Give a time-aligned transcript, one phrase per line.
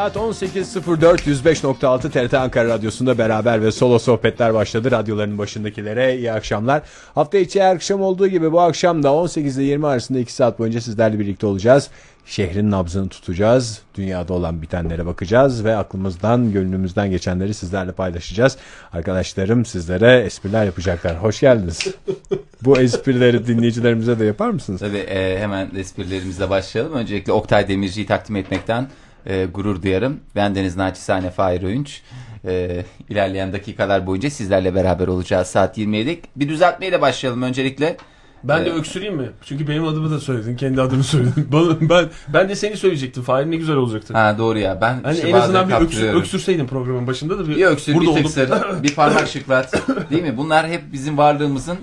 [0.00, 4.90] Saat 18.04 105.6 TRT Ankara Radyosu'nda beraber ve solo sohbetler başladı.
[4.90, 6.82] Radyoların başındakilere iyi akşamlar.
[7.14, 10.58] Hafta içi her akşam olduğu gibi bu akşam da 18 ile 20 arasında 2 saat
[10.58, 11.90] boyunca sizlerle birlikte olacağız.
[12.26, 13.82] Şehrin nabzını tutacağız.
[13.94, 18.56] Dünyada olan bitenlere bakacağız ve aklımızdan, gönlümüzden geçenleri sizlerle paylaşacağız.
[18.92, 21.16] Arkadaşlarım sizlere espriler yapacaklar.
[21.16, 21.86] Hoş geldiniz.
[22.62, 24.80] bu esprileri dinleyicilerimize de yapar mısınız?
[24.80, 26.92] Tabii e, hemen esprilerimizle başlayalım.
[26.92, 28.88] Öncelikle Oktay Demirci'yi takdim etmekten
[29.26, 30.20] e, gurur duyarım.
[30.36, 32.02] Ben Deniz Naçizane Fahir Öğünç.
[32.44, 36.24] E, ilerleyen dakikalar boyunca sizlerle beraber olacağız saat 27'lik.
[36.36, 37.96] Bir düzeltmeyle başlayalım öncelikle.
[38.44, 38.78] Ben de Evet.
[38.78, 39.30] öksüreyim mi?
[39.44, 40.56] Çünkü benim adımı da söyledin.
[40.56, 41.48] Kendi adını söyledin.
[41.52, 43.22] Bana- ben ben de seni söyleyecektim.
[43.22, 44.14] Fahir ne güzel olacaktı.
[44.14, 47.56] Ha doğru ya ben Hani işte en azından bir öksür, öksürseydin programın başında da bir,
[47.56, 48.50] Bir öksür, burada bir tıksır,
[48.82, 49.82] bir parmak şıklat.
[50.10, 50.36] Değil mi?
[50.36, 51.78] Bunlar hep bizim varlığımızın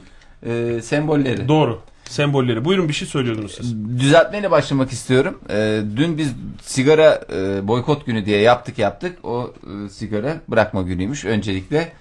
[0.46, 1.48] e, sembolleri.
[1.48, 1.82] Doğru.
[2.10, 2.66] Sembolleri.
[2.66, 3.76] Buyurun bir şey söylüyordunuz siz.
[4.00, 5.40] Düzeltmeyle başlamak istiyorum.
[5.50, 9.26] Ee, dün biz sigara e, boykot günü diye yaptık yaptık.
[9.26, 11.26] O e, sigara bırakma günüymüş.
[11.26, 11.92] Öncelikle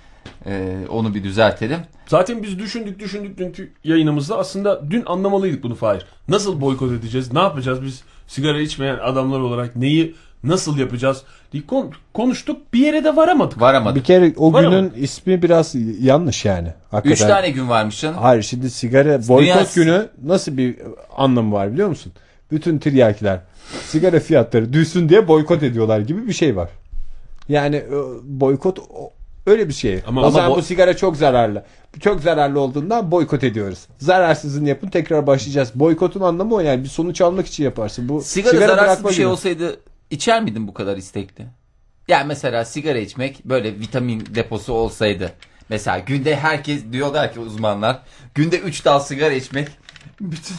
[0.46, 1.78] e, onu bir düzeltelim.
[2.06, 6.06] Zaten biz düşündük düşündük dünkü yayınımızda aslında dün anlamalıydık bunu Fahir.
[6.28, 7.32] Nasıl boykot edeceğiz?
[7.32, 11.22] Ne yapacağız biz sigara içmeyen adamlar olarak neyi nasıl yapacağız
[11.62, 12.56] kon- konuştuk.
[12.72, 13.60] Bir yere de varamadık.
[13.60, 13.96] Varamadık.
[13.96, 16.68] Bir kere o Var günün ismi biraz yanlış yani.
[16.90, 17.24] Hakikaten.
[17.26, 18.16] Üç tane gün varmış canım.
[18.20, 20.76] Hayır şimdi sigara boykot Dünya- günü nasıl bir
[21.16, 22.12] anlamı var biliyor musun?
[22.50, 23.40] Bütün tiryakiler
[23.88, 26.68] sigara fiyatları düşsün diye boykot ediyorlar gibi bir şey var.
[27.48, 27.90] Yani e,
[28.24, 28.78] boykot
[29.46, 30.00] öyle bir şey.
[30.06, 31.64] Ama- o ama zaman bo- bu sigara çok zararlı.
[32.00, 33.78] Çok zararlı olduğundan boykot ediyoruz.
[33.98, 35.70] Zararsızını yapın tekrar başlayacağız.
[35.74, 38.08] Boykotun anlamı o yani bir sonuç almak için yaparsın.
[38.08, 39.32] Bu Sigara, zararsız bırakma bir şey günü.
[39.32, 39.76] olsaydı
[40.10, 41.46] içer miydin bu kadar istekli?
[42.08, 45.32] Yani mesela sigara içmek böyle vitamin deposu olsaydı.
[45.68, 48.02] Mesela günde herkes diyorlar ki uzmanlar
[48.34, 49.68] günde 3 dal sigara içmek
[50.20, 50.56] bütün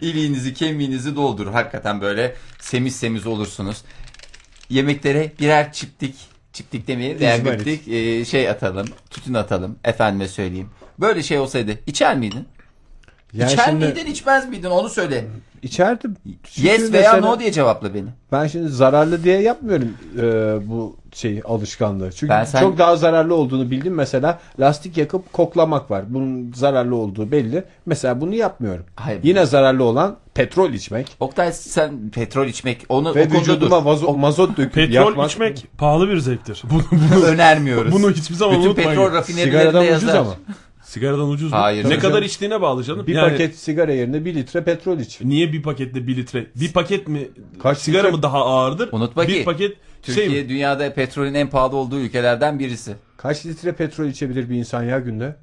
[0.00, 1.52] iliğinizi kemiğinizi doldurur.
[1.52, 3.84] Hakikaten böyle semiz semiz olursunuz.
[4.70, 6.14] Yemeklere birer çiptik
[6.52, 10.70] çiptik demeyelim de çiptik e, şey atalım tütün atalım efendime söyleyeyim.
[10.98, 12.48] Böyle şey olsaydı içer miydin?
[13.32, 15.24] Yani içer şimdi miydin içmez miydin onu söyle.
[15.62, 16.16] İçerdim.
[16.42, 18.08] Çünkü Yes veya mesela- no diye cevapla beni.
[18.32, 19.88] Ben şimdi zararlı diye yapmıyorum
[20.18, 20.22] e,
[20.68, 22.12] bu şey alışkanlığı.
[22.12, 23.94] Çünkü Ben sen- çok daha zararlı olduğunu bildim.
[23.94, 26.04] Mesela lastik yakıp koklamak var.
[26.08, 27.64] Bunun zararlı olduğu belli.
[27.86, 28.84] Mesela bunu yapmıyorum.
[28.96, 29.20] Hayır.
[29.22, 34.56] Yine zararlı olan petrol içmek Oktay sen petrol içmek onu ve o vücuduma vazo- mazot
[34.56, 35.30] döküp Petrol yakmak.
[35.30, 36.62] içmek pahalı bir zevktir.
[36.70, 37.92] Bunu, Bunu önermiyoruz.
[37.92, 38.90] bunu hiçbir zaman Bütün unutmayın.
[38.90, 39.96] petrol rafinerilerinde Sigaradan yazar.
[40.08, 40.34] ucuz ama.
[40.90, 41.58] Sigaradan ucuz mu?
[41.58, 41.84] Hayır.
[41.84, 42.24] Ne kadar canım.
[42.24, 43.06] içtiğine bağlı canım.
[43.06, 45.20] Bir Yani paket sigara yerine bir litre petrol iç.
[45.20, 46.46] Niye bir pakette bir litre?
[46.56, 47.28] Bir paket mi?
[47.62, 48.16] Kaç sigara litre?
[48.16, 48.88] mı daha ağırdır?
[48.92, 50.48] Unutma bir ki, paket Türkiye şey mi?
[50.48, 52.94] dünyada petrolün en pahalı olduğu ülkelerden birisi.
[53.16, 55.36] Kaç litre petrol içebilir bir insan ya günde?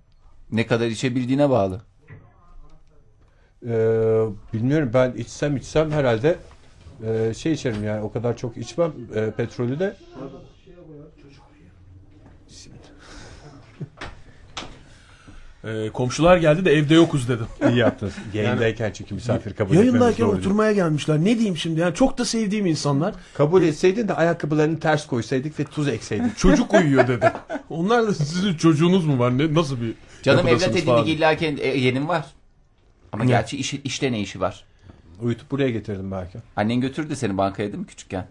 [0.52, 1.81] Ne kadar içebildiğine bağlı.
[3.66, 3.69] Ee,
[4.53, 6.35] bilmiyorum ben içsem içsem herhalde
[7.08, 9.97] e, şey içerim yani o kadar çok içmem e, petrolü de
[15.67, 17.45] Ee, komşular geldi de evde yokuz dedim.
[17.69, 18.13] iyi yaptınız.
[18.33, 20.39] Yayındayken çünkü misafir kabul Yayındayken etmemiz doğru değil.
[20.39, 21.19] oturmaya gelmişler.
[21.19, 21.79] Ne diyeyim şimdi?
[21.79, 23.16] Yani çok da sevdiğim insanlar.
[23.33, 26.38] Kabul etseydin de ayakkabılarını ters koysaydık ve tuz ekseydik.
[26.38, 27.31] Çocuk uyuyor dedi.
[27.69, 29.38] Onlar da sizin çocuğunuz mu var?
[29.38, 31.05] Ne nasıl bir Canım evlat yapıdasınız edindik falan.
[31.05, 32.25] illa ki e, yeğenim var.
[33.11, 34.66] Ama gerçi iş, işte ne işi var?
[35.22, 36.38] Uyutup buraya getirdim belki.
[36.55, 38.28] Annen götürdü seni bankaya değil mi küçükken?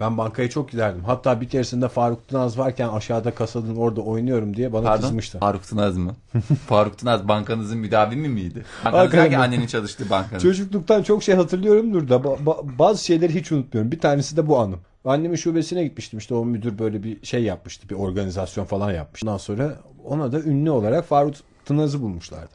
[0.00, 1.04] Ben bankaya çok giderdim.
[1.06, 5.02] Hatta bir keresinde Faruk Tınaz varken aşağıda kasanın orada oynuyorum diye bana Pardon?
[5.02, 5.38] kızmıştı.
[5.38, 6.14] Faruk Tınaz mı?
[6.68, 8.64] Faruk Tınaz bankanızın müdavimi miydi?
[8.84, 9.36] Bankanız mi?
[9.36, 10.40] annenin çalıştığı bankanın.
[10.40, 13.92] Çocukluktan çok şey hatırlıyorumdur da ba- ba- bazı şeyleri hiç unutmuyorum.
[13.92, 14.80] Bir tanesi de bu anım.
[15.04, 17.88] Annemin şubesine gitmiştim işte o müdür böyle bir şey yapmıştı.
[17.88, 19.22] Bir organizasyon falan yapmış.
[19.24, 22.50] Ondan sonra ona da ünlü olarak Faruk Tınaz'ı bulmuşlardı.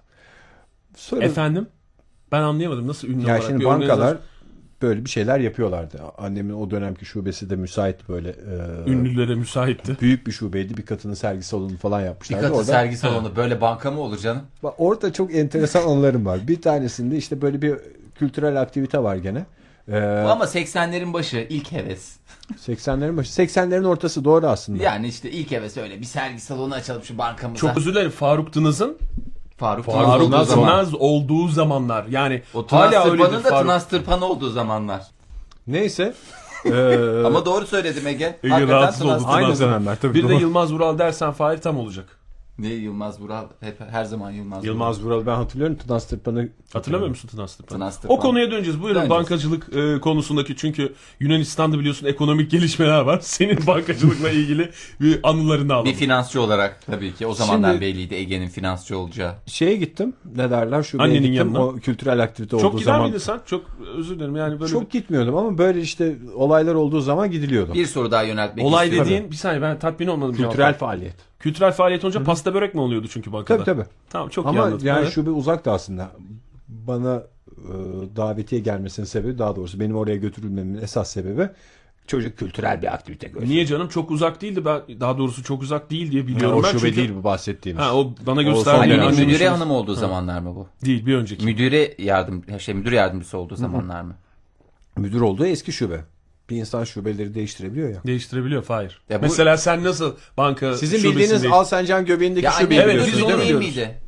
[0.95, 1.68] Sonra Efendim?
[2.31, 2.88] Ben anlayamadım.
[2.88, 4.18] Nasıl ünlü ya olarak şimdi bir bankalar organizasyon-
[4.85, 6.01] böyle bir şeyler yapıyorlardı.
[6.17, 9.97] Annemin o dönemki şubesi de müsait böyle e, ünlülere müsaitti.
[10.01, 10.77] büyük bir şubeydi.
[10.77, 12.41] Bir katının sergi salonu falan Bir yapmışlardı.
[12.43, 14.41] katı Orada, sergi salonu böyle banka mı olur canım?
[14.63, 16.47] Bak orada çok enteresan anılarım var.
[16.47, 17.75] Bir tanesinde işte böyle bir
[18.15, 19.45] kültürel aktivite var gene.
[19.87, 19.91] Ee,
[20.25, 22.15] Bu ama 80'lerin başı ilk heves.
[22.67, 23.41] 80'lerin başı.
[23.43, 24.83] 80'lerin ortası doğru aslında.
[24.83, 27.59] Yani işte ilk heves öyle bir sergi salonu açalım şu bankamıza.
[27.67, 28.11] Çok özür dilerim.
[28.11, 28.97] Faruk Tınaz'ın
[29.57, 31.02] Faruk, Faruk Tınaz olduğu Tınaz zaman.
[31.02, 32.06] olduğu zamanlar.
[32.10, 33.62] Yani O hala öyledir da Faruk.
[33.62, 35.02] Tınaz Tırpan olduğu zamanlar.
[35.68, 36.13] Neyse.
[36.66, 38.40] Ee, Ama doğru söyledim Ege.
[38.44, 39.31] Ege Hakikaten rahatsız Tınaz oldu.
[39.31, 40.13] Aynı dönemler tabii.
[40.13, 40.40] Bir de doğru.
[40.42, 42.06] Yılmaz Vural dersen Fahir tam olacak.
[42.60, 43.46] Ne Yılmaz Vural?
[43.60, 44.57] Hep her zaman Yılmaz.
[44.60, 44.66] Vural.
[44.68, 45.75] Yılmaz Vural ben hatırlıyorum.
[45.75, 47.78] Tınas Tırpan'ı Hatırlamıyor musun Tınas Tırpan?
[47.78, 48.18] Tınas Tırpan.
[48.18, 48.81] O konuya döneceğiz.
[48.81, 49.10] Buyurun Döneceğiz.
[49.10, 53.19] bankacılık e, konusundaki çünkü Yunanistan'da biliyorsun ekonomik gelişmeler var.
[53.24, 54.69] Senin bankacılıkla ilgili
[55.02, 55.86] bir anılarını alalım.
[55.90, 59.34] Bir finansçı olarak tabii ki o zamanlar Şimdi- belliydi Ege'nin finansçı olacağı.
[59.46, 60.13] Şeye gittim.
[60.36, 60.84] Ne derler?
[60.84, 61.34] Şubeye Annenin gittim.
[61.34, 61.63] yanına.
[61.66, 63.04] O kültürel aktivite Çok olduğu gider zaman.
[63.06, 63.40] miydin sen?
[63.46, 63.66] Çok
[63.98, 67.74] özür dilerim yani böyle Çok gitmiyordum ama böyle işte olaylar olduğu zaman gidiliyordum.
[67.74, 69.12] Bir soru daha yöneltmek olay istiyorum.
[69.12, 70.31] dediğin bir saniye ben tatmin olmadım.
[70.36, 70.88] Kültürel cevaptan.
[70.88, 71.16] faaliyet.
[71.39, 73.63] Kültürel faaliyet olunca pasta börek mi oluyordu çünkü bankada?
[73.63, 73.89] Tabii tabii.
[74.09, 74.87] Tamam çok iyi Ama anladım.
[74.87, 75.13] yani Evet.
[75.13, 76.11] şube uzaktı aslında.
[76.67, 77.23] Bana
[77.57, 77.73] e,
[78.15, 81.49] davetiye gelmesinin sebebi daha doğrusu benim oraya götürülmemin esas sebebi
[82.07, 83.49] çocuk kültürel bir aktivite görsün.
[83.49, 86.63] Niye canım çok uzak değildi ben daha doğrusu çok uzak değil diye Ya, biliyorum o
[86.63, 86.95] ben şube çünkü.
[86.95, 87.83] değil bu bahsettiğimiz.
[87.83, 88.93] Ha o bana O gösterdi.
[88.93, 90.67] Annenin müdüre hanım olduğu zamanlar mı bu?
[90.85, 91.45] Değil bir önceki.
[91.45, 94.15] Müdüre yardım, şey müdür yardımcısı olduğu zamanlar mı?
[94.97, 96.01] Müdür olduğu eski şube.
[96.50, 97.97] Bir insan şubeleri değiştirebiliyor ya.
[98.07, 99.01] Değiştirebiliyor Fahir.
[99.09, 103.21] Ya bu- Mesela sen nasıl banka Sizin bildiğiniz değiş- Alsancak'ın göbeğindeki Ya şubeyi Evet, biz
[103.24, 104.00] onu o değil miydi?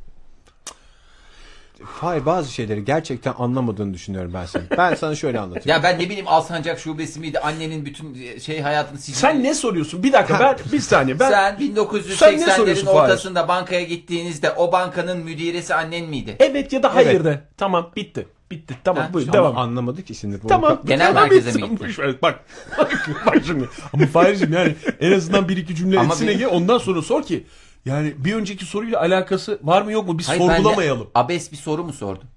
[1.84, 4.66] Hayır bazı şeyleri gerçekten anlamadığını düşünüyorum ben senin.
[4.78, 5.69] Ben sana şöyle anlatayım.
[5.69, 7.39] Ya ben ne bileyim Alsancak şubesi miydi?
[7.39, 9.18] Annenin bütün şey hayatını sildi.
[9.18, 10.04] Sen ne soruyorsun?
[10.04, 12.98] Bir dakika ben bir saniye ben Sen Sen ne 1980'lerin soruyorsun Fahir?
[13.00, 16.36] ortasında bankaya gittiğinizde o bankanın müdiresi annen miydi?
[16.39, 17.25] evet ya da hayır Evet.
[17.25, 17.42] de.
[17.57, 18.28] Tamam bitti.
[18.52, 18.76] Bitti.
[18.84, 19.58] Tamam Ha, buyur devam.
[19.58, 20.44] anlamadık ki şimdi.
[20.44, 20.82] Bu- Tamam.
[20.86, 21.88] Genel tamam, merkeze mi gittin?
[21.88, 22.40] Boş ver, Bak.
[23.26, 23.70] bak şimdi.
[23.94, 27.44] Ama Fahir'cim yani en azından bir iki cümle Ama etsin bir- ondan sonra sor ki.
[27.86, 30.18] Yani bir önceki soruyla alakası var mı yok mu?
[30.20, 31.08] Biz Hayır, sorgulamayalım.
[31.16, 32.28] Abes bir soru mu sordum?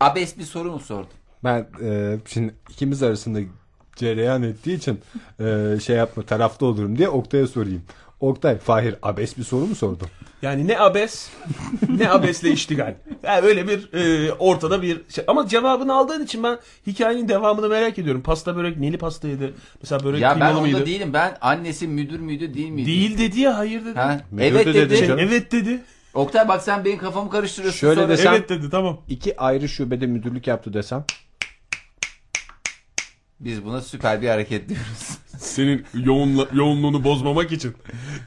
[0.00, 1.10] Abes bir soru mu sordum?
[1.44, 3.38] Ben e, şimdi ikimiz arasında
[3.96, 5.00] cereyan ettiği için
[5.40, 7.82] e, şey yapma tarafta olurum diye Oktay'a sorayım.
[8.20, 10.04] Oktay, Fahir abes bir soru mu sordu?
[10.42, 11.30] Yani ne abes
[11.88, 12.94] ne abesle iştigal.
[13.22, 15.24] Yani öyle bir e, ortada bir şey.
[15.28, 18.22] Ama cevabını aldığın için ben hikayenin devamını merak ediyorum.
[18.22, 19.54] Pasta börek neli pastaydı?
[19.82, 20.86] Mesela börek Ya ben kıymalı onda mıydı?
[20.86, 21.12] değilim.
[21.12, 22.86] Ben annesi müdür müydü değil miydi?
[22.86, 23.98] Değil dedi ya hayır dedi.
[23.98, 24.20] Ha?
[24.30, 24.90] Müdür Evet de dedi.
[24.90, 25.82] dedi Şey, evet dedi.
[26.14, 27.80] Oktay bak sen benim kafamı karıştırıyorsun.
[27.80, 28.12] Şöyle sonra.
[28.14, 29.00] desem- Evet dedi tamam.
[29.08, 31.04] İki ayrı şubede müdürlük yaptı desem.
[33.40, 35.18] Biz buna süper bir hareket diyoruz.
[35.40, 37.74] Senin yoğunla, yoğunluğunu bozmamak için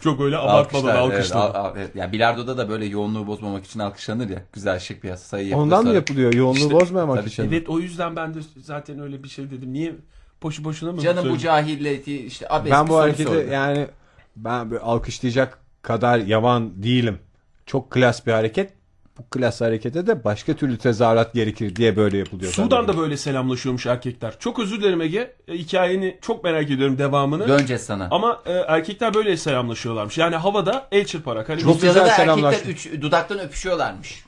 [0.04, 1.46] çok öyle abartmadan Alkışlar, alkışladın.
[1.46, 1.96] Evet, al- al- evet.
[1.96, 4.42] Yani bilardoda da böyle yoğunluğu bozmamak için alkışlanır ya.
[4.54, 5.66] Güzel şık bir sayı yapılır.
[5.66, 6.34] Ondan mı yapılıyor?
[6.34, 7.44] Yoğunluğu İşte, bozmayamak tabii, için.
[7.44, 9.74] Evet o yüzden ben de zaten öyle bir şey dedim.
[9.74, 9.96] Niye
[10.44, 11.02] boşu boşuna mı?
[11.02, 13.46] Canım bu cahilleti işte abes Ben bu hareketi sordu.
[13.52, 13.88] yani
[14.36, 17.20] ben böyle alkışlayacak kadar yavan değilim.
[17.66, 18.74] Çok klas bir hareket.
[19.18, 22.52] Bu klas harekete de başka türlü tezahürat gerekir diye böyle yapılıyor.
[22.52, 24.40] Sudan'da böyle selamlaşıyormuş erkekler.
[24.40, 25.34] Çok özür dilerim Ege.
[25.48, 27.48] E, hikayeni çok merak ediyorum devamını.
[27.48, 28.08] Döneceğiz sana.
[28.12, 30.18] Ama e, erkekler böyle selamlaşıyorlarmış.
[30.18, 31.50] Yani havada el çırparak.
[31.50, 34.24] Hani Çok güzel da erkekler üç, dudaktan öpüşüyorlarmış.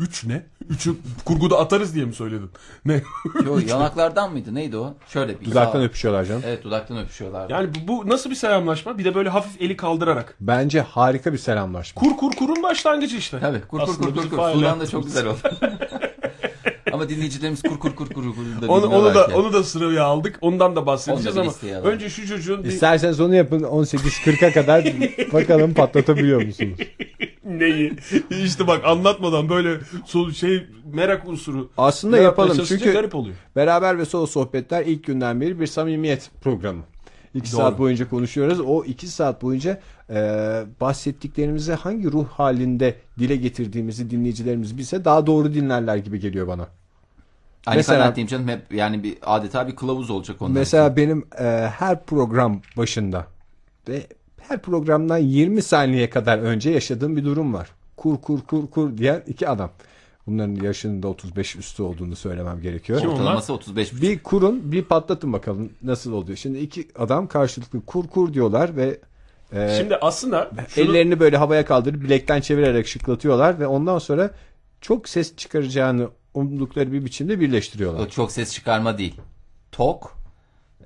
[0.00, 0.42] Üç ne?
[0.68, 0.94] Üçü
[1.24, 2.50] kurguda atarız diye mi söyledin?
[2.84, 3.02] Ne?
[3.44, 4.94] Yo yanaklardan mıydı neydi o?
[5.08, 5.46] Şöyle bir.
[5.46, 6.42] Dudaktan Sağ- öpüşüyorlar canım.
[6.46, 7.50] Evet dudaktan öpüşüyorlar.
[7.50, 8.98] yani bu, bu nasıl bir selamlaşma?
[8.98, 10.36] Bir de böyle hafif eli kaldırarak.
[10.40, 12.02] Bence harika bir selamlaşma.
[12.02, 13.40] Kur kur kurun başlangıcı işte.
[13.40, 14.52] Tabii kur kur Aslında kur kur kur.
[14.52, 15.38] Sudan da çok güzel oldu.
[16.92, 19.34] Ama dinleyicilerimiz kur kur kur kur kur da Onu, onu da ki.
[19.34, 20.38] onu da sıraya aldık.
[20.40, 21.52] Ondan da bahsedeceğiz ama
[21.84, 24.84] önce şu çocuğun bir İsterseniz onu yapın 18.40'a kadar
[25.32, 26.78] bakalım patlatabiliyor musunuz?
[27.46, 27.92] Neyi?
[28.44, 29.80] İşte bak anlatmadan böyle
[30.34, 31.70] şey merak unsuru.
[31.78, 33.36] Aslında yaratmaya yapalım çünkü garip oluyor.
[33.56, 36.82] Beraber ve solo sohbetler ilk günden beri bir samimiyet programı.
[37.34, 37.60] İki Doğru.
[37.60, 38.60] saat boyunca konuşuyoruz.
[38.60, 40.14] O iki saat boyunca e,
[40.80, 46.68] bahsettiklerimizi hangi ruh halinde dile getirdiğimizi dinleyicilerimiz bilse daha doğru dinlerler gibi geliyor bana.
[47.64, 50.50] Hani Mesela- diyeyim canım hep yani bir adeta bir kılavuz olacak onlar.
[50.50, 51.44] Mesela benim e,
[51.78, 53.26] her program başında
[53.88, 54.06] ve
[54.48, 57.68] her programdan 20 saniye kadar önce yaşadığım bir durum var.
[57.96, 59.70] Kur kur kur kur diyen iki adam.
[60.26, 63.00] Bunların yaşının da 35 üstü olduğunu söylemem gerekiyor.
[63.00, 63.20] Kim onlar?
[63.20, 66.36] Ortalaması 35 Bir kurun bir patlatın bakalım nasıl oluyor.
[66.36, 68.98] Şimdi iki adam karşılıklı kur kur diyorlar ve
[69.52, 74.30] e, Şimdi aslında şunu, ellerini böyle havaya kaldırıp bilekten çevirerek şıklatıyorlar ve ondan sonra
[74.80, 78.00] çok ses çıkaracağını umdukları bir biçimde birleştiriyorlar.
[78.00, 79.14] O çok ses çıkarma değil.
[79.72, 80.15] Tok.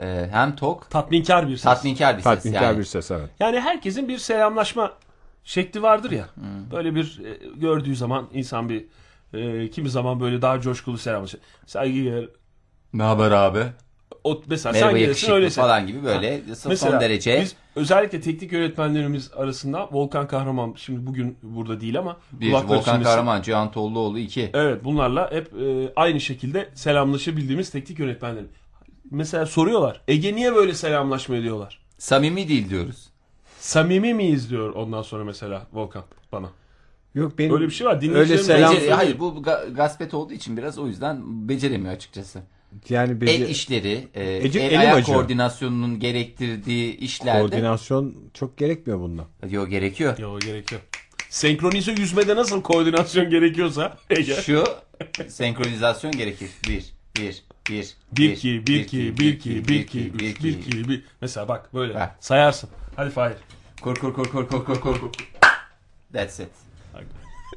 [0.01, 0.91] E, hem tok.
[0.91, 1.63] tatminkar bir ses.
[1.65, 2.79] Tatminkar bir ses Tatminkar yani.
[2.79, 3.31] bir ses evet.
[3.41, 4.93] Yani herkesin bir selamlaşma
[5.45, 6.27] şekli vardır ya.
[6.35, 6.71] Hmm.
[6.73, 8.85] Böyle bir e, gördüğü zaman insan bir
[9.35, 11.41] e, kimi zaman böyle daha coşkulu selamlaşır.
[11.67, 12.29] Saygıdeğer
[12.93, 13.65] Ne haber abi?
[14.25, 18.21] o mesela Merhaba sen gelirsin yakışıklı öyle falan gibi böyle son Mesela derece biz özellikle
[18.21, 23.03] teknik yönetmenlerimiz arasında Volkan Kahraman şimdi bugün burada değil ama bir Volkan çınlasın.
[23.03, 24.51] Kahraman, Cihan Tolluoğlu iki.
[24.55, 28.45] Evet bunlarla hep e, aynı şekilde selamlaşabildiğimiz teknik yönetmenler.
[29.11, 31.81] Mesela soruyorlar Ege niye böyle selamlaşma ediyorlar?
[31.99, 33.09] Samimi değil diyoruz.
[33.59, 36.51] Samimi miyiz diyor ondan sonra mesela Volkan bana.
[37.15, 38.15] Yok benim Öyle bir şey var.
[38.15, 38.95] Öyle selam söyleyeyim.
[38.97, 42.41] hayır bu ga- gaspet olduğu için biraz o yüzden beceremiyor açıkçası.
[42.89, 45.19] yani El bece- işleri, e, Ece- el ayak acıyor.
[45.19, 49.25] koordinasyonunun gerektirdiği işlerde koordinasyon çok gerekmiyor bunda.
[49.51, 50.19] Yo, gerekiyor.
[50.19, 50.81] Yo gerek yok.
[51.31, 54.35] senkronize yüzmede nasıl koordinasyon gerekiyorsa Ege.
[54.35, 54.65] Şu
[55.29, 56.51] senkronizasyon gerekir.
[56.69, 61.05] Bir, bir, bir, 1 2 1 2 1 2 1 2 3 1 2 1
[61.21, 62.17] Mesela bak böyle Bak.
[62.21, 62.71] sayarsın.
[62.97, 63.37] Hadi Fahir.
[63.83, 65.11] Kur kur kur kur kur kur kur.
[66.13, 66.49] That's it.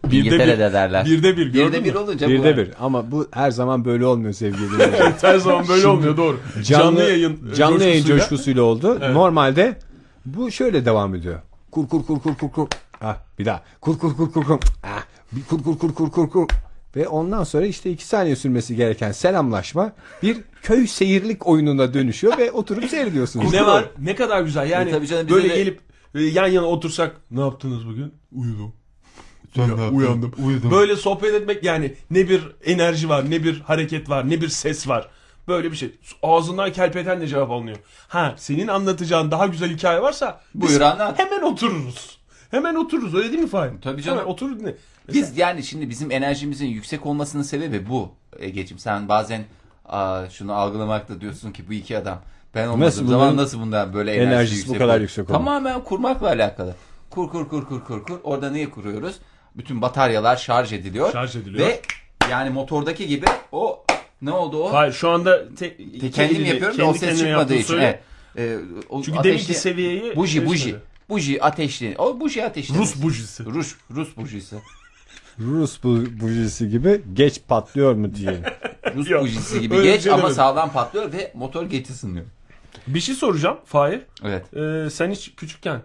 [0.03, 1.05] Birde İngiltere'de derler.
[1.05, 2.31] Birde bir gördün Birde bir olunca bu.
[2.31, 5.13] Birde bir ama bu her zaman böyle olmuyor sevgili dinleyiciler.
[5.21, 6.39] Her zaman böyle olmuyor doğru.
[6.63, 8.97] canlı, yayın canlı yayın coşkusuyla- coşkusuyla oldu.
[9.01, 9.13] Evet.
[9.13, 9.77] Normalde
[10.25, 11.39] bu şöyle devam ediyor.
[11.71, 12.67] Kur kur kur kur kur kur.
[13.01, 13.61] Ah bir daha.
[13.81, 14.59] Kur kur kur kur kur.
[14.83, 16.47] Ah bir kur kur kur kur kur kur.
[16.95, 19.91] Ve ondan sonra işte iki saniye sürmesi gereken selamlaşma
[20.23, 23.53] bir köy seyirlik oyununa dönüşüyor ve oturup seyrediyorsunuz.
[23.53, 23.85] Ne var?
[23.99, 24.69] Ne kadar güzel.
[24.69, 25.79] Yani E, tabii canım, bize böyle de- gelip
[26.15, 28.13] e, yan yana otursak ne yaptınız bugün?
[28.35, 28.73] Uyudum.
[29.55, 30.33] Ya, uyandım.
[30.71, 34.87] Böyle sohbet etmek yani ne bir enerji var, ne bir hareket var, ne bir ses
[34.87, 35.09] var.
[35.47, 35.91] Böyle bir şey.
[36.23, 37.77] Ağzından kelpetenle cevap alınıyor.
[38.07, 41.19] Ha senin anlatacağın daha güzel hikaye varsa biz Buyur anlat.
[41.19, 42.17] hemen otururuz.
[42.53, 43.79] Hemen otururuz öyle değil mi Fahim?
[43.81, 44.19] Tabii canım.
[44.19, 44.75] Hemen otur dinle.
[45.13, 48.11] Biz yani şimdi bizim enerjimizin yüksek olmasının sebebi bu.
[48.39, 49.43] Egeciğim sen bazen
[49.85, 52.21] aa, şunu algılamakta diyorsun ki bu iki adam.
[52.55, 55.01] Ben olmadığım Nasıl zaman nasıl bundan böyle enerji enerjisi yüksek bu kadar olur?
[55.01, 55.33] yüksek olur?
[55.37, 56.75] Tamamen kurmakla alakalı.
[57.09, 58.19] Kur kur kur kur kur kur.
[58.23, 59.15] Orada neyi kuruyoruz?
[59.55, 61.11] Bütün bataryalar şarj ediliyor.
[61.11, 61.67] Şarj ediliyor.
[61.67, 61.81] Ve
[62.31, 63.83] yani motordaki gibi o
[64.21, 64.73] ne oldu o?
[64.73, 67.77] Hayır şu anda te, Te- kendim yapıyorum da o ses çıkmadığı için.
[67.77, 67.99] Evet.
[68.37, 68.57] Ee,
[68.89, 70.63] o Çünkü ateşli- deminki seviyeyi buji şey buji.
[70.63, 70.77] söyle.
[71.13, 71.95] Buji ateşli.
[71.97, 72.77] O buji ateşli.
[72.77, 73.45] Rus bujisi.
[73.45, 74.55] Rus Rus bujisi.
[75.39, 78.43] Rus bu bujisi gibi geç patlıyor mu diye.
[78.95, 80.35] Rus Yok, bujisi gibi öyle geç şey ama demedim.
[80.35, 82.25] sağlam patlıyor ve motor geç ısınıyor.
[82.87, 84.01] Bir şey soracağım Fahir.
[84.23, 84.53] Evet.
[84.53, 85.81] Ee, sen hiç küçükken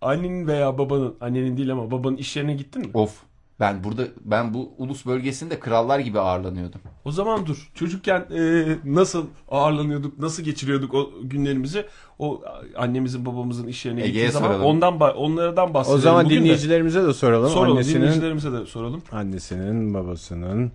[0.00, 2.90] annenin veya babanın, annenin değil ama babanın iş yerine gittin mi?
[2.94, 3.22] Of.
[3.60, 6.80] Ben burada ben bu ulus bölgesinde krallar gibi ağırlanıyordum.
[7.04, 7.70] O zaman dur.
[7.74, 11.86] Çocukken e, nasıl ağırlanıyorduk, nasıl geçiriyorduk o günlerimizi?
[12.18, 12.42] O
[12.76, 14.66] annemizin, babamızın iş yerine Ege'ye gittiği zaman soralım.
[14.66, 16.02] ondan ba- onlardan O bahsedelim.
[16.02, 16.40] zaman bugün de.
[16.40, 17.50] dinleyicilerimize de soralım.
[17.50, 17.76] soralım.
[17.76, 19.02] Annesinin, Dinleyicilerimize de soralım.
[19.12, 20.72] annesinin babasının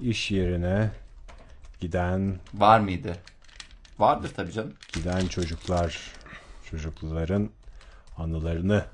[0.00, 0.90] iş yerine
[1.80, 3.16] giden Var mıydı?
[3.98, 4.72] Vardır tabii canım.
[4.92, 5.98] giden çocuklar
[6.70, 7.48] çocukların
[8.18, 8.84] anılarını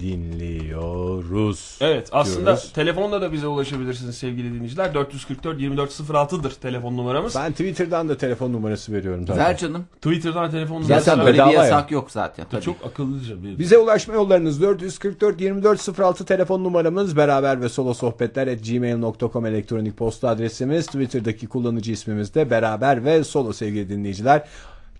[0.00, 1.78] dinliyoruz.
[1.80, 2.72] Evet aslında diyoruz.
[2.72, 4.94] telefonla da bize ulaşabilirsiniz sevgili dinleyiciler.
[4.94, 7.34] 444 2406'dır telefon numaramız.
[7.36, 9.44] Ben Twitter'dan da telefon numarası veriyorum zaten.
[9.44, 9.84] Ver canım.
[10.02, 11.64] Twitter'dan telefon Zaten numarası Böyle bedava bir ya.
[11.64, 12.46] yasak yok zaten.
[12.50, 12.62] Tabii.
[12.62, 13.58] çok akıllıca bir.
[13.58, 20.28] Bize ulaşma yollarınız 444 2406 telefon numaramız beraber ve solo sohbetler at gmail.com elektronik posta
[20.28, 24.48] adresimiz Twitter'daki kullanıcı ismimiz de beraber ve solo sevgili dinleyiciler.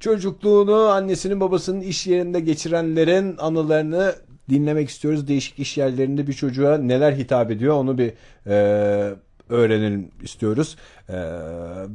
[0.00, 4.14] Çocukluğunu annesinin babasının iş yerinde geçirenlerin anılarını
[4.50, 5.28] dinlemek istiyoruz.
[5.28, 8.12] Değişik iş yerlerinde bir çocuğa neler hitap ediyor onu bir
[8.46, 9.14] e,
[9.48, 10.76] öğrenelim istiyoruz.
[11.08, 11.14] E,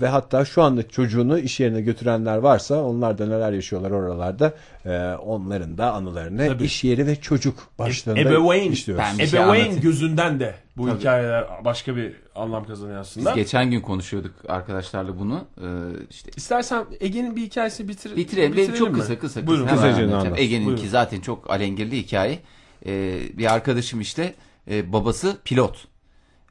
[0.01, 4.53] ve hatta şu anda çocuğunu iş yerine götürenler varsa onlar da neler yaşıyorlar oralarda
[4.86, 6.63] e, onların da anılarını Tabii.
[6.63, 8.72] iş yeri ve çocuk başlığında Ebeveyn.
[8.72, 9.05] işliyoruz.
[9.20, 9.81] Ben- şey Ebeveyn anlatayım.
[9.81, 11.00] gözünden de bu Tabii.
[11.00, 13.31] hikayeler başka bir anlam kazanıyor Biz aslında.
[13.31, 15.46] geçen gün konuşuyorduk arkadaşlarla bunu.
[15.58, 15.63] Ee,
[16.10, 18.51] işte İstersen Ege'nin bir hikayesi bitir bitirelim.
[18.51, 19.00] bitirelim çok mi?
[19.00, 19.48] kısa kısa kısa.
[19.48, 19.67] Buyurun.
[19.67, 20.39] Anlat.
[20.39, 22.39] Ege'ninki zaten çok alengirli hikaye.
[22.86, 24.34] Ee, bir arkadaşım işte
[24.72, 25.90] e, babası pilot.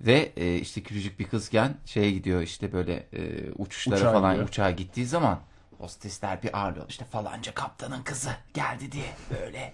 [0.01, 4.49] Ve e, işte küçücük bir kızken şeye gidiyor işte böyle e, uçuşlara Uçağa falan gidiyor.
[4.49, 5.41] uçağa gittiği zaman
[5.79, 6.87] hostesler bir ağırlıyor.
[6.89, 9.05] İşte falanca kaptanın kızı geldi diye
[9.41, 9.73] böyle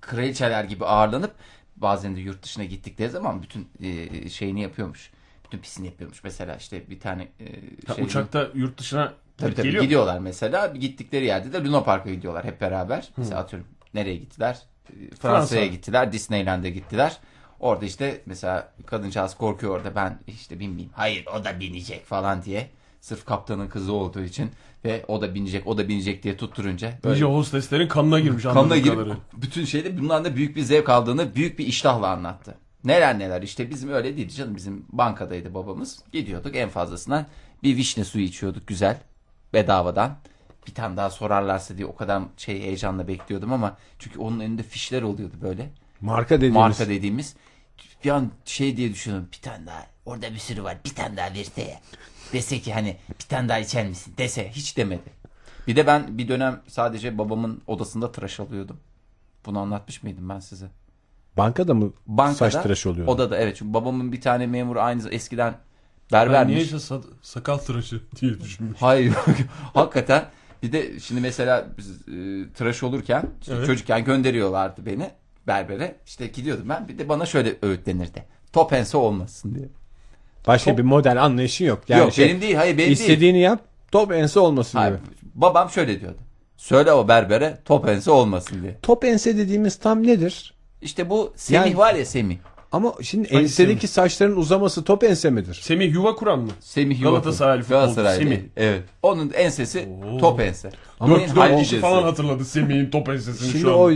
[0.00, 1.34] kraliçeler gibi ağırlanıp
[1.76, 5.10] bazen de yurt dışına gittikleri zaman bütün e, şeyini yapıyormuş.
[5.44, 6.24] Bütün pisini yapıyormuş.
[6.24, 7.46] Mesela işte bir tane e,
[7.94, 9.82] şey- uçakta yurt dışına Tabii tabii geliyor.
[9.82, 9.86] mu?
[9.86, 10.66] gidiyorlar mesela.
[10.66, 13.08] Gittikleri yerde de Luna Park'a gidiyorlar hep beraber.
[13.16, 14.58] Mesela atıyorum nereye gittiler?
[14.90, 15.66] Ee, Fransa'ya Fransa.
[15.76, 16.12] gittiler.
[16.12, 17.16] Disneyland'e gittiler.
[17.60, 20.90] Orada işte mesela kadıncağız korkuyor orada ben işte binmeyeyim.
[20.94, 22.70] Hayır o da binecek falan diye.
[23.00, 24.50] Sırf kaptanın kızı olduğu için
[24.84, 28.76] ve o da binecek o da binecek diye tutturunca böyle İyice hosteslerin kanına girmiş kanına
[28.76, 29.16] girip kadarıyla.
[29.32, 32.54] bütün şeyde bundan da büyük bir zevk aldığını büyük bir iştahla anlattı.
[32.84, 36.02] Neler neler işte bizim öyle değildi canım bizim bankadaydı babamız.
[36.12, 37.26] Gidiyorduk en fazlasından
[37.62, 38.98] bir vişne suyu içiyorduk güzel
[39.52, 40.16] bedavadan.
[40.66, 45.02] Bir tane daha sorarlarsa diye o kadar şey heyecanla bekliyordum ama çünkü onun önünde fişler
[45.02, 45.70] oluyordu böyle.
[46.00, 46.56] Marka dediğimiz.
[46.56, 47.36] Marka dediğimiz.
[48.04, 51.34] Bir an şey diye düşünüyorum bir tane daha orada bir sürü var bir tane daha
[51.34, 51.80] verse ya.
[52.32, 55.20] Dese ki hani bir tane daha içer misin dese hiç demedi.
[55.66, 58.80] Bir de ben bir dönem sadece babamın odasında tıraş alıyordum.
[59.46, 60.66] Bunu anlatmış mıydım ben size?
[61.36, 63.06] Bankada mı Bankada, saç tıraşı oluyor?
[63.06, 65.54] Odada evet çünkü babamın bir tane memuru aynı eskiden
[66.12, 66.54] Ben berbermiş.
[66.54, 68.76] niyeyse sa- sakal tıraşı diye düşünmüş.
[68.82, 69.14] Hayır
[69.74, 70.24] hakikaten
[70.62, 73.66] bir de şimdi mesela biz e, tıraş olurken Evet.
[73.66, 75.10] çocukken gönderiyorlardı beni
[75.46, 75.96] berbere.
[76.06, 78.24] İşte gidiyordum ben bir de bana şöyle öğütlenirdi.
[78.52, 79.68] Top ense olmasın diye.
[80.46, 81.82] Başka Top- bir model anlayışın yok.
[81.88, 83.00] Yani Yok şey, benim değil hayır benim değil.
[83.00, 83.60] istediğini yap
[83.92, 85.04] top ense olmasın Hayır, gibi.
[85.34, 86.18] babam şöyle diyordu.
[86.56, 88.78] Söyle o berbere top ense olmasın diye.
[88.82, 90.54] Top ense dediğimiz tam nedir?
[90.82, 92.36] İşte bu Semih Yani- var ya Semih.
[92.72, 95.54] Ama şimdi Hangisi ensedeki saçların uzaması top ense midir?
[95.62, 96.50] Semih yuva kuran mı?
[96.60, 97.16] Semih Yuvakur.
[97.22, 97.94] Galatasaraylı futbolcu.
[98.18, 98.38] Semih.
[98.56, 98.82] Evet.
[99.02, 100.18] Onun ensesi Oo.
[100.18, 100.70] top ense.
[101.00, 101.80] Ama Bunun Dört, hangi dört kişi cinsi?
[101.82, 103.78] falan hatırladı Semih'in top ensesini Şimdi şu an.
[103.78, 103.90] o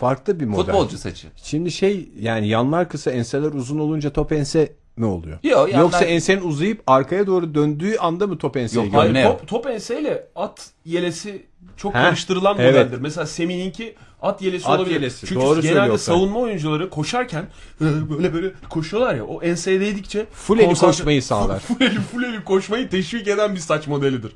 [0.00, 0.64] farklı bir model.
[0.64, 1.28] Futbolcu saçı.
[1.36, 5.38] Şimdi şey yani yanlar kısa enseler uzun olunca top ense mi oluyor?
[5.42, 8.94] Yok, yanlar- Yoksa ensenin uzayıp arkaya doğru döndüğü anda mı top enseye Yok?
[8.94, 12.74] Hayır, top, top enseyle at yelesi çok Heh, karıştırılan evet.
[12.74, 12.98] modeldir.
[13.00, 14.94] Mesela Semih'inki at yelesi At olabilir.
[14.94, 17.42] yelesi, Çünkü doğru genelde savunma oyuncuları koşarken
[17.80, 19.24] e, böyle böyle koşuyorlar ya.
[19.24, 21.60] O enseye değdikçe Full eli konsantre- koşmayı sağlar.
[21.60, 24.32] Full eli, full eli koşmayı teşvik eden bir saç modelidir.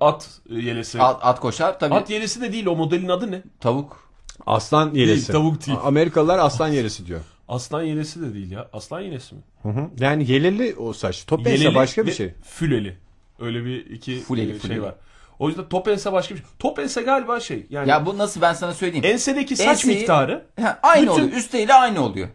[0.00, 1.02] At yelesi.
[1.02, 2.12] At, At, at koşar tabii.
[2.12, 3.42] yelesi de değil o modelin adı ne?
[3.60, 4.11] Tavuk.
[4.46, 5.32] Aslan yelesi.
[5.32, 5.78] tavuk değil.
[5.84, 7.20] Amerikalılar aslan yelesi diyor.
[7.48, 8.68] Aslan yelesi de değil ya.
[8.72, 9.40] Aslan yelesi mi?
[9.62, 9.88] Hı hı.
[10.00, 11.24] Yani yeleli o saç.
[11.26, 12.34] Top ense Yeleli başka bir şey.
[12.44, 12.96] Füleli.
[13.40, 14.82] Öyle bir iki Fuleli, e, şey fuleli.
[14.82, 14.94] var.
[15.38, 16.48] O yüzden top ense başka bir şey.
[16.58, 17.66] Top ense galiba şey.
[17.70, 19.04] Yani Ya bu nasıl ben sana söyleyeyim.
[19.04, 21.32] ensedeki saç Enseyi- miktarı Ha, aynı Bütün- oluyor.
[21.36, 22.28] Üsteyle aynı oluyor.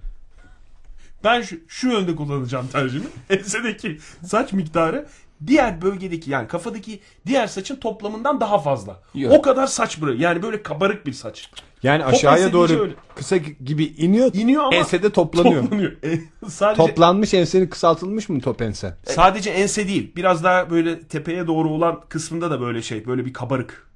[1.24, 3.06] Ben şu, şu yönde kullanacağım tercihimi.
[3.30, 5.08] Ensedeki saç miktarı
[5.48, 9.00] diğer bölgedeki yani kafadaki diğer saçın toplamından daha fazla.
[9.14, 9.34] Yok.
[9.34, 10.20] O kadar saç bırak.
[10.20, 11.52] Yani böyle kabarık bir saç.
[11.84, 12.94] Yani Top aşağıya doğru öyle.
[13.16, 14.32] kısa gibi iniyor.
[14.34, 15.62] İniyor ama ensede toplanıyor.
[15.64, 15.92] toplanıyor.
[16.04, 18.94] E, sadece Toplanmış enseni kısaltılmış mı top ense?
[19.04, 20.12] sadece ense değil.
[20.16, 23.88] Biraz daha böyle tepeye doğru olan kısmında da böyle şey, böyle bir kabarık.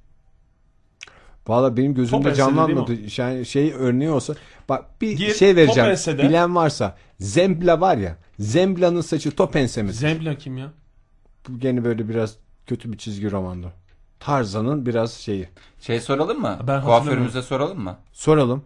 [1.48, 2.92] Valla benim Top gözümde ensede canlanmadı.
[3.16, 4.34] Yani şey örneği olsa.
[4.68, 5.94] Bak bir Gir, şey vereceğim.
[6.04, 6.18] top.
[6.18, 6.96] Bilen varsa.
[7.20, 8.16] Zembla var ya.
[8.38, 9.92] Zembla'nın saçı top ense mi?
[9.92, 10.72] Zembla kim ya?
[11.48, 13.72] Bu gene böyle biraz kötü bir çizgi romandı.
[14.20, 15.48] Tarzan'ın biraz şeyi.
[15.80, 16.58] Şey soralım mı?
[16.66, 17.96] Ben Kuaförümüze soralım mı?
[18.12, 18.64] Soralım.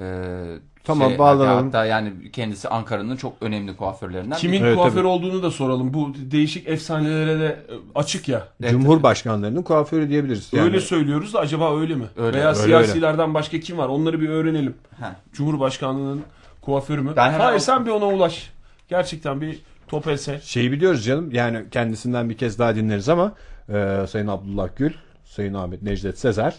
[0.00, 0.44] Ee,
[0.84, 1.64] Tamam, şey, bağlanalım.
[1.64, 4.36] Hatta yani kendisi Ankara'nın çok önemli kuaförlerinden.
[4.36, 5.06] Kimin Evet, kuaför tabii.
[5.06, 5.94] olduğunu da soralım.
[5.94, 8.48] Bu değişik efsanelere de e, açık ya.
[8.60, 10.48] Evet, Cumhurbaşkanlarının kuaförü diyebiliriz.
[10.52, 12.04] Yani Öyle söylüyoruz da acaba öyle mi?
[12.16, 13.88] Öyle, Veya öyle, siyasilerden başka kim var?
[13.88, 14.74] Onları bir öğrenelim.
[15.00, 15.16] Ha.
[15.32, 16.22] Cumhurbaşkanlığının
[16.62, 17.12] kuaförü mü?
[17.16, 18.50] Ben Hayır o- sen bir ona ulaş.
[18.88, 20.40] Gerçekten bir top else.
[20.42, 21.32] Şeyi biliyoruz canım.
[21.32, 23.34] Yani kendisinden bir kez daha dinleriz ama
[23.68, 24.92] e, Sayın Abdullah Gül,
[25.24, 26.56] Sayın Ahmet Necdet Sezer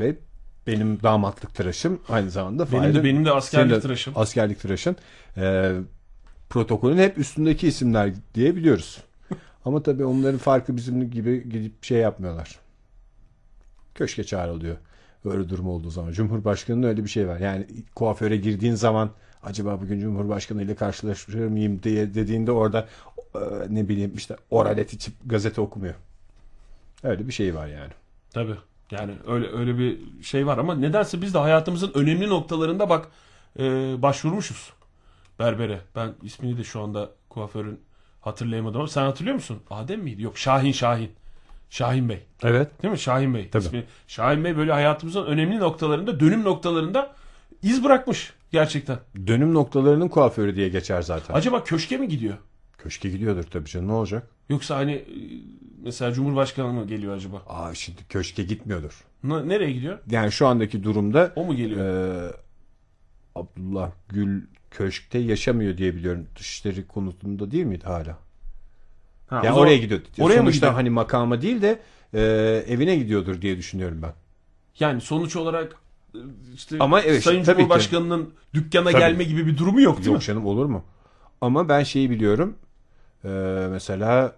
[0.00, 0.16] ve
[0.66, 4.12] benim damatlık tıraşım aynı zamanda Benim de benim de askerlik de tıraşım.
[4.16, 4.96] Askerlik tıraşın.
[5.36, 5.72] E,
[6.50, 8.98] protokolün hep üstündeki isimler diye biliyoruz.
[9.64, 12.58] ama tabii onların farkı bizim gibi gidip şey yapmıyorlar.
[13.94, 14.76] Köşke çağrılıyor.
[15.24, 16.12] Öyle durum olduğu zaman.
[16.12, 17.40] Cumhurbaşkanının öyle bir şey var.
[17.40, 19.10] Yani kuaföre girdiğin zaman
[19.44, 22.88] acaba bugün Cumhurbaşkanı ile karşılaşır mıyım diye dediğinde orada
[23.34, 25.94] e, ne bileyim işte oralet içip gazete okumuyor.
[27.02, 27.92] Öyle bir şey var yani.
[28.30, 28.56] Tabii.
[28.90, 33.08] Yani öyle öyle bir şey var ama nedense biz de hayatımızın önemli noktalarında bak
[33.58, 33.62] e,
[34.02, 34.72] başvurmuşuz
[35.38, 35.80] berbere.
[35.96, 37.80] Ben ismini de şu anda kuaförün
[38.20, 39.60] hatırlayamadım ama sen hatırlıyor musun?
[39.70, 40.22] Adem miydi?
[40.22, 41.10] Yok Şahin Şahin.
[41.70, 42.22] Şahin Bey.
[42.42, 42.82] Evet.
[42.82, 42.98] Değil mi?
[42.98, 43.50] Şahin Bey.
[43.50, 43.64] Tabii.
[43.64, 43.84] İsmi.
[44.08, 47.14] Şahin Bey böyle hayatımızın önemli noktalarında, dönüm noktalarında
[47.62, 48.98] iz bırakmış gerçekten.
[49.26, 51.34] Dönüm noktalarının kuaförü diye geçer zaten.
[51.34, 52.34] Acaba köşke mi gidiyor?
[52.78, 54.28] Köşke gidiyordur tabii canım ne olacak?
[54.48, 55.04] Yoksa hani e,
[55.82, 57.42] mesela Cumhurbaşkanı mı geliyor acaba?
[57.48, 59.04] Aa şimdi köşke gitmiyordur.
[59.24, 59.98] N- nereye gidiyor?
[60.10, 61.86] Yani şu andaki durumda O mu geliyor?
[61.86, 62.32] Ee,
[63.34, 66.26] Abdullah Gül köşkte yaşamıyor diye biliyorum.
[66.38, 68.18] Dışişleri konutunda değil miydi hala?
[69.26, 70.00] Ha, Yani oraya gidiyor.
[70.18, 70.72] oraya mı Sonuçta gidiyor?
[70.72, 71.78] hani makama değil de
[72.14, 72.20] e,
[72.68, 74.12] evine gidiyordur diye düşünüyorum ben.
[74.80, 75.76] Yani sonuç olarak e,
[76.54, 77.62] işte Ama evet, Sayın tabii ki.
[77.62, 78.98] Cumhurbaşkanı'nın dükkana Tabii.
[79.00, 80.22] gelme gibi bir durumu yok değil Yok mi?
[80.22, 80.84] canım olur mu?
[81.40, 82.56] Ama ben şeyi biliyorum.
[83.24, 83.28] Ee,
[83.70, 84.36] mesela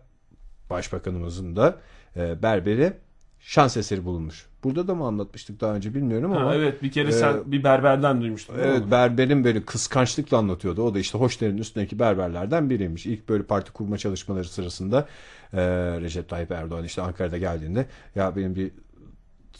[0.71, 1.77] Başbakanımızın da
[2.17, 2.93] e, berberi
[3.41, 4.47] şans eseri bulunmuş.
[4.65, 6.47] Burada da mı anlatmıştık daha önce bilmiyorum ama.
[6.51, 8.55] Ha, evet bir kere Ee, sen bir berberden duymuştun.
[8.59, 8.91] Evet mi?
[8.91, 10.83] berberin böyle kıskançlıkla anlatıyordu.
[10.83, 13.07] O da işte Hoşder'in üstündeki berberlerden biriymiş.
[13.07, 15.09] İlk böyle parti kurma çalışmaları sırasında
[15.53, 15.61] e,
[16.01, 18.71] Recep Tayyip Erdoğan işte Ankara'da geldiğinde ya benim bir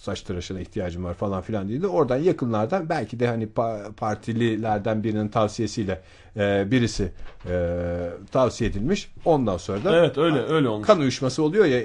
[0.07, 1.87] saç tıraşına ihtiyacım var falan filan dedi.
[1.87, 6.03] Oradan yakınlardan belki de hani pa- partililerden birinin tavsiyesiyle
[6.37, 7.13] e, birisi
[7.51, 7.77] e,
[8.33, 9.11] tavsiye edilmiş.
[9.25, 10.87] Ondan sonra da Evet öyle öyle olmuş.
[10.87, 11.81] kan uyuşması oluyor ya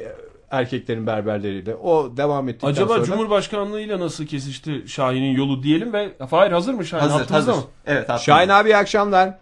[0.51, 1.75] erkeklerin berberleriyle.
[1.75, 6.85] O devam ettikten Acaba sonra Cumhurbaşkanlığıyla nasıl kesişti Şahin'in yolu diyelim ve Fahir hazır mı
[6.85, 7.09] Şahin?
[7.09, 7.53] Hazır hazır.
[7.53, 7.63] mı?
[7.85, 8.23] Evet hattımızda.
[8.23, 9.37] Şahin abi iyi akşamlar.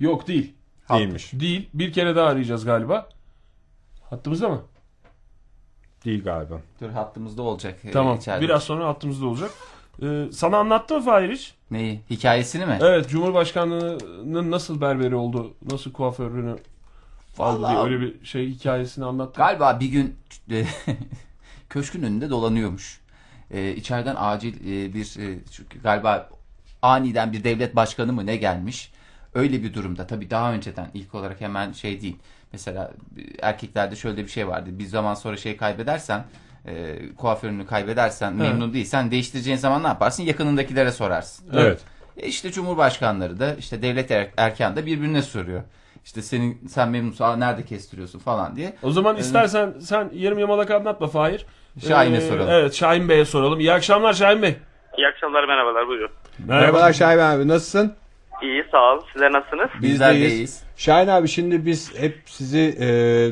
[0.00, 0.52] Yok değil.
[0.90, 1.32] Değilmiş.
[1.32, 1.68] Değil.
[1.74, 3.08] Bir kere daha arayacağız galiba.
[4.10, 4.62] Hattımızda mı?
[6.06, 6.60] Değil galiba.
[6.80, 7.78] Dur hattımızda olacak.
[7.84, 8.16] e, Tamam.
[8.16, 8.44] içeride.
[8.44, 9.50] Biraz sonra hattımızda olacak.
[10.02, 11.54] Ee, sana anlattı mı Fahir hiç?
[11.70, 12.00] Neyi?
[12.10, 12.78] Hikayesini mi?
[12.80, 13.08] Evet.
[13.08, 15.54] Cumhurbaşkanlığının nasıl berberi oldu?
[15.70, 16.56] Nasıl kuaförünü
[17.38, 19.32] aldı diye öyle bir şey hikayesini anlattı.
[19.36, 20.16] Galiba bir gün
[20.50, 20.64] e,
[21.68, 23.00] köşkün önünde dolanıyormuş.
[23.50, 26.28] E, içeriden acil e, bir e, çünkü galiba
[26.82, 28.92] aniden bir devlet başkanı mı ne gelmiş.
[29.34, 32.16] Öyle bir durumda tabii daha önceden ilk olarak hemen şey değil.
[32.56, 34.70] Mesela e, erkeklerde şöyle bir şey vardı.
[34.72, 36.24] Bir zaman sonra şey kaybedersen
[36.66, 40.22] e, kuaförünü kaybedersen memnun değilsen değiştireceğin zaman ne yaparsın?
[40.22, 41.46] Yakınındakilere sorarsın.
[41.56, 41.80] Evet.
[42.16, 45.62] E işte Cumhurbaşkanları da işte devlet er- erken de birbirine soruyor.
[46.04, 48.76] İşte senin sen memnunsun aa, nerede kestiriyorsun falan diye.
[48.82, 51.46] O zaman istersen sen yarım yamalak anlatma Fahir.
[51.88, 52.50] Şahin'e Ee, soralım.
[52.50, 53.60] Evet Şahin Bey'e soralım.
[53.60, 54.56] İyi akşamlar Şahin Bey.
[54.98, 56.10] İyi akşamlar merhabalar buyurun.
[56.46, 57.94] Merhabalar Şahin abi nasılsın?
[58.42, 59.04] İyi sağ olun.
[59.12, 59.70] Sizler nasılsınız?
[59.82, 60.32] Bizler Bizdeyiz.
[60.32, 60.62] deyiz.
[60.76, 62.86] Şahin abi şimdi biz hep sizi e,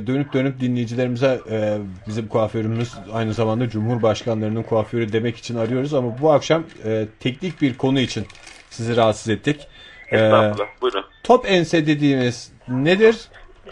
[0.07, 6.33] dönüp dönüp dinleyicilerimize e, bizim kuaförümüz aynı zamanda Cumhurbaşkanlarının kuaförü demek için arıyoruz ama bu
[6.33, 8.27] akşam e, teknik bir konu için
[8.71, 9.69] sizi rahatsız ettik.
[10.11, 10.67] E, Estağfurullah.
[10.83, 11.05] Buyurun.
[11.23, 13.29] top ense dediğimiz nedir?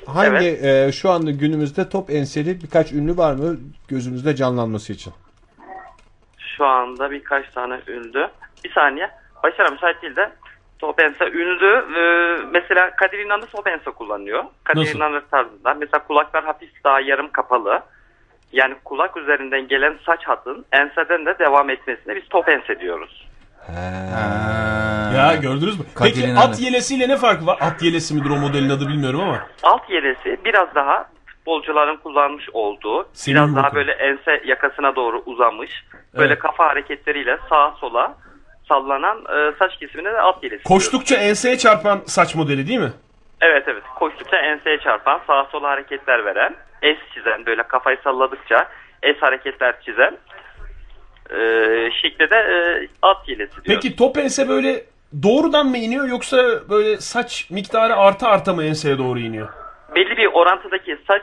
[0.06, 3.56] Hangi e, şu anda günümüzde top enseli birkaç ünlü var mı
[3.88, 5.12] gözümüzde canlanması için?
[6.56, 8.28] Şu anda birkaç tane ünlü.
[8.64, 9.10] Bir saniye.
[9.42, 10.32] Başarı müsait değil de
[10.86, 11.84] Topensa ünlü.
[11.98, 14.44] Ee, mesela Kadir İnanır Topensa kullanıyor.
[14.64, 14.96] Kadir Nasıl?
[14.96, 15.74] İnanır tarzında.
[15.74, 17.80] Mesela kulaklar hafif daha yarım kapalı.
[18.52, 23.28] Yani kulak üzerinden gelen saç hatın enseden de devam etmesine biz topense diyoruz.
[23.66, 25.12] Ha.
[25.16, 25.84] Ya gördünüz mü?
[25.94, 26.48] Kadir Peki İnanır.
[26.48, 27.58] at yelesiyle ne farkı var?
[27.60, 29.40] At yelesi midir o modelin adı bilmiyorum ama.
[29.62, 33.76] Alt yelesi biraz daha futbolcuların kullanmış olduğu, Senin biraz daha bakın?
[33.76, 35.70] böyle ense yakasına doğru uzamış,
[36.14, 36.38] böyle Evet.
[36.38, 38.14] kafa hareketleriyle sağa sola
[38.72, 40.64] sallanan e, saç kesimine de alt yelesi.
[40.64, 40.68] diyoruz.
[40.68, 42.92] Koştukça enseye çarpan saç modeli değil mi?
[43.40, 43.82] Evet evet.
[43.98, 48.68] Koştukça enseye çarpan, sağa sola hareketler veren, es çizen, böyle kafayı salladıkça
[49.02, 50.18] es hareketler çizen
[51.30, 51.38] e,
[52.02, 52.56] şekle de e,
[53.02, 53.82] at yelesi diyoruz.
[53.82, 54.84] Peki top ense böyle
[55.22, 56.36] doğrudan mı iniyor yoksa
[56.70, 59.48] böyle saç miktarı arta arta mı enseye doğru iniyor?
[59.94, 61.22] belli bir orantıdaki saç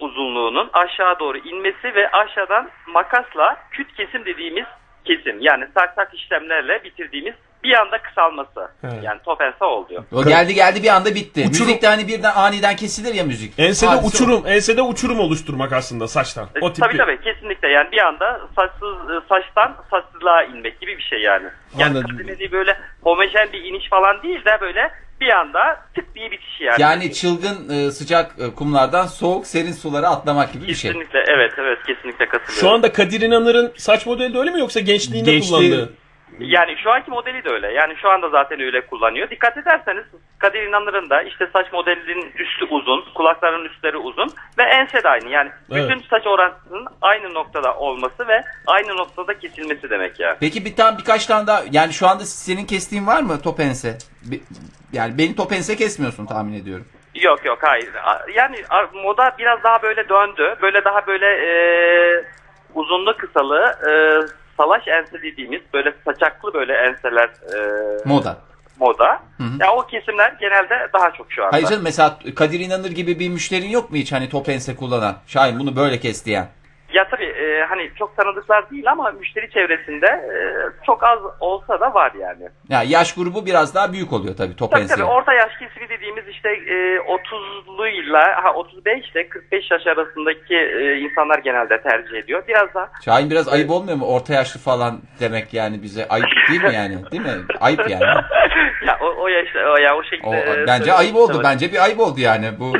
[0.00, 4.66] uzunluğunun aşağı doğru inmesi ve aşağıdan makasla küt kesim dediğimiz
[5.04, 7.34] kesim yani tak işlemlerle bitirdiğimiz
[7.64, 8.68] bir anda kısalması.
[8.84, 8.94] Evet.
[9.02, 10.04] Yani topensa oluyor.
[10.12, 11.40] O geldi geldi bir anda bitti.
[11.40, 13.58] Uçurum- Müzik de hani birden aniden kesilir ya müzik.
[13.58, 16.48] Ensede Hadise uçurum, ensede uçurum oluşturmak aslında saçtan.
[16.60, 18.96] O tip tabii bir- tabii kesinlikle yani bir anda saçsız
[19.28, 21.46] saçtan saçsızlığa inmek gibi bir şey yani.
[21.78, 22.02] Yani
[22.52, 26.82] böyle homojen bir iniş falan değil de böyle bir anda tık diye bitiş yani.
[26.82, 30.90] Yani çılgın e, sıcak e, kumlardan soğuk serin sulara atlamak gibi bir şey.
[30.92, 32.60] kesinlikle evet evet kesinlikle katılıyorum.
[32.60, 35.92] Şu anda Kadir İnanır'ın saç modeli de öyle mi yoksa gençliğinde Gençliği- kullandığı?
[36.40, 37.72] Yani şu anki modeli de öyle.
[37.72, 39.30] Yani şu anda zaten öyle kullanıyor.
[39.30, 40.04] Dikkat ederseniz
[40.38, 45.28] Kadir İnanır'ın da işte saç modelinin üstü uzun, kulakların üstleri uzun ve ense de aynı.
[45.28, 45.90] Yani Evet.
[45.90, 50.36] bütün saç orantısının aynı noktada olması ve aynı noktada kesilmesi demek yani.
[50.40, 53.98] Peki bir tane birkaç tane daha yani şu anda senin kestiğin var mı topense?
[54.22, 54.40] Bi-
[54.92, 56.86] Yani beni topense kesmiyorsun tahmin ediyorum.
[57.14, 57.88] Yok yok hayır.
[58.34, 58.56] Yani
[59.04, 60.56] moda biraz daha böyle döndü.
[60.62, 61.50] Böyle daha böyle e,
[62.74, 63.90] uzunlu kısalı e,
[64.56, 67.58] salaş ense dediğimiz böyle saçaklı böyle enseler e,
[68.04, 68.36] Moda.
[68.78, 69.22] moda.
[69.60, 71.52] Ya o kesimler genelde daha çok şu anda.
[71.52, 75.16] Hayır canım mesela Kadir İnanır gibi bir müşterin yok mu hiç hani topense kullanan?
[75.26, 76.48] Şahin bunu böyle kes diyen.
[76.94, 80.34] Ya tabii e, hani çok tanıdıklar değil ama müşteri çevresinde e,
[80.86, 82.48] çok az olsa da var yani.
[82.68, 84.94] Ya yaş grubu biraz daha büyük oluyor tabii Tabii topense.
[84.94, 90.54] tabii orta yaş kesimi dediğimiz işte e, 30'lu ile ha 35 ile 45 yaş arasındaki
[90.54, 92.42] e, insanlar genelde tercih ediyor.
[92.48, 94.06] Biraz da Şahin biraz ayıp olmuyor mu?
[94.06, 96.96] Orta yaşlı falan demek yani bize ayıp değil mi yani?
[97.12, 97.44] Değil mi?
[97.60, 98.04] Ayıp yani.
[98.86, 101.32] ya o, o yaşta o ya o şekilde O, e, bence ayıp oldu.
[101.34, 101.44] Evet.
[101.44, 102.50] Bence bir ayıp oldu yani.
[102.58, 102.72] Bu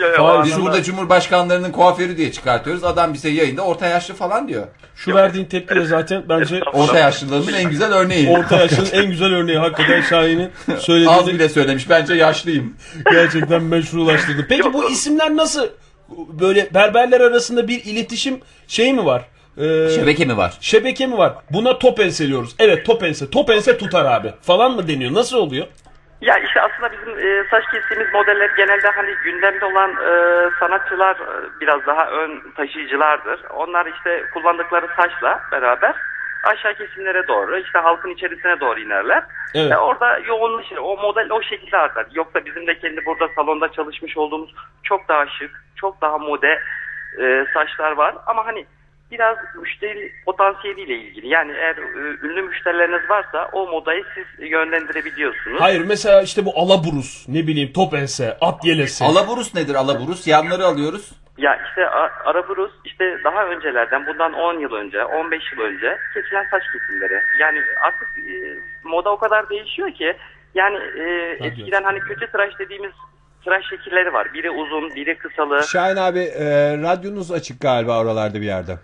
[0.00, 2.84] Yo, yo, biz burada cumhurbaşkanlarının kuaförü diye çıkartıyoruz.
[2.84, 4.66] Adam bize yayında orta yaşlı falan diyor.
[4.96, 8.28] Şu verdiğin tepki de zaten bence Orta yaşlılığının en güzel örneği.
[8.38, 11.90] orta yaşın en güzel örneği hakikaten Şahin'in Az söylediğini bile söylemiş.
[11.90, 12.76] Bence yaşlıyım.
[13.12, 14.46] gerçekten meşrulaştırdı.
[14.48, 14.74] Peki Yok.
[14.74, 15.66] bu isimler nasıl
[16.28, 19.24] böyle berberler arasında bir iletişim şey mi var?
[19.58, 20.58] Ee, Şebeke mi var?
[20.60, 21.34] şebeke mi var?
[21.50, 22.54] Buna top enseliyoruz.
[22.58, 23.30] Evet top ense.
[23.30, 24.32] Top ense tutar abi.
[24.42, 25.14] Falan mı deniyor?
[25.14, 25.66] Nasıl oluyor?
[26.20, 30.10] Ya işte aslında bizim e, saç kestiğimiz modeller genelde hani gündemde olan e,
[30.60, 33.40] sanatçılar e, biraz daha ön taşıyıcılardır.
[33.50, 35.94] Onlar işte kullandıkları saçla beraber
[36.42, 39.24] aşağı kesimlere doğru işte halkın içerisine doğru inerler.
[39.54, 39.70] Evet.
[39.70, 40.76] Ve orada yoğunlaşır.
[40.76, 42.06] O model o şekilde artar.
[42.12, 46.60] Yoksa bizim de kendi burada salonda çalışmış olduğumuz çok daha şık, çok daha mode
[47.20, 48.14] e, saçlar var.
[48.26, 48.66] Ama hani
[49.10, 51.28] biraz müşteri potansiyeliyle ilgili.
[51.28, 55.60] Yani eğer e, ünlü müşterileriniz varsa o modayı siz yönlendirebiliyorsunuz.
[55.60, 59.04] Hayır mesela işte bu alaburus ne bileyim top ense, at yelesi.
[59.04, 60.26] Alaburus nedir alaburus?
[60.26, 61.12] Yanları alıyoruz.
[61.38, 61.88] Ya işte
[62.24, 67.20] Araburus işte daha öncelerden bundan 10 yıl önce 15 yıl önce kesilen saç kesimleri.
[67.40, 70.16] Yani artık e, moda o kadar değişiyor ki
[70.54, 72.92] yani e, eskiden hani kötü tıraş dediğimiz
[73.44, 74.34] tıraş şekilleri var.
[74.34, 75.62] Biri uzun biri kısalı.
[75.62, 76.44] Şahin abi e,
[76.82, 78.78] radyonuz açık galiba oralarda bir yerde.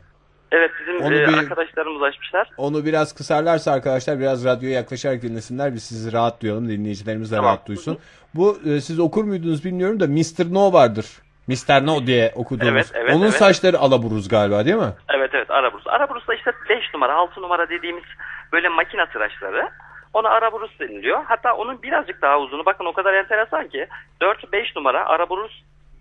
[0.53, 2.49] Evet bizim Onu e, bir- arkadaşlarımız açmışlar.
[2.57, 5.75] Onu biraz kısarlarsa arkadaşlar biraz radyoya yaklaşarak dinlesinler.
[5.75, 6.69] Biz sizi rahat duyalım.
[6.69, 7.49] Dinleyicilerimiz de Tamam.
[7.49, 7.99] rahat duysun.
[8.35, 10.55] Bu e, siz okur muydunuz bilmiyorum da Mr.
[10.55, 11.07] No vardır.
[11.49, 11.87] Mr.
[11.87, 12.73] No diye okuduğunuz.
[12.73, 13.35] Evet, evet, Onun evet.
[13.35, 14.93] saçları alaburuz galiba değil mi?
[15.09, 15.87] Evet evet Araburus.
[15.87, 18.05] Araburus da işte 5 numara 6 numara dediğimiz
[18.53, 19.69] böyle makine tıraşları.
[20.15, 21.21] Ona araburus deniliyor.
[21.25, 23.87] Hatta onun birazcık daha uzunu bakın o kadar enteresan ki
[24.21, 25.53] 4-5 numara araburus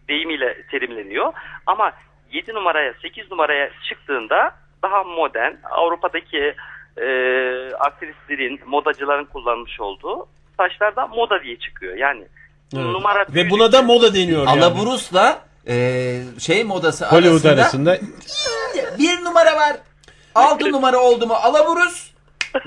[0.07, 1.33] deyimiyle terimleniyor.
[1.65, 1.91] Ama
[2.31, 4.51] 7 numaraya 8 numaraya çıktığında
[4.83, 6.55] daha modern Avrupa'daki
[6.97, 7.05] e,
[7.79, 11.97] aktrislerin, modacıların kullanmış olduğu saçlarda moda diye çıkıyor.
[11.97, 12.27] Yani
[12.75, 12.85] Evet.
[12.85, 14.63] numara Ve buna da moda deniyor yani.
[14.63, 15.75] Alaburus'la e,
[16.39, 17.99] şey modası Hollywood arasında, arasında
[18.99, 19.77] bir numara var.
[20.35, 22.10] Altı numara oldu mu Alaburus.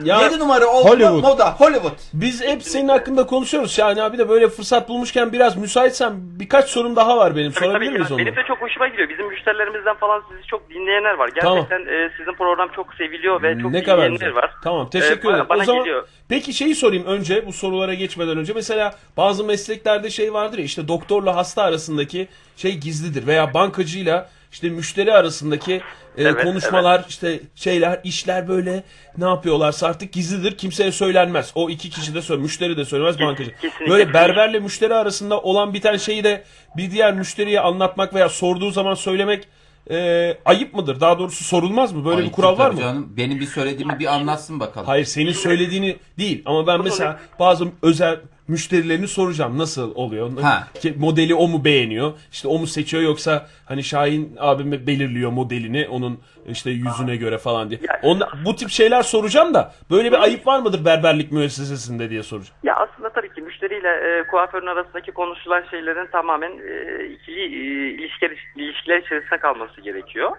[0.05, 1.23] Ya- Yedi numara oldu Hollywood.
[1.23, 1.93] moda Hollywood.
[2.15, 6.97] Biz hep senin hakkında konuşuyoruz Şahin abi de böyle fırsat bulmuşken biraz müsaitsen birkaç sorum
[6.97, 7.53] daha var benim.
[7.53, 7.99] Tabii, Sorabilir tabii.
[7.99, 8.27] miyiz Yani onu?
[8.27, 9.09] Benim de çok hoşuma gidiyor.
[9.09, 11.29] Bizim müşterilerimizden falan sizi çok dinleyenler var.
[11.35, 14.35] Gerçekten e, sizin program çok seviliyor ve çok ne kadar dinleyenler güzel.
[14.35, 14.51] var.
[14.65, 15.49] Tamam teşekkür E, bana- ederim.
[15.49, 16.09] Bana o zaman geliyor.
[16.29, 18.53] peki şeyi sorayım önce bu sorulara geçmeden önce.
[18.53, 24.69] Mesela bazı mesleklerde şey vardır ya işte doktorla hasta arasındaki şey gizlidir veya bankacıyla işte
[24.69, 25.81] müşteri arasındaki
[26.19, 28.83] e, Evet, konuşmalar işte şeyler işler böyle
[29.19, 31.53] ne yapıyorlarsa artık gizlidir kimseye söylenmez.
[31.55, 33.51] O iki kişi de söyle müşteri de söylemez bankacı.
[33.61, 33.91] kesinlikle.
[33.91, 36.45] Böyle berberle müşteri arasında olan biten şeyi de
[36.77, 39.49] bir diğer müşteriye anlatmak veya sorduğu zaman söylemek
[39.91, 41.01] e, ayıp mıdır?
[41.01, 42.05] Daha doğrusu sorulmaz mı?
[42.05, 42.81] Böyle Ay, bir kural var mı?
[42.81, 44.87] Canım, benim bir söylediğimi bir anlatsın bakalım.
[44.87, 50.31] Hayır senin söylediğini değil ama ben mesela bazı özel müşterilerini soracağım nasıl oluyor?
[50.43, 50.69] Ha.
[50.81, 52.13] Ki Modeli o mu beğeniyor?
[52.33, 57.71] İşte o mu seçiyor yoksa hani Şahin abime belirliyor modelini onun işte yüzüne göre falan
[57.71, 57.81] diye.
[58.03, 62.57] Onda, bu tip şeyler soracağım da böyle bir ayıp var mıdır berberlik müessesesinde diye soracağım.
[62.63, 68.31] Ya aslında tabii ki müşteriyle e, kuaförün arasındaki konuşulan şeylerin tamamen e, ikili e, ilişkiler,
[68.57, 70.31] ilişkiler içerisinde kalması gerekiyor.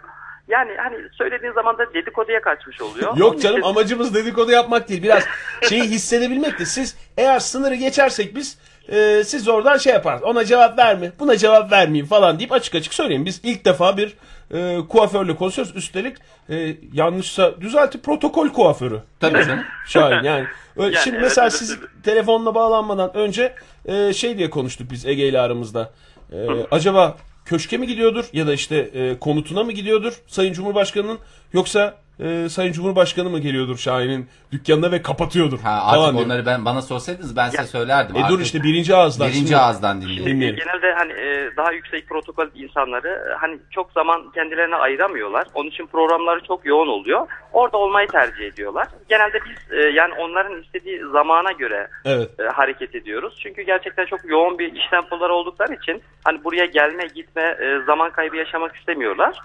[0.48, 3.10] Yani hani söylediğin zaman da dedikoduya kaçmış oluyor.
[3.12, 5.04] Onun Yok canım için- amacımız dedikodu yapmak değil.
[5.04, 5.24] Biraz
[5.70, 6.66] şeyi hissedebilmekti.
[6.66, 8.58] Siz eğer sınırı geçersek biz
[8.90, 10.30] e, siz oradan şey yaparsınız.
[10.30, 13.26] Ona cevap verme, buna cevap vermeyin falan deyip açık açık söyleyin.
[13.26, 14.14] Biz ilk defa bir
[14.52, 15.76] e, kuaförle konuşuyoruz.
[15.76, 16.18] Üstelik
[16.50, 19.00] e, yanlışsa düzelti protokol kuaförü.
[19.20, 19.64] Tabii canım.
[19.88, 20.46] Şahin yani.
[20.78, 21.90] Öyle- Yani Şimdi evet, mesela evet, siz evet.
[22.04, 23.56] telefonla bağlanmadan önce
[23.86, 25.92] e, şey diye konuştuk biz Ege ile aramızda.
[26.32, 26.38] E,
[26.72, 31.20] acaba köşke mi gidiyordur ya da işte e, konutuna mı gidiyordur Sayın Cumhurbaşkanı'nın?
[31.54, 36.26] Yoksa e, Sayın Cumhurbaşkanı mı geliyordur Şahin'in dükkanına ve kapatıyordur Ha, falan artık diyor.
[36.26, 38.16] onları ben bana sorsaydınız ben size söylerdim.
[38.16, 39.28] E dur işte birinci ağızdan.
[39.28, 40.02] birinci şimdi- ağızdan.
[40.02, 40.40] Dinleyelim.
[40.56, 45.48] Genelde hani e, daha yüksek protokol insanları e, hani çok zaman kendilerine ayıramıyorlar.
[45.54, 47.28] Onun için programları çok yoğun oluyor.
[47.54, 48.88] Orada olmayı tercih ediyorlar.
[49.10, 52.30] Genelde biz e, yani onların istediği zamana göre Evet.
[52.40, 53.40] e, hareket ediyoruz.
[53.44, 58.12] Çünkü gerçekten çok yoğun bir iş tempoları oldukları için hani buraya gelme gitme e, zaman
[58.12, 59.40] kaybı yaşamak istemiyorlar.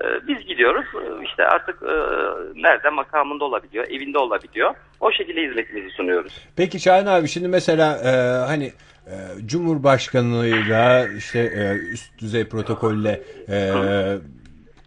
[0.00, 1.94] E, biz gidiyoruz E, işte artık e,
[2.62, 4.74] nerede makamında olabiliyor, evinde olabiliyor.
[5.00, 6.32] O şekilde hizmetimizi sunuyoruz.
[6.56, 8.10] Peki Şahin abi şimdi mesela e,
[8.46, 8.72] hani
[9.06, 9.14] e,
[9.46, 13.72] Cumhurbaşkanıyla işte e, üst düzey protokolle e,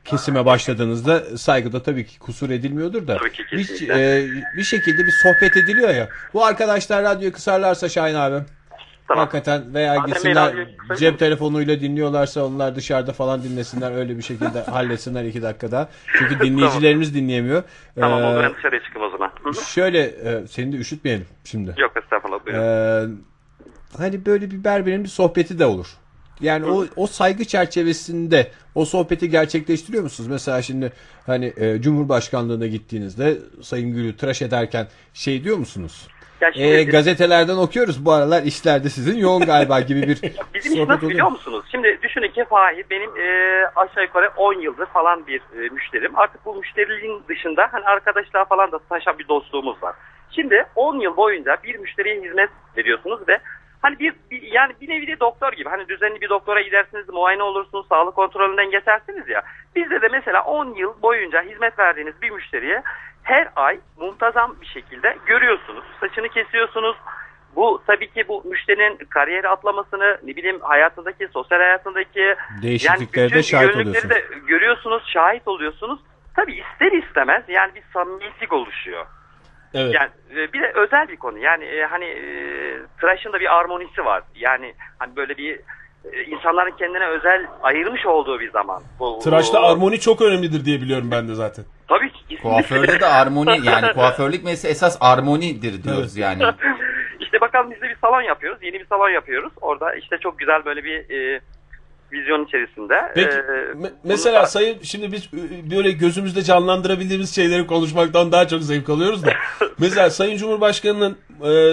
[0.05, 5.11] kesime başladığınızda saygıda tabii ki kusur edilmiyordur da Tabii ki, bir, e, bir şekilde bir
[5.11, 6.09] sohbet ediliyor ya.
[6.33, 8.35] Bu arkadaşlar radyoyu kısarlarsa Şahin abi
[9.09, 9.25] Tamam.
[9.25, 10.55] hakikaten veya Bey gitsinler
[10.97, 15.89] cep telefonuyla dinliyorlarsa onlar dışarıda falan dinlesinler öyle bir şekilde halletsinler iki dakikada.
[16.17, 17.63] Çünkü dinleyicilerimiz dinleyemiyor.
[17.99, 19.31] Tamam Ee, ben dışarıya çıkayım o zaman.
[19.43, 19.65] Hı hı.
[19.65, 21.75] Şöyle e, seni de üşütmeyelim şimdi.
[21.77, 22.61] Yok estağfurullah buyurun.
[22.61, 23.07] Ee,
[23.97, 25.87] hani böyle bir berberin bir sohbeti de olur.
[26.41, 30.29] Yani o, o saygı çerçevesinde o sohbeti gerçekleştiriyor musunuz?
[30.29, 30.91] Mesela şimdi
[31.25, 36.07] hani e, Cumhurbaşkanlığına gittiğinizde Sayın Gül'ü tıraş ederken şey diyor musunuz?
[36.41, 40.21] Ya şimdi E, gazetelerden okuyoruz bu aralar işlerde sizin yoğun galiba gibi bir
[40.53, 41.65] Bizim iş nasıl biliyor musunuz?
[41.71, 46.19] Şimdi düşünün ki Fahir benim e, aşağı yukarı 10 yıldır falan bir e, müşterim.
[46.19, 49.95] Artık bu müşteriliğin dışında hani arkadaşlar falan da taşan bir dostluğumuz var.
[50.31, 53.39] Şimdi 10 yıl boyunca bir müşteriye hizmet veriyorsunuz ve
[53.81, 57.43] hani bir, bir yani bir nevi de doktor gibi hani düzenli bir doktora gidersiniz, muayene
[57.43, 59.41] olursunuz, sağlık kontrolünden geçersiniz ya.
[59.75, 62.83] Bizde de mesela 10 yıl boyunca hizmet verdiğiniz bir müşteriye
[63.23, 65.83] her ay muntazam bir şekilde görüyorsunuz.
[65.99, 66.95] Saçını kesiyorsunuz,
[67.55, 73.43] bu tabii ki bu müşterinin kariyeri atlamasını, ne bileyim hayatındaki, sosyal hayatındaki Değişikliklere bütün de
[73.43, 74.09] şahit oluyorsunuz.
[74.09, 75.99] de görüyorsunuz, şahit oluyorsunuz.
[76.35, 79.05] Tabii ister istemez yani bir samimiyetlik oluşuyor.
[79.73, 79.95] Evet.
[79.95, 81.37] Yani e, bir de özel bir konu.
[81.37, 82.23] Yani e, hani e,
[83.01, 84.23] tıraşın da bir armonisi var.
[84.35, 85.59] Yani hani böyle bir
[86.27, 88.83] insanların kendine özel ayırmış olduğu bir zaman.
[88.99, 91.65] Bu, Tıraşta armoni çok önemlidir diye biliyorum ben de zaten.
[91.89, 92.19] Tabii ki.
[92.29, 92.49] kesinlikle.
[92.49, 96.43] Kuaförde de armoni yani kuaförlük mesleği esas armonidir diyoruz yani.
[97.19, 98.63] İşte bakalım biz de bir salon yapıyoruz.
[98.63, 99.53] Yeni bir salon yapıyoruz.
[99.61, 101.41] Orada işte çok güzel böyle bir e,
[102.11, 103.11] vizyon içerisinde.
[103.15, 105.33] Peki e, me- mesela bunu- sayın şimdi biz
[105.71, 109.29] böyle gözümüzde canlandırabildiğimiz şeyleri konuşmaktan daha çok zevk alıyoruz da.
[109.79, 111.17] mesela Sayın Cumhurbaşkanı'nın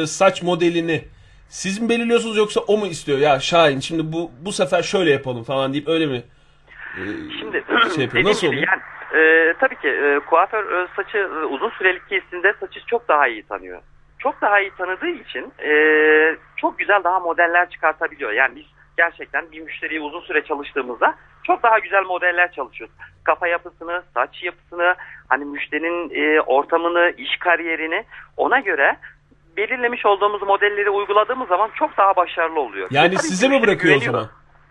[0.03, 1.05] e, saç modelini
[1.49, 3.19] siz mi belirliyorsunuz yoksa o mu istiyor?
[3.19, 6.23] Ya Şahin şimdi bu bu sefer şöyle yapalım falan deyip öyle mi?
[6.97, 7.01] e,
[7.41, 8.25] Şimdi şey yapıyor.
[8.25, 8.63] Nasıl oluyor?
[8.69, 8.83] yani
[9.15, 13.43] e, tabii ki e, kuaför e, saçı e, uzun sürelik kestiğinde saçı çok daha iyi
[13.43, 13.81] tanıyor.
[14.19, 15.71] çok daha iyi tanıdığı için e,
[16.57, 18.33] çok güzel daha modeller çıkartabiliyor.
[18.33, 18.65] Yani biz
[18.97, 21.15] gerçekten bir müşteriye uzun süre çalıştığımızda
[21.45, 22.97] çok daha güzel modeller çalışıyoruz.
[23.25, 24.95] Kafa yapısını, saç yapısını,
[25.29, 28.05] hani müşterinin e, ortamını, iş kariyerini
[28.37, 28.97] ona göre
[29.57, 32.89] belirlemiş olduğumuz modelleri uyguladığımız zaman çok daha başarılı oluyor.
[32.91, 34.27] Yani Tabii size mi bırakıyor o zaman?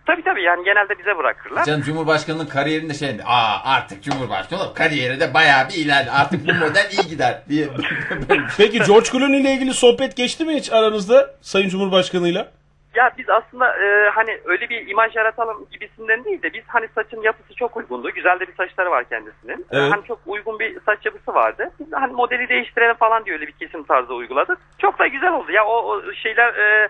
[0.06, 1.64] Tabii tabii yani genelde bize bırakırlar.
[1.64, 6.10] Canım Cumhurbaşkanı'nın kariyerinde şey aa artık Cumhurbaşkanı oğlum kariyeri de bayağı bir ilerledi.
[6.10, 7.68] Artık bu model iyi gider diye.
[8.58, 12.48] Peki George Clooney ile ilgili sohbet geçti mi hiç aranızda Sayın Cumhurbaşkanı'yla?
[12.94, 17.22] Ya biz aslında e, hani öyle bir imaj yaratalım gibisinden değil de biz hani saçın
[17.22, 18.10] yapısı çok uygundu.
[18.10, 19.66] Güzel de bir saçları var kendisinin.
[19.70, 19.92] Evet.
[19.92, 21.70] hani çok uygun bir saç yapısı vardı.
[21.80, 24.58] Biz hani modeli değiştirelim falan diye öyle bir kesim tarzı uyguladık.
[24.78, 25.52] Çok da güzel oldu.
[25.52, 26.88] Ya o, o şeyler e,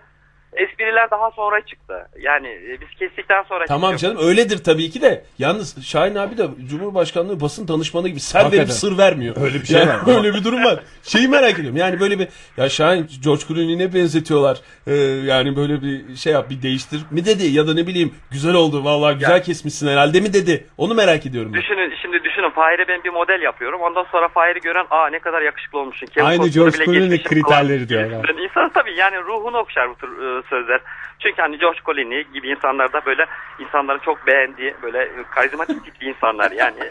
[0.57, 2.09] espriler daha sonra çıktı.
[2.21, 4.07] Yani e, biz kestikten sonra Tamam çıktı.
[4.07, 5.25] canım öyledir tabii ki de.
[5.39, 9.37] Yalnız Şahin abi de Cumhurbaşkanlığı basın danışmanı gibi ser verip sır vermiyor.
[9.41, 10.01] Öyle bir şey Yani var.
[10.17, 10.81] Öyle bir durum var.
[11.03, 11.77] Şeyi merak ediyorum.
[11.77, 14.61] Yani böyle bir ya Şahin George Clooney'e ne benzetiyorlar?
[14.87, 18.55] Ee, yani böyle bir şey yap bir değiştir mi dedi ya da ne bileyim güzel
[18.55, 19.43] oldu vallahi güzel Ya.
[19.43, 20.67] kesmişsin herhalde mi dedi.
[20.79, 21.53] Onu merak ediyorum.
[21.55, 21.61] ben.
[21.61, 23.81] Düşünün şimdi düşünün Fahir'e ben bir model yapıyorum.
[23.81, 26.07] Ondan sonra Fahir'i gören aa ne kadar yakışıklı olmuşsun.
[26.07, 28.27] Kevin Aynı George bile Clooney geçmişim kriterleri diyorlar.
[28.29, 30.81] Ben insan tabii yani ruhunu okşar bu tür e, sözler.
[31.19, 33.27] Çünkü hani George Clooney gibi insanlar da böyle
[33.59, 36.79] insanların çok beğendiği böyle karizmatik tipli insanlar yani.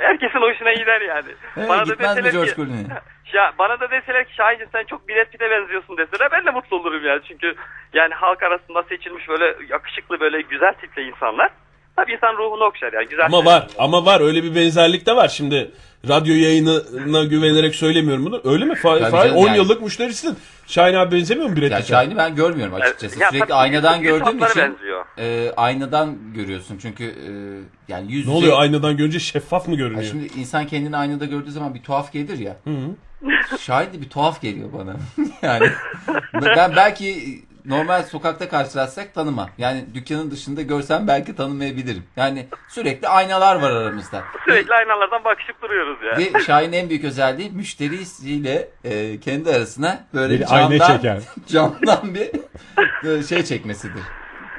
[0.00, 1.28] Herkesin hoşuna gider yani.
[1.54, 2.84] He, gitmez mi deseler George ki- Clooney?
[3.32, 6.76] Ya bana da deseler ki Şahin'cim sen çok Brad Pitt'e benziyorsun deseler ben de mutlu
[6.76, 7.20] olurum yani.
[7.28, 7.54] Çünkü
[7.92, 11.50] yani halk arasında seçilmiş böyle yakışıklı böyle güzel tipli insanlar.
[12.02, 13.08] Tabii insan ruhunu okşar yani.
[13.08, 15.28] Güzel Ama var ama var öyle bir benzerlik de var.
[15.28, 15.70] Şimdi
[16.08, 18.40] radyo yayınına güvenerek söylemiyorum bunu.
[18.44, 18.72] Öyle mi?
[18.72, 19.56] Fa- Tabii Fa- canım 10 yani.
[19.56, 20.36] yıllık müşterisin.
[20.66, 21.82] Şahin abi benzemiyor mu Brad Ya Pitt'e?
[21.92, 23.20] Şahin'i ben görmüyorum açıkçası.
[23.20, 25.04] Ya Sürekli tabii aynadan gördüğüm için benziyor.
[25.18, 26.78] e, aynadan görüyorsun.
[26.82, 27.30] Çünkü e,
[27.92, 30.02] yani yüz Ne yüze- oluyor aynadan görünce şeffaf mı görünüyor?
[30.10, 32.56] şimdi insan kendini aynada gördüğü zaman bir tuhaf gelir ya.
[33.60, 34.96] Şahit de bir tuhaf geliyor bana.
[35.42, 35.68] yani
[36.56, 39.50] ben belki normal sokakta karşılaşsak tanımam.
[39.58, 42.04] Yani dükkanın dışında görsem belki tanımayabilirim.
[42.16, 44.24] Yani sürekli aynalar var aramızda.
[44.44, 46.18] Sürekli aynalardan bakışıp duruyoruz ya.
[46.18, 51.22] Ve Şahin'in en büyük özelliği müşterisiyle e, kendi arasına böyle Bir ayna camdan, çeker.
[51.46, 52.30] camdan bir
[53.08, 54.02] e, şey çekmesidir.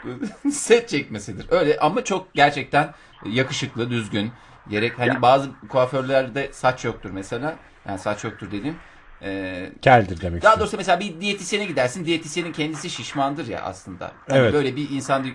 [0.51, 1.45] Set çekmesidir.
[1.51, 2.93] Öyle ama çok gerçekten
[3.25, 4.31] yakışıklı, düzgün.
[4.69, 7.55] Gerek hani bazı kuaförlerde saç yoktur mesela.
[7.88, 8.75] Yani saç yoktur dediğim.
[9.21, 12.05] E, Keldir demek daha doğrusu mesela bir diyetisyene gidersin.
[12.05, 14.12] Diyetisyenin kendisi şişmandır ya aslında.
[14.29, 14.53] Hani Evet.
[14.53, 15.29] Böyle bir insan e,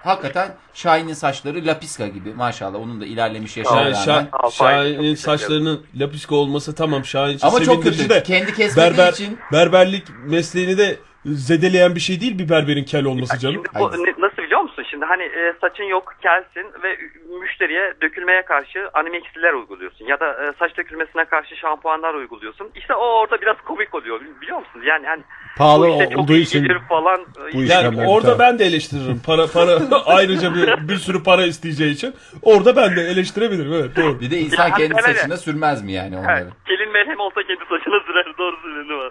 [0.00, 2.78] hakikaten Şahin'in saçları lapiska gibi maşallah.
[2.78, 3.94] Onun da ilerlemiş yaşına Yani.
[3.94, 8.08] Şah- Şahin'in saçlarının lapiska olması tamam Şahin için Ama çok kötü.
[8.08, 13.04] de Kendi kesmediği berber, için berberlik mesleğini de zedeleyen bir şey değil bir berberin kel
[13.04, 13.54] olması canım.
[13.54, 14.84] Şimdi bu nasıl musun?
[14.90, 16.98] Şimdi hani e, saçın yok kelsin ve
[17.40, 20.04] müşteriye dökülmeye karşı animexiler uyguluyorsun.
[20.06, 22.70] Ya da e, saç dökülmesine karşı şampuanlar uyguluyorsun.
[22.74, 24.82] İşte o orada biraz komik oluyor biliyor musun?
[24.84, 25.22] Yani hani
[25.58, 27.20] Pahalı bu işte çok olduğu için falan.
[27.20, 27.24] e,
[27.54, 28.38] bu Yani İşlemler, orada tabii.
[28.38, 29.20] ben de eleştiririm.
[29.26, 32.14] Para para ayrıca bir, bir sürü para isteyeceği için.
[32.42, 33.72] Orada ben de eleştirebilirim.
[33.72, 34.20] Evet doğru.
[34.20, 35.16] bir de insan Ya, kendi evet, evet.
[35.18, 36.48] saçına sürmez mi yani Evet, onları?
[36.66, 38.26] kelin melhem olsa kendi saçına sürer.
[38.38, 38.56] Doğru
[38.94, 39.10] ama.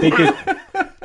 [0.00, 0.30] Peki.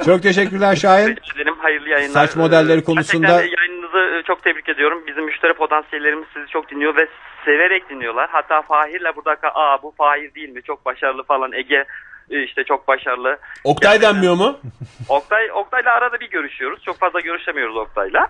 [0.05, 1.07] Çok teşekkürler Şahin.
[1.35, 1.55] Ederim.
[1.59, 2.13] Hayırlı yayınlar.
[2.27, 5.03] Saç modelleri Ee, konusunda- Gerçekten yayınınızı e, çok tebrik ediyorum.
[5.07, 7.07] Bizim müşteri potansiyellerimiz sizi çok dinliyor ve
[7.45, 8.29] severek dinliyorlar.
[8.31, 10.61] Hatta Fahir'le burada aa bu Fahir değil mi?
[10.63, 11.51] Çok başarılı falan.
[11.51, 11.85] Ege
[12.29, 13.37] e, işte çok başarılı.
[13.63, 14.59] Oktay denmiyor mu?
[15.09, 16.83] Oktay Oktay'la arada bir görüşüyoruz.
[16.83, 18.27] Çok fazla görüşemiyoruz Oktay'la.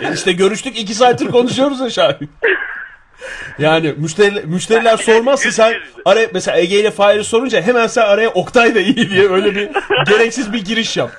[0.00, 2.30] E işte görüştük iki saattir konuşuyoruz Şahin.
[3.58, 5.74] Yani müşteri, müşteriler sormazsa sen
[6.04, 9.68] araya mesela Ege ile Fahir'i sorunca hemen sen araya Oktay da iyi diye öyle bir
[10.08, 11.10] gereksiz bir giriş yap.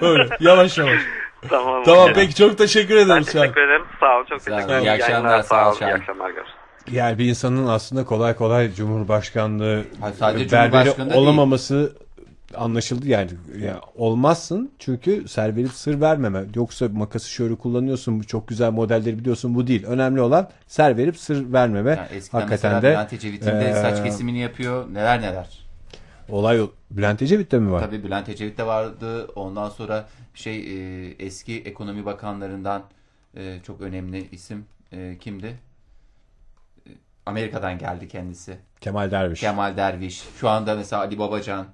[0.00, 1.00] Öyle yavaş yavaş.
[1.48, 1.82] Tamam.
[1.84, 2.16] Tamam Evet.
[2.16, 3.40] peki çok teşekkür Ben ederiz Şahin.
[3.42, 3.82] teşekkür ederim.
[4.00, 4.24] Sağ olun.
[4.30, 4.56] Çok Sağ olun.
[4.58, 4.84] teşekkür ederim.
[4.84, 6.30] İyi akşamlar, sağ ol İyi akşamlar.
[6.30, 6.54] Görüşürüz.
[6.92, 11.92] Yani bir insanın aslında kolay kolay Cumhurbaşkanlığı Hayır, sadece berberi Cumhurbaşkanı olamaması
[12.56, 13.30] anlaşıldı yani.
[13.60, 16.44] Ya olmazsın çünkü ser verip sır vermeme.
[16.54, 19.84] Yoksa makası şöyle kullanıyorsun bu çok güzel modelleri biliyorsun bu değil.
[19.86, 21.90] Önemli olan ser verip sır vermeme.
[21.90, 24.94] Yani eskiden Hakikaten de Bülent Ecevit'in de eee, saç kesimini yapıyor.
[24.94, 25.58] Neler neler.
[26.28, 27.80] olay Bülent Ecevit'te mi var?
[27.80, 29.26] Tabii Bülent Ecevit de vardı.
[29.26, 32.82] Ondan sonra şey e, eski ekonomi bakanlarından
[33.36, 35.46] e, çok önemli isim e, kimdi?
[36.86, 36.90] E,
[37.26, 38.56] Amerika'dan geldi kendisi.
[38.80, 39.40] Kemal Derviş.
[39.40, 40.22] Kemal Derviş.
[40.40, 41.66] Şu anda mesela Ali Babacan.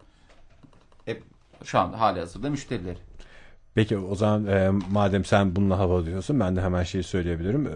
[1.65, 2.99] Şu anda hali hazırda müşterileri.
[3.75, 7.67] Peki o zaman e, madem sen bununla hava diyorsun ben de hemen şeyi söyleyebilirim.
[7.67, 7.71] E,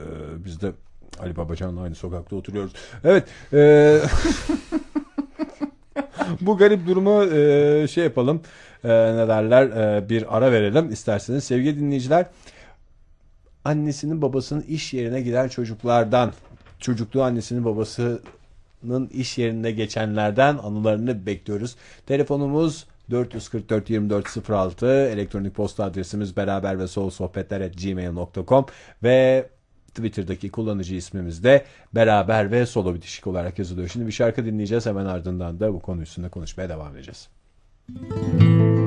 [0.44, 0.72] biz de
[1.18, 2.72] Ali Babacan'la aynı sokakta oturuyoruz.
[3.04, 3.24] Evet.
[3.52, 4.00] e,
[6.40, 8.42] bu garip durumu e, şey yapalım.
[8.84, 9.66] E, ne derler?
[9.66, 11.44] E, bir ara verelim isterseniz.
[11.44, 12.26] Sevgili dinleyiciler
[13.64, 16.32] annesinin babasının iş yerine giden çocuklardan
[16.78, 18.20] çocukluğu annesinin babası
[18.84, 21.76] Arda'nın iş yerinde geçenlerden anılarını bekliyoruz.
[22.06, 28.66] Telefonumuz 444 2406 elektronik posta adresimiz beraber ve sol sohbetler at gmail.com
[29.02, 29.48] ve
[29.88, 33.88] Twitter'daki kullanıcı ismimiz de beraber ve solo bitişik olarak yazılıyor.
[33.88, 37.28] Şimdi bir şarkı dinleyeceğiz hemen ardından da bu konu üstünde konuşmaya devam edeceğiz.
[37.88, 38.83] Burkar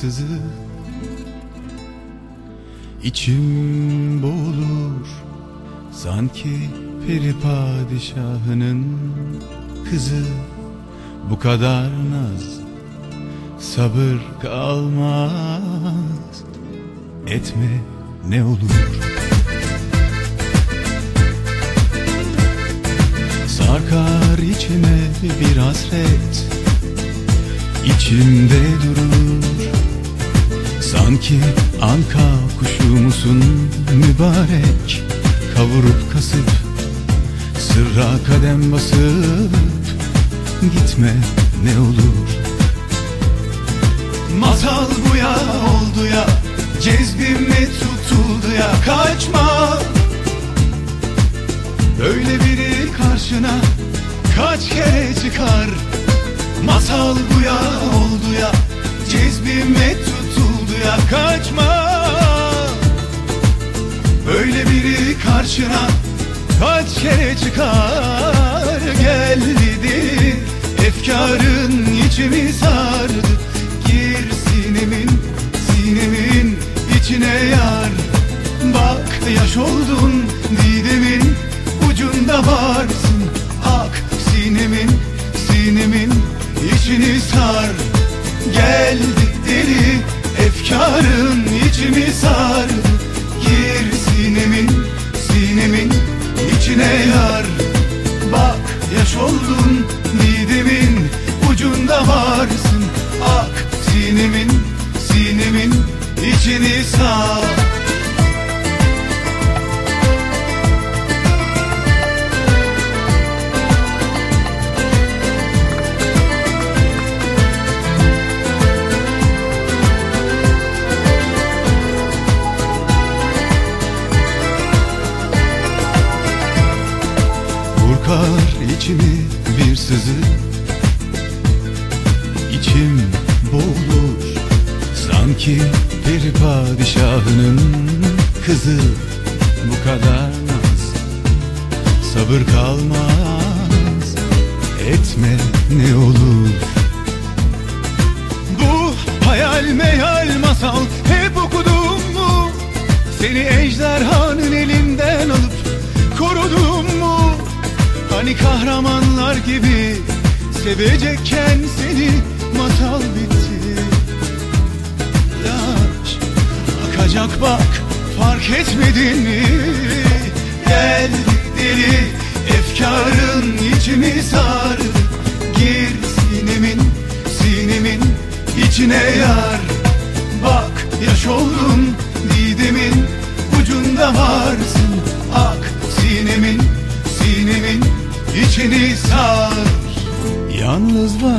[0.00, 0.38] sızı
[3.04, 5.06] İçim boğulur
[5.92, 6.70] Sanki
[7.06, 8.98] peri padişahının
[9.90, 10.24] kızı.
[11.30, 12.60] Bu kadar naz
[13.58, 15.30] Sabır kalmaz.
[17.26, 17.80] Etme
[18.28, 19.00] ne olur.
[23.46, 24.98] Sarkar içime
[25.40, 26.46] bir hasret.
[27.84, 29.19] İçimde durur
[30.92, 31.40] Sanki
[31.82, 32.28] anka
[32.58, 33.44] kuşu musun
[33.94, 35.02] mübarek?
[35.54, 36.50] Kavurup kasıp
[37.58, 39.54] Sırra kadem basıp
[40.62, 41.14] Gitme
[41.64, 42.28] ne olur.
[44.38, 45.36] Masal bu ya
[45.70, 46.26] oldu ya
[46.82, 49.78] Cezbime tutuldu ya Kaçma.
[52.00, 53.60] Böyle biri karşına
[54.36, 55.68] Kaç kere çıkar?
[56.64, 57.58] Masal bu ya
[57.96, 58.52] oldu ya
[59.10, 60.19] Cezbime tutuldu
[60.84, 62.00] ya Kaçma.
[64.26, 65.88] Böyle biri karşına
[66.60, 70.36] Kaç kere çıkar Gel dedi
[70.86, 73.28] Efkarın içimi sardı.
[73.86, 75.10] Gir sinemin
[75.66, 76.58] Sinemin
[77.00, 77.90] içine yar.
[78.74, 81.34] Bak yaş oldun Didemin
[81.90, 83.20] ucunda varsın.
[83.66, 84.90] Ak sinemin
[85.48, 86.12] Sinemin
[86.74, 87.70] içini sar.
[88.54, 89.29] Geldi
[90.70, 92.72] efkarın içimi sardı
[93.40, 94.70] Gir sinemin
[95.28, 95.92] sinemin
[96.56, 97.44] içine yar.
[98.32, 98.58] Bak
[98.98, 99.86] yaş oldun
[100.22, 101.08] didemin
[101.50, 102.84] ucunda varsın.
[103.24, 103.50] Ak
[103.90, 104.50] sinemin
[105.08, 105.74] sinemin
[106.34, 107.59] içini sar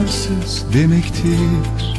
[0.01, 1.95] Varsız demektir.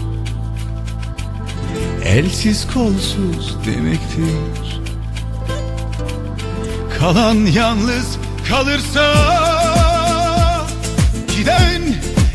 [2.05, 4.80] Elsiz kolsuz demektir.
[6.98, 9.14] Kalan yalnız kalırsa
[11.36, 11.82] Giden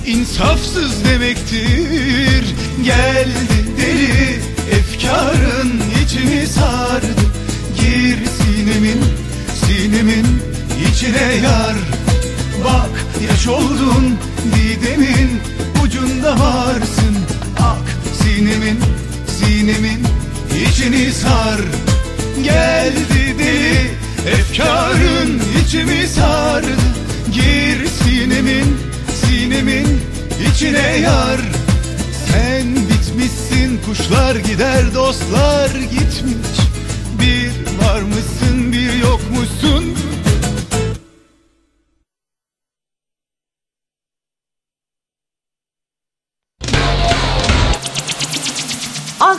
[0.05, 2.55] insafsız demektir.
[2.83, 4.39] Geldi deli
[4.71, 7.21] efkarın içimi sardı.
[7.79, 9.03] Gir sinemin
[9.65, 10.25] sinemin
[10.91, 11.75] içine yar.
[12.63, 14.17] Bak yaş oldun
[14.55, 15.56] didemin
[15.87, 17.15] ucunda varsın.
[17.59, 17.87] Ak
[18.21, 18.79] sinemin
[19.39, 20.03] sinemin
[20.67, 21.61] içini sar.
[22.43, 23.91] Geldi deli
[24.31, 26.67] efkarın içimi sardı
[27.33, 28.77] Gir sinemin
[29.21, 29.87] sinemin
[30.51, 31.39] içine yar.
[32.27, 36.57] Sen bitmişsin kuşlar gider dostlar gitmiş.
[37.19, 37.51] Bir
[37.83, 39.95] varmışsın bir yokmuşsun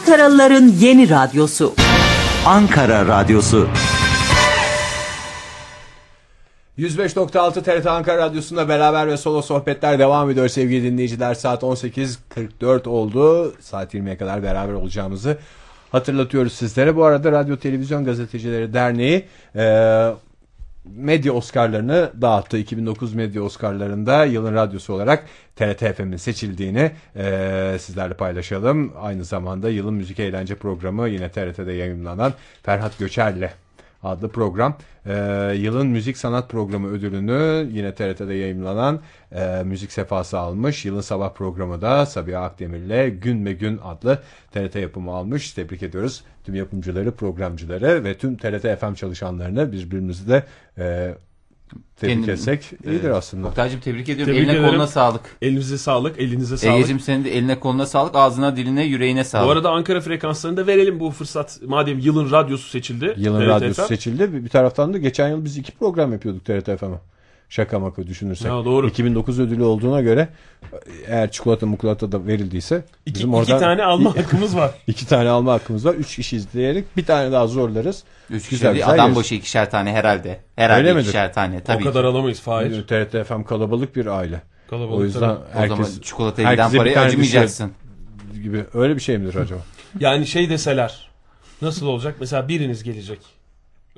[0.09, 1.75] Ankaralıların yeni radyosu.
[2.47, 3.69] Ankara Radyosu
[6.79, 11.35] 105.6 TRT Ankara Radyosu'nda beraber ve solo sohbetler devam ediyor sevgili dinleyiciler.
[11.35, 13.55] Saat 18.44 oldu.
[13.61, 15.39] Saat 20'ye kadar beraber olacağımızı
[15.93, 16.97] hatırlatıyoruz sizlere.
[16.97, 19.25] Bu arada Radyo Televizyon Gazetecileri Derneği
[19.57, 19.63] e,
[20.97, 22.59] medya Oscar'larını dağıttı.
[22.59, 25.25] 2009 medya Oscar'larında yılın radyosu olarak
[25.57, 28.93] TRT FM'in seçildiğini e, sizlerle paylaşalım.
[29.01, 32.33] Aynı zamanda yılın müzik eğlence programı yine TRT'de yayınlanan
[32.63, 33.51] Ferhat Göçer'le
[34.03, 34.77] adlı program.
[35.07, 39.01] Ee, yılın müzik sanat programı ödülünü yine TRT'de yayınlanan
[39.33, 40.85] e, Müzik Sefası almış.
[40.85, 44.23] Yılın sabah programı da Sabiha Akdemir'le Gün ve Gün adlı
[44.53, 45.53] TRT yapımı almış.
[45.53, 50.45] Tebrik ediyoruz tüm yapımcıları, programcıları ve tüm TRT FM çalışanlarını birbirimizi de
[50.79, 51.15] e,
[51.97, 53.15] tebrik Kendim- etsek iyidir Evet.
[53.17, 53.49] aslında.
[53.49, 54.35] Oktay'cığım tebrik ediyorum.
[54.35, 54.69] Tebrik eline ederim.
[54.71, 55.21] koluna sağlık.
[55.43, 56.77] Elinize sağlık, elinize sağlık.
[56.77, 58.15] Ege'cim senin de eline koluna sağlık.
[58.17, 59.47] Ağzına, diline, yüreğine sağlık.
[59.49, 61.59] Bu arada Ankara frekanslarını da verelim bu fırsat.
[61.67, 63.15] Madem yılın radyosu seçildi.
[63.17, 63.89] Yılın TRT radyosu FM.
[63.89, 64.33] seçildi.
[64.33, 66.99] Bir bir taraftan da geçen yıl biz iki program yapıyorduk TRT FM'e.
[67.49, 68.47] Şaka maka düşünürsek.
[68.47, 68.89] Ya doğru.
[68.89, 70.29] 2009 ödülü olduğuna göre
[71.07, 74.71] eğer çikolata mukulata da verildiyse İki, bizim iki oradan tane alma hakkımız var.
[74.87, 75.95] iki tane alma hakkımız var.
[75.95, 78.05] Üç kişi izleyerek bir tane daha zorlarız.
[78.31, 79.17] Üç Güzel, kişi güzel adam yeriz.
[79.17, 80.41] başı ikişer tane herhalde.
[80.57, 81.03] Herhalde Öyle midir?
[81.05, 81.61] ikişer tane.
[81.61, 82.09] Tabii o kadar ki.
[82.09, 82.83] alamayız Fahir.
[82.87, 84.43] TRT FM kalabalık bir aile.
[84.71, 85.31] Kalabalık o yüzden tabii.
[85.31, 87.73] O zaman herkes çikolataya giden parayı tane acımayacaksın.
[88.43, 89.61] gibi öyle bir şey midir acaba?
[90.01, 91.11] Yani şey deseler
[91.63, 92.17] nasıl olacak?
[92.21, 93.19] Mesela biriniz gelecek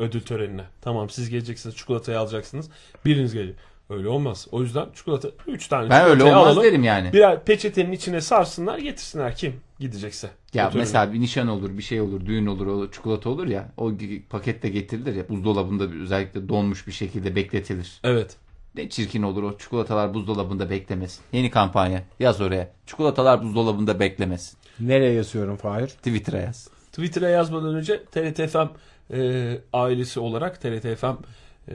[0.01, 0.65] ödül törenine.
[0.81, 2.71] Tamam siz geleceksiniz çikolatayı alacaksınız.
[3.05, 3.57] Biriniz gelecek.
[3.91, 4.47] Öyle olmaz.
[4.53, 6.63] O yüzden çikolata 3 tane Ben öyle olmaz alalım.
[6.63, 7.13] derim yani.
[7.13, 10.31] Birer peçetenin içine sarsınlar getirsinler kim gidecekse.
[10.55, 10.83] Ya O törene.
[10.83, 13.73] mesela bir nişan olur, bir şey olur, düğün olur, o çikolata olur ya.
[13.77, 13.93] O
[14.31, 18.01] pakette getirilir ya buzdolabında bir- özellikle donmuş bir şekilde bekletilir.
[18.05, 18.37] Evet.
[18.75, 21.21] Ne çirkin olur o çikolatalar buzdolabında beklemesin.
[21.33, 22.71] Yeni kampanya yaz oraya.
[22.87, 24.59] Çikolatalar buzdolabında beklemesin.
[24.81, 25.87] Nereye yazıyorum Fahir?
[25.89, 26.69] Twitter'a yaz.
[26.93, 28.69] Twitter'a yazmadan önce TRT FM
[29.13, 31.07] e, ailesi olarak TRT FM
[31.69, 31.75] e,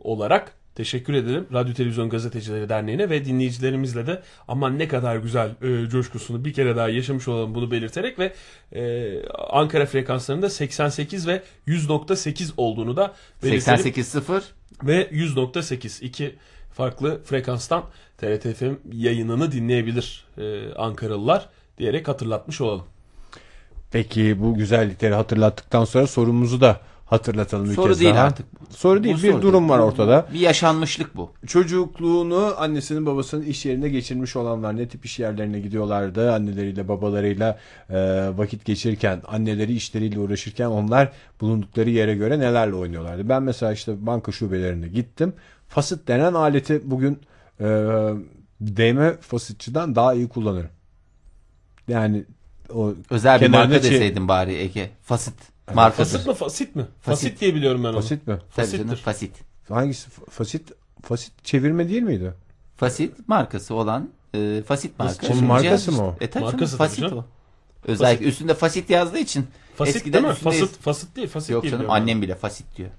[0.00, 1.46] olarak teşekkür ederim.
[1.52, 6.76] Radyo Televizyon Gazetecileri Derneği'ne ve dinleyicilerimizle de aman ne kadar güzel e, coşkusunu bir kere
[6.76, 8.32] daha yaşamış olalım bunu belirterek ve
[8.72, 9.12] e,
[9.50, 13.78] Ankara frekanslarında 88 ve 100.8 olduğunu da belirtelim.
[13.78, 14.42] 88.0
[14.82, 16.36] Ve 100.8 iki
[16.72, 17.84] farklı frekanstan
[18.18, 22.86] TRT FM yayınını dinleyebilir e, Ankaralılar diyerek hatırlatmış olalım.
[23.90, 28.24] Peki bu güzellikleri hatırlattıktan sonra sorumuzu da hatırlatalım bir Soru kez değil daha.
[28.24, 28.46] artık.
[28.70, 29.70] Soru değil Bu bir soru durum değil.
[29.70, 30.26] var ortada.
[30.34, 31.32] Bir yaşanmışlık bu.
[31.46, 37.58] Çocukluğunu annesinin babasının iş yerinde geçirmiş olanlar ne tip iş yerlerine gidiyorlardı anneleriyle babalarıyla
[37.90, 37.96] e,
[38.36, 43.28] vakit geçirirken anneleri işleriyle uğraşırken onlar bulundukları yere göre nelerle oynuyorlardı.
[43.28, 45.32] Ben mesela işte banka şubelerine gittim.
[45.68, 47.18] Fasit denen aleti bugün
[47.60, 47.66] e,
[48.60, 50.70] değme fasitçiden daha iyi kullanırım.
[51.88, 52.24] Yani
[52.74, 54.90] o Özel bir marka çe- deseydin bari Ege.
[55.02, 55.34] Fasit
[55.74, 56.12] markası.
[56.12, 56.86] Fasit mi fasit mi?
[57.02, 57.40] Fasit, Fasit.
[57.40, 57.96] diye biliyorum ben onu.
[57.96, 58.38] fasit mi?
[58.56, 59.02] Tabii canım, Fasittir.
[59.04, 59.36] fasit.
[59.68, 60.72] Hangisi fasit?
[61.02, 62.34] Fasit çevirme değil miydi?
[62.76, 65.26] Fasit markası olan e, fasit marka.
[65.32, 66.16] Onun markası mı o?
[66.20, 67.24] E tabii Markası fasit o.
[67.84, 69.46] Özellikle üstünde fasit yazdığı için.
[69.76, 70.30] Fasit eskiden değil mi?
[70.32, 72.90] üstünde- Fasit, fasit değil, fasit Yok canım annem bile fasit diyor.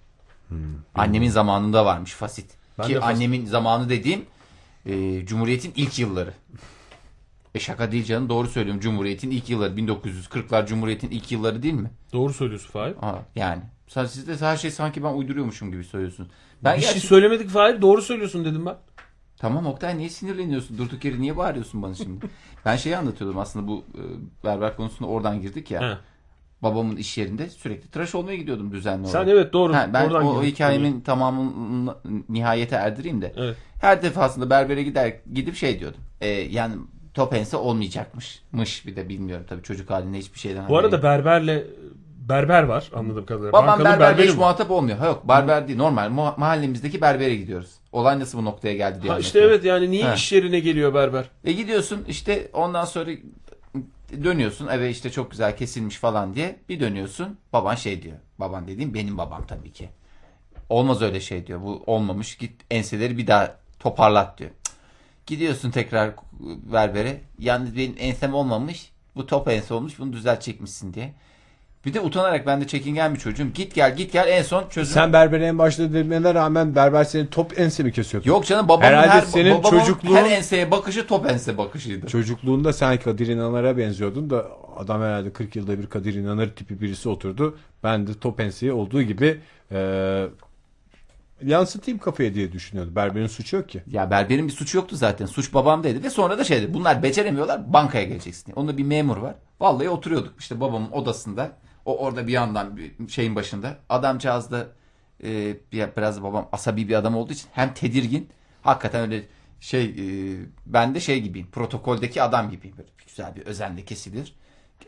[0.96, 2.46] Annemin zamanında varmış fasit.
[2.80, 3.16] Ben Ki de fasit.
[3.16, 4.26] annemin zamanı dediğim
[4.86, 6.34] e, Cumhuriyet'in ilk yılları.
[7.56, 11.92] E şaka değil canım doğru söylüyorum Cumhuriyet'in ilk yılları 1940'lar Cumhuriyet'in ilk yılları değil mi?
[12.14, 12.96] Doğru söylüyorsun Fahir.
[13.02, 13.62] Aa, yani.
[13.88, 16.30] Siz de her şey sanki ben uyduruyormuşum gibi söylüyorsunuz.
[16.64, 17.82] Ben Bir şey gerçi- söylemedik Fahir.
[17.82, 18.76] Doğru söylüyorsun dedim ben.
[19.38, 20.78] Tamam Oktay niye sinirleniyorsun?
[20.78, 22.26] Durduk yere niye bağırıyorsun bana şimdi?
[22.66, 24.02] ben şeyi anlatıyordum aslında bu e,
[24.44, 25.82] berber konusunda oradan girdik ya.
[25.82, 25.98] He.
[26.64, 29.26] Babamın iş yerinde sürekli tıraş olmaya gidiyordum düzenli olarak.
[29.26, 29.74] Sen evet doğru.
[29.74, 31.96] Ha, ben Oradan o, o hikayemin tamamını
[32.30, 33.34] nihayete erdireyim de.
[33.38, 33.58] Evet.
[33.82, 36.02] Her defasında berbere gider gidip şey diyordum.
[36.22, 36.76] E, yani
[37.14, 38.42] top ense olmayacakmış.
[38.52, 40.70] Mış bir de bilmiyorum tabii çocuk halinde hiçbir şeyden.
[40.70, 41.64] Bu arada berberle
[42.30, 43.54] berber var anladığım kadarıyla.
[43.54, 44.40] Babam Bankanın berber berberi hiç mi?
[44.40, 44.98] muhatap olmuyor.
[44.98, 47.72] Ha, yok berber değil normal Mu- mahallemizdeki berbere gidiyoruz.
[47.92, 50.14] Olay nasıl bu noktaya geldi diye Ha işte evet yani niye Ha.
[50.14, 51.26] iş yerine geliyor berber?
[51.44, 53.10] E gidiyorsun işte ondan sonra
[54.24, 58.18] dönüyorsun eve işte çok güzel kesilmiş falan diye bir dönüyorsun baban şey diyor.
[58.40, 59.90] Baban dediğim benim babam tabii ki.
[60.70, 61.62] Olmaz öyle şey diyor.
[61.62, 64.52] Bu olmamış git enseleri bir daha toparlat diyor.
[65.36, 66.12] Gidiyorsun tekrar
[66.74, 67.22] berbere.
[67.40, 68.92] Yalnız benim ensem olmamış.
[69.16, 70.00] Bu top ense olmuş.
[70.00, 71.14] Bunu düzeltecekmişsin diye.
[71.86, 73.48] Bir de utanarak ben de çekingen bir çocuğum.
[73.54, 74.94] Git gel git gel en son çözüm.
[74.94, 78.30] Sen berbere en başta demene rağmen berber senin top ense mi kesiyordu?
[78.30, 82.08] Yok canım babamın Herhalde her, senin babamın çocukluğun- her enseye bakışı top ense bakışıydı.
[82.08, 87.10] Çocukluğunda sen Kadir İnanır'a benziyordun da adam herhalde 40 yılda bir Kadir İnanır tipi birisi
[87.10, 87.58] oturdu.
[87.84, 89.40] Ben de top enseyi olduğu gibi
[89.72, 90.28] e,
[91.46, 92.96] yansıtayım kafaya diye düşünüyordu.
[92.96, 93.84] Berberin suçu yok ki.
[93.88, 95.26] Ya berberin bir suçu yoktu zaten.
[95.26, 96.74] Suç babamdaydı ve sonra da şeydi.
[96.74, 97.74] Bunlar beceremiyorlar.
[97.74, 98.54] Bankaya geleceksin.
[98.54, 99.36] Onda bir memur var.
[99.60, 101.52] Vallahi oturuyorduk işte babamın odasında.
[101.86, 103.78] O orada bir yandan bir şeyin başında.
[103.90, 104.68] Adamcağız da
[105.24, 108.30] e, bir- biraz babam asabi bir adam olduğu için hem tedirgin.
[108.62, 109.24] Hakikaten öyle
[109.60, 109.94] şey e,
[110.66, 111.48] ben de şey gibiyim.
[111.52, 112.78] Protokoldeki adam gibiyim.
[112.78, 114.36] Böyle güzel bir özenle kesilir.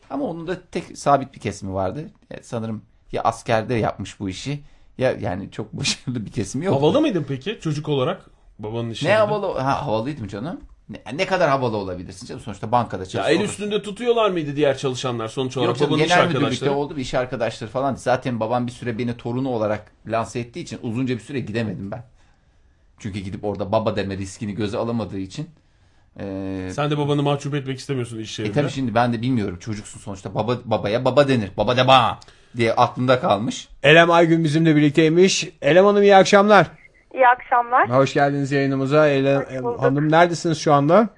[0.09, 2.09] Ama onun da tek sabit bir kesimi vardı.
[2.29, 2.81] Ya sanırım
[3.11, 4.63] ya askerde yapmış bu işi
[4.97, 6.75] ya yani çok başarılı bir kesimi yok.
[6.75, 8.29] Havalı mıydın peki çocuk olarak
[8.59, 9.09] babanın işinde?
[9.11, 9.59] Ne havalı?
[9.59, 10.59] Ha, havalıydım canım.
[10.89, 12.41] Ne, ne kadar havalı olabilirsin canım?
[12.41, 13.43] Sonuçta bankada Ya çalışıyorsun.
[13.43, 16.73] el üstünde tutuyorlar mıydı diğer çalışanlar sonuç olarak Yok canım, babanın iş genel müdürlükte arkadaşları?
[16.73, 17.95] oldu bir iş arkadaşları falan.
[17.95, 22.03] Zaten babam bir süre beni torunu olarak lanse ettiği için uzunca bir süre gidemedim ben.
[22.99, 25.49] Çünkü gidip orada baba deme riskini göze alamadığı için.
[26.19, 28.61] Ee, Sen de babanı mahcup etmek istemiyorsun iş e yerinde.
[28.61, 29.57] tabii şimdi ben de bilmiyorum.
[29.59, 30.35] Çocuksun sonuçta.
[30.35, 31.51] Baba babaya baba denir.
[31.57, 32.19] Baba de bana
[32.57, 33.67] diye aklımda kalmış.
[33.83, 35.49] Elem Aygün bizimle birlikteymiş.
[35.61, 36.67] Elem Hanım iyi akşamlar.
[37.13, 37.89] İyi akşamlar.
[37.89, 39.07] Hoş geldiniz yayınımıza.
[39.07, 39.43] Elem.
[39.79, 41.09] Hanım neredesiniz şu anda?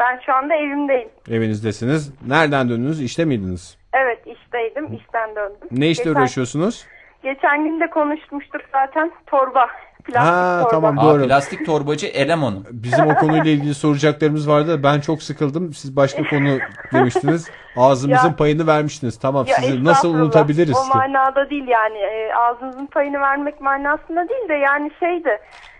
[0.00, 1.08] Ben şu anda evimdeyim.
[1.30, 2.12] Evinizdesiniz.
[2.26, 3.00] Nereden döndünüz?
[3.02, 3.78] İşte miydiniz?
[3.92, 4.94] Evet işteydim.
[4.94, 5.68] işten döndüm.
[5.70, 6.86] Ne işle geçen, uğraşıyorsunuz?
[7.22, 9.12] Geçen gün de konuşmuştuk zaten.
[9.26, 9.68] Torba.
[10.04, 10.70] Plastik Ha, torba.
[10.70, 10.98] tamam.
[10.98, 11.26] Aa, Doğru.
[11.26, 12.42] plastik torbacı Elem.
[12.70, 15.72] Bizim o konuyla ilgili soracaklarımız vardı da ben çok sıkıldım.
[15.74, 16.58] Siz başka konu
[16.92, 17.50] demiştiniz.
[17.76, 19.18] Ağzımızın Ya- payını vermiştiniz.
[19.18, 20.98] Tamam Ya sizi nasıl unutabiliriz O ki?
[20.98, 21.98] manada değil yani.
[21.98, 25.38] E, ağzınızın payını vermek manasında değil de yani şeydi.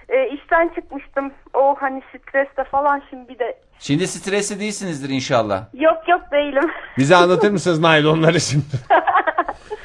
[0.08, 1.32] E, işten çıkmıştım.
[1.54, 3.58] O hani streste falan şimdi bir de.
[3.78, 5.62] Şimdi stresli değilsinizdir inşallah.
[5.74, 6.70] Yok yok değilim.
[6.98, 8.64] Bize anlatır mısınız naylonları şimdi?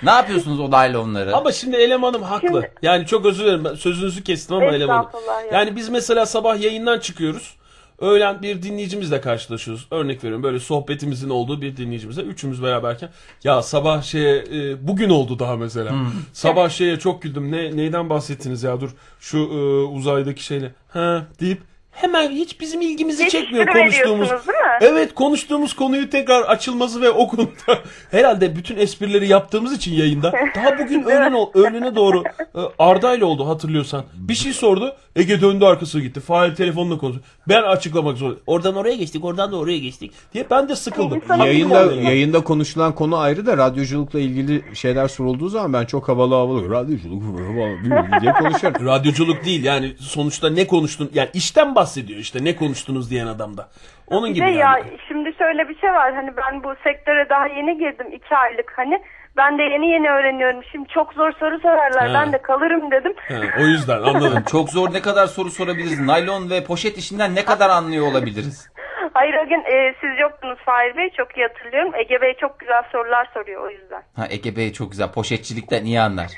[0.04, 1.36] Ne yapıyorsunuz o naylonları?
[1.36, 2.48] Ama şimdi Elem Hanım haklı.
[2.48, 5.06] Şimdi- Yani çok özür dilerim ben sözünüzü kestim ama Elem Hanım.
[5.06, 5.60] Estağfurullah ya.
[5.60, 7.57] Yani biz mesela sabah yayından çıkıyoruz.
[8.00, 9.88] Öğlen bir dinleyicimizle karşılaşıyoruz.
[9.92, 12.22] Örnek veriyorum böyle sohbetimizin olduğu bir dinleyicimizle.
[12.22, 13.10] Üçümüz beraberken
[13.44, 15.96] ya sabah şeye e, bugün oldu daha mesela.
[16.34, 17.52] Sabah şeye çok güldüm.
[17.52, 18.90] Ne neyden bahsettiniz ya dur
[19.20, 20.74] şu e, uzaydaki şeyle.
[20.90, 21.62] Ha deyip
[22.02, 24.30] hemen hiç bizim ilgimizi çekmiyor konuştuğumuz.
[24.30, 25.00] Geçiştiriveriyorsunuz, değil mi?
[25.00, 27.52] Evet konuştuğumuz konuyu tekrar açılması ve o konuda
[28.12, 33.48] herhalde bütün esprileri yaptığımız için yayında daha bugün öğlen öğlene doğru e, Arda ile oldu
[33.48, 34.04] hatırlıyorsan.
[34.14, 34.96] Bir şey sordu.
[35.16, 36.20] Ege döndü arkasına gitti.
[36.20, 37.24] Fail telefonla konuştu.
[37.48, 38.40] Ben açıklamak zorunda.
[38.48, 41.22] Oradan oraya geçtik, oradan da oraya geçtik diye ben de sıkıldım.
[41.40, 46.70] Yayında yayında konuşulan konu ayrı da radyoculukla ilgili şeyler sorulduğu zaman ben çok havalı havalı
[46.70, 47.24] radyoculuk
[48.22, 48.86] diye konuşuyorum.
[48.86, 53.70] Radyoculuk değil yani sonuçta ne konuştun yani işten bahsediyor işte ne konuştunuz diyen adam da.
[54.08, 54.60] Onun gibi de yani.
[54.60, 58.74] ya şimdi şöyle bir şey var hani ben bu sektöre daha yeni girdim iki aylık
[58.76, 59.02] hani
[59.38, 62.14] ben de yeni yeni öğreniyorum şimdi çok zor soru sorarlar He.
[62.14, 63.14] ben de kalırım dedim.
[63.28, 64.44] Ha, o yüzden anladım.
[64.52, 66.00] Çok zor ne kadar soru sorabiliriz?
[66.00, 68.70] Naylon ve poşet işinden ne kadar anlıyor olabiliriz?
[69.14, 72.84] Hayır o gün e, siz yoktunuz Fahir Bey çok iyi hatırlıyorum Ege Bey çok güzel
[72.92, 74.04] sorular soruyor o yüzden.
[74.16, 75.12] Ha Ege Bey çok güzel.
[75.12, 76.32] Poşetçilikten iyi anlar.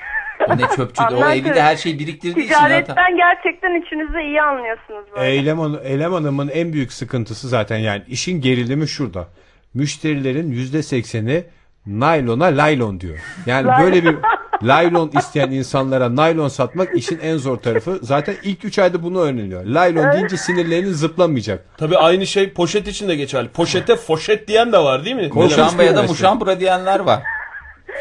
[0.48, 1.04] O ne çöpçü.
[1.04, 1.60] o evinde tabii.
[1.60, 2.54] her şeyi biriktirdiği için.
[2.54, 2.84] zaten.
[2.84, 3.70] Ticaretten gerçekten
[4.14, 5.28] de iyi anlıyorsunuz böyle.
[5.28, 9.28] Eylem, Hanım- Eylem Hanım'ın en büyük sıkıntısı zaten yani işin gerilimi şurada.
[9.74, 11.44] Müşterilerin yüzde sekseni
[11.86, 13.20] naylona laylon diyor.
[13.46, 14.16] Yani böyle bir
[14.64, 18.00] laylon isteyen insanlara naylon satmak işin en zor tarafı.
[18.02, 19.66] Zaten ilk 3 ayda bunu öğreniyor.
[19.66, 21.66] Laylon deyince sinirlerinin zıplamayacak.
[21.78, 23.50] Tabii aynı şey poşet için de geçerli.
[23.50, 25.30] Poşete foşet diyen de var değil mi?
[25.30, 27.24] Korkunç Muşamba ya da muşambura diyenler var.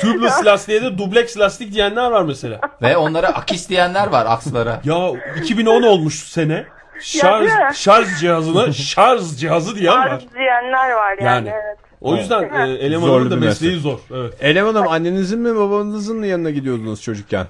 [0.01, 2.61] Tubeless lastiğe de dubleks lastik diyenler var mesela.
[2.83, 4.81] Ve onlara akis diyenler var akslara.
[4.85, 5.11] Ya
[5.43, 6.65] 2010 olmuş sene.
[7.01, 7.51] Şarj, mi?
[7.75, 10.09] şarj cihazına şarj cihazı diyen var.
[10.09, 11.49] Arz diyenler var yani, Yani.
[11.49, 11.79] evet.
[12.01, 13.99] O yüzden e, Zorlu elemanın da bir mesleği zor.
[14.15, 14.35] Evet.
[14.41, 17.47] Eylem Hanım annenizin mi babanızın mı yanına gidiyordunuz çocukken?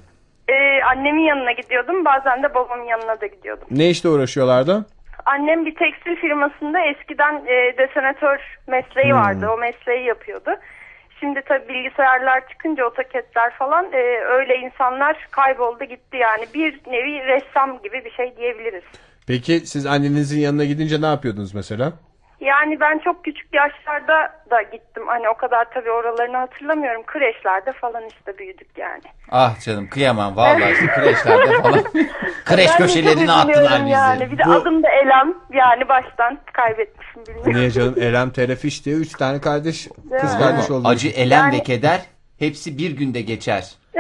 [0.49, 3.67] E, annemin yanına gidiyordum bazen de babamın yanına da gidiyordum.
[3.71, 4.87] Ne işte uğraşıyorlardı?
[5.27, 9.49] Annem bir tekstil firmasında eskiden e, desenatör mesleği vardı.
[9.49, 10.51] O mesleği yapıyordu.
[11.21, 16.47] Şimdi tabii bilgisayarlar çıkınca otoketler falan e, öyle insanlar kayboldu gitti yani.
[16.55, 18.85] Bir nevi ressam gibi bir şey diyebiliriz.
[19.27, 21.93] Peki siz annenizin yanına gidince ne yapıyordunuz mesela?
[22.41, 25.03] Yani ben çok küçük yaşlarda da gittim.
[25.07, 27.03] Hani o kadar tabii oralarını hatırlamıyorum.
[27.07, 29.03] Kreşlerde falan işte büyüdük yani.
[29.31, 31.83] Ah canım kıyamam vallahi işte kreşlerde falan.
[32.45, 33.91] Kreş Ben de köşelerine attılar bizi.
[33.93, 34.31] Yani.
[34.33, 35.35] Bir de Bu- adım da Elem.
[35.53, 37.53] Yani baştan kaybetmişim bilmiyorum.
[37.55, 39.89] Niye canım Elem Terefiş diye 3 tane kardeş
[40.21, 40.41] kız mi?
[40.41, 40.89] kardeş oldu.
[40.89, 42.01] Acı, elem Yani- ve keder
[42.39, 43.65] hepsi bir günde geçer.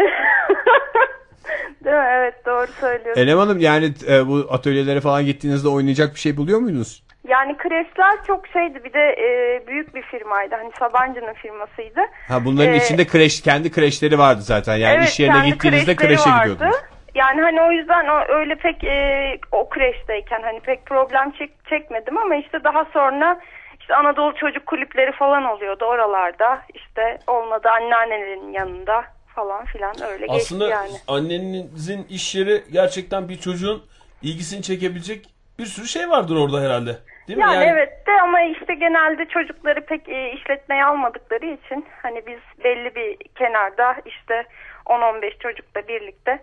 [1.84, 2.06] Değil mi?
[2.12, 3.22] Evet doğru söylüyorsun.
[3.22, 7.07] Elem Hanım yani e, bu atölyelere falan gittiğinizde oynayacak bir şey buluyor muydunuz?
[7.28, 8.84] Yani kreşler çok şeydi.
[8.84, 10.54] Bir de e, büyük bir firmaydı.
[10.54, 12.00] Hani Sabancı'nın firmasıydı.
[12.28, 14.76] Ha bunların Ee, içinde kreş kendi kreşleri vardı zaten.
[14.76, 16.52] Yani evet, iş yerine kendi gittiğinizde kreşleri kreşe vardı.
[16.52, 16.82] gidiyordunuz.
[17.14, 22.18] Yani hani o yüzden o, öyle pek e, o kreşteyken hani pek problem çek, çekmedim
[22.18, 23.40] ama işte daha sonra
[23.80, 26.62] işte Anadolu çocuk kulüpleri falan oluyordu oralarda.
[26.74, 29.04] İşte olmadı anneannelerin yanında
[29.34, 30.98] falan filan öyle Aslında geçti yani.
[31.08, 33.82] annenizin iş yeri gerçekten bir çocuğun
[34.22, 35.26] ilgisini çekebilecek
[35.58, 36.98] bir sürü şey vardır orada herhalde.
[37.28, 37.42] Değil mi?
[37.42, 42.94] Yani, evet de ama işte genelde çocukları pek e, işletmeye almadıkları için hani biz belli
[42.94, 44.44] bir kenarda işte
[44.86, 46.38] 10-15 çocukla birlikte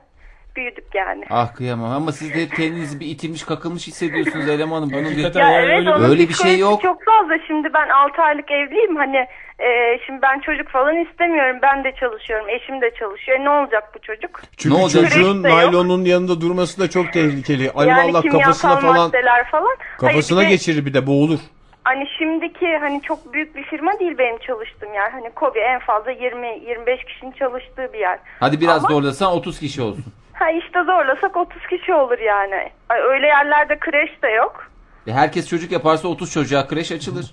[0.56, 1.26] büyüdük yani.
[1.30, 4.90] Ah kıyamam ama siz de kendinizi bir itilmiş kakılmış hissediyorsunuz elemanım.
[4.90, 5.10] Bunun bir...
[5.10, 6.82] Hakikaten Ya yani evet öyle Öyle bir şey yok.
[6.82, 9.28] Çok fazla şimdi ben 6 aylık evliyim hani
[9.60, 13.92] e, şimdi ben çocuk falan istemiyorum ben de çalışıyorum eşim de çalışıyor E, ne olacak
[13.96, 14.42] bu çocuk?
[14.58, 15.04] Çünkü Ne olacak?
[15.10, 15.44] çocuğun yok.
[15.46, 17.72] naylonun yanında durması da çok tehlikeli.
[17.78, 19.12] yani Allah kafasına falan
[19.52, 19.66] falan.
[19.78, 21.40] Hayır, kafasına bir de geçirir bir de boğulur.
[21.84, 25.12] Hani şimdiki hani çok büyük bir firma değil benim çalıştığım yer.
[25.12, 28.20] Hani Kobi en fazla 20-25 kişinin çalıştığı bir yer.
[28.40, 30.06] Hadi biraz Ama- zorlasan 30 kişi olsun.
[30.34, 32.70] Ha işte zorlasak 30 kişi olur yani.
[32.90, 34.68] Ay, Öyle yerlerde kreş de yok.
[35.08, 37.26] E, herkes çocuk yaparsa 30 çocuğa kreş açılır.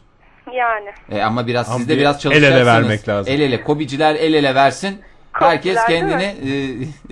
[0.53, 0.91] Yani.
[1.13, 2.59] E, ama biraz Ama siz de bir biraz el çalışacaksınız.
[2.61, 3.35] ele vermek lazım.
[3.35, 3.65] El ele.
[3.65, 5.01] Kobiciler el ele versin.
[5.33, 6.35] Herkes Kobiler değil kendini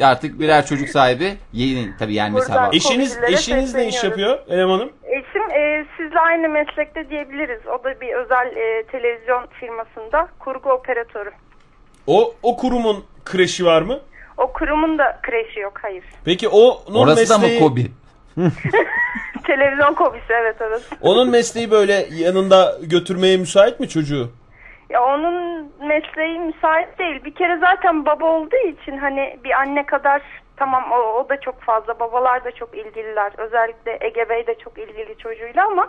[0.01, 1.35] e, artık birer çocuk sahibi.
[1.53, 4.93] Yeni tabii yani mesela Buradan- Eşiniz eşiniz ne iş yapıyor elemanım?
[5.05, 7.61] Eşim e, sizle aynı meslekte diyebiliriz.
[7.67, 11.31] O da bir özel e, televizyon firmasında kurgu operatörü.
[12.07, 14.01] O o kurumun kreşi var mı?
[14.39, 16.05] O kurumun da kreşi yok hayır.
[16.25, 17.87] Peki onun orası da mı mesleği Kobi?
[19.47, 20.83] Televizyon kobisi evet evet.
[21.01, 24.31] onun mesleği böyle yanında götürmeye müsait mi çocuğu?
[24.91, 27.25] Ya onun mesleği müsait değil.
[27.25, 30.23] Bir kere zaten baba olduğu için hani bir anne kadar
[30.57, 32.01] tamam o, o da çok fazla.
[32.01, 33.33] Babalar da çok ilgililer.
[33.37, 35.89] Özellikle Ege Bey de çok ilgili çocuğuyla ama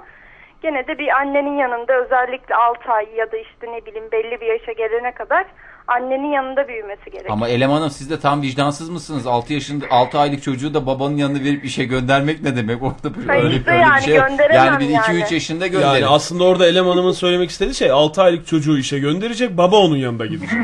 [0.62, 4.46] gene de bir annenin yanında özellikle 6 ay ya da işte ne bileyim belli bir
[4.46, 5.46] yaşa gelene kadar
[5.88, 7.30] annenin yanında büyümesi gerekiyor.
[7.34, 9.28] Ama elemanım siz de tam vicdansız mısınız?
[9.28, 12.84] 6 yaşında 6 aylık çocuğu da babanın yanına verip işe göndermek ne demek?
[12.84, 14.28] Orada bir- Hayır öyle, işte öyle bir yani şey yok.
[14.30, 15.24] gönderemem Yani bir 2 yani.
[15.24, 15.88] 3 yaşında gönderin.
[15.94, 20.26] Yani aslında orada elemanımın söylemek istediği şey 6 aylık çocuğu işe gönderecek baba onun yanında
[20.26, 20.60] gidecek.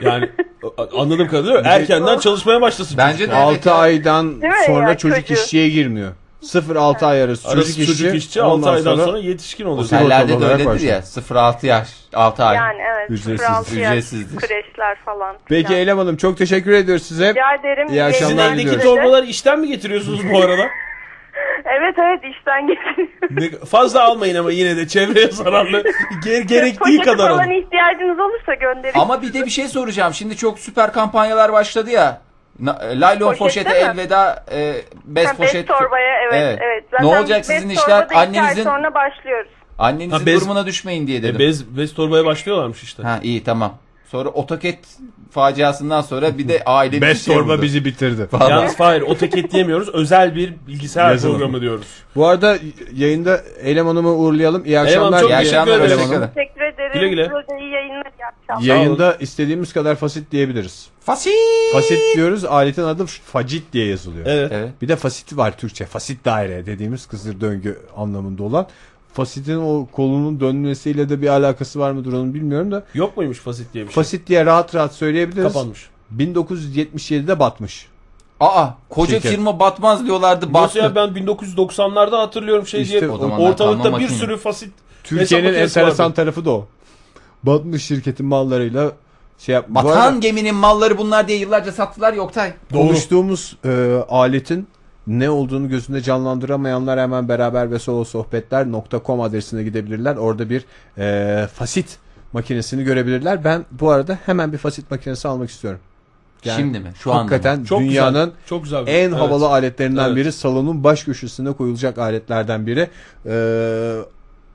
[0.00, 0.28] Yani
[0.98, 2.98] anladığım kadarıyla erkenden çalışmaya başlasın.
[2.98, 3.32] Bence çocuk.
[3.32, 3.74] de evet 6 ya.
[3.74, 4.34] aydan
[4.66, 5.40] sonra ya, çocuk çocuğu?
[5.40, 6.12] işçiye girmiyor.
[6.44, 7.86] 0-6 ay arası, Arası çocuk işçi.
[8.02, 9.84] çocuk işçi 6 ondan aydan sonra, yetişkin oluyor.
[9.86, 10.92] Otellerde de öyledir başlıyor.
[10.94, 11.00] ya.
[11.00, 12.56] 0-6 yaş, 6 ay.
[12.56, 13.10] Yani evet.
[13.10, 14.36] Ücretsiz, 0-6 yaş ücretsizdir.
[14.40, 15.36] Kreşler falan.
[15.46, 15.80] Peki filan.
[15.80, 17.30] Eylem Hanım çok teşekkür ediyoruz size.
[17.30, 17.88] Rica ederim.
[17.88, 20.66] İyi akşamlar Sizin evdeki torbaları işten mi getiriyorsunuz bu arada?
[21.78, 23.66] Evet evet işten getiriyorum.
[23.66, 25.82] Fazla almayın ama yine de çevreye zararlı.
[26.24, 27.50] Ger- gerektiği Poşeti kadar falan alın.
[27.50, 28.98] ihtiyacınız olursa gönderin.
[28.98, 30.14] Ama bir de bir şey soracağım.
[30.14, 32.20] Şimdi çok süper kampanyalar başladı ya.
[32.60, 33.38] Na- e, Laylon Poşette
[33.70, 33.90] poşete mi?
[33.90, 34.74] elveda e,
[35.04, 35.68] bez Ha, bez poşet.
[35.68, 36.84] torbaya evet evet.
[37.00, 38.08] ne olacak sizin bez işler?
[38.14, 39.50] Annenizin sonra başlıyoruz.
[39.78, 41.36] annenizin Ha, bez- durumuna düşmeyin diye dedim.
[41.36, 43.02] E, bez, bez torbaya başlıyorlarmış işte.
[43.02, 43.74] Ha iyi tamam.
[44.06, 44.78] Sonra otoket
[45.34, 48.28] faciasından sonra bir de aile bir şey torba bizi bitirdi.
[48.32, 48.50] Vallahi.
[48.50, 49.88] Yalnız Fahir o teket diyemiyoruz.
[49.88, 51.32] Özel bir bilgisayar Yazılım.
[51.34, 51.86] programı diyoruz.
[52.16, 52.58] Bu arada
[52.94, 54.64] yayında Eylem Hanım'ı uğurlayalım.
[54.64, 55.20] İyi Hanım, akşamlar.
[55.20, 55.80] çok İyi teşekkür akşamlar.
[55.80, 55.98] ederim.
[56.00, 56.30] Eylem Hanım.
[56.34, 56.92] Teşekkür ederim.
[56.94, 57.24] Güle güle.
[57.24, 58.04] Size de iyi yayınlar.
[58.06, 58.62] iyi akşamlar.
[58.76, 60.86] Yayında istediğimiz kadar fasit diyebiliriz.
[61.00, 61.32] Fasit.
[61.72, 62.44] Fasit diyoruz.
[62.44, 64.26] Aletin adı facit diye yazılıyor.
[64.28, 64.52] Evet.
[64.54, 64.70] Evet.
[64.82, 65.84] Bir de fasit var Türkçe.
[65.86, 68.66] Fasit daire dediğimiz kısır döngü anlamında olan.
[69.14, 72.84] Fasitin o kolunun dönmesiyle de bir alakası var mıdır onu bilmiyorum da.
[72.94, 73.94] Yok muymuş fasit diye bir şey?
[73.94, 75.52] Fasit diye rahat rahat söyleyebiliriz.
[75.52, 75.88] Kapanmış.
[76.18, 77.86] 1977'de batmış.
[78.40, 79.30] Aa koca Şirket.
[79.32, 80.78] firma batmaz diyorlardı Nasıl battı.
[80.78, 84.08] ya ben 1990'larda hatırlıyorum şey İşte diye o ortalıkta bir makine.
[84.08, 84.72] sürü fasit
[85.04, 86.14] Türkiye'nin enteresan vardı.
[86.16, 86.66] tarafı da o.
[87.42, 88.92] Batmış şirketin mallarıyla
[89.38, 89.66] şey yap.
[89.68, 92.52] Batan arada geminin malları bunlar diye yıllarca sattılar Yoktay.
[92.72, 94.66] konuştuğumuz e, aletin
[95.06, 100.16] ne olduğunu gözünde canlandıramayanlar hemen beraber ve solo sohbetler.com adresine gidebilirler.
[100.16, 100.64] Orada bir
[100.98, 101.98] e, fasit
[102.32, 103.44] makinesini görebilirler.
[103.44, 105.80] Ben bu arada hemen bir fasit makinesi almak istiyorum.
[106.44, 106.92] Yani Şimdi mi?
[106.98, 108.30] Şu anda Hakikaten Çok dünyanın güzel.
[108.46, 108.86] Çok güzel.
[108.86, 109.12] bir- en Evet.
[109.20, 110.16] havalı aletlerinden Evet.
[110.16, 110.32] biri.
[110.32, 112.88] Salonun baş köşesine koyulacak aletlerden biri.
[113.26, 113.96] Ee,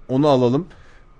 [0.09, 0.67] onu alalım.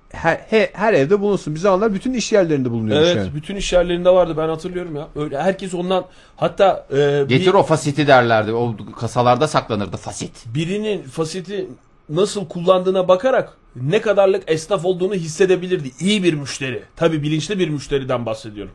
[0.10, 1.56] Her, he- her evde bulunsun.
[1.56, 3.02] Bize anlar bütün iş yerlerinde bulunuyor.
[3.02, 3.34] Evet, yani.
[3.36, 5.08] bütün iş yerlerinde vardı ben hatırlıyorum ya.
[5.16, 6.06] Öyle herkes ondan
[6.36, 8.52] hatta e, bir- Getir o fasiti derlerdi.
[8.54, 10.46] O kasalarda saklanırdı fasit.
[10.56, 11.68] birinin fasiti
[12.10, 15.92] nasıl kullandığına bakarak ne kadarlık esnaf olduğunu hissedebilirdi.
[16.00, 16.84] İyi bir müşteri.
[16.96, 18.74] Tabi bilinçli bir müşteriden bahsediyorum.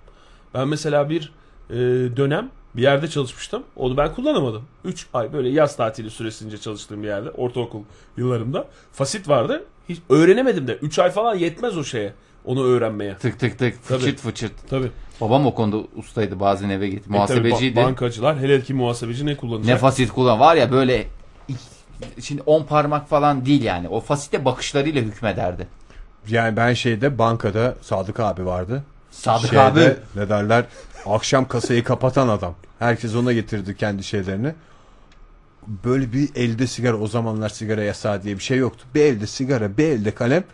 [0.55, 1.32] Ben mesela bir
[1.70, 1.74] e,
[2.16, 3.62] dönem bir yerde çalışmıştım.
[3.77, 4.62] Onu ben kullanamadım.
[4.85, 7.83] 3 ay böyle yaz tatili süresince çalıştığım bir yerde ortaokul
[8.16, 8.68] yıllarımda.
[8.93, 9.64] Fasit vardı.
[9.89, 10.75] Hiç öğrenemedim de.
[10.75, 12.14] 3 ay falan yetmez o şeye.
[12.45, 13.16] Onu öğrenmeye.
[13.18, 13.99] Tık tık tık Tabii.
[13.99, 14.53] fıçırt fıçırt.
[14.70, 14.91] Tabii.
[15.20, 16.99] Babam o konuda ustaydı bazen eve git.
[16.99, 17.79] E tabii, Muhasebeciydi.
[17.81, 19.66] ba- bankacılar hele ki muhasebeci ne kullanacak?
[19.66, 21.07] ne fasit kullan var ya böyle
[22.20, 23.89] şimdi 10 parmak falan değil yani.
[23.89, 25.68] O fasite bakışlarıyla hükmederdi.
[26.29, 28.83] Yani ben şeyde bankada Sadık abi vardı.
[29.15, 29.97] Sadık Şeyde, abi.
[30.17, 30.65] Ne derler?
[31.07, 32.55] Akşam kasayı kapatan adam.
[32.79, 34.55] Herkes ona getirdi kendi şeylerini.
[35.85, 38.85] Böyle bir elde sigara o zamanlar sigara yasağı diye bir şey yoktu.
[38.95, 40.45] Bir elde sigara bir elde kalem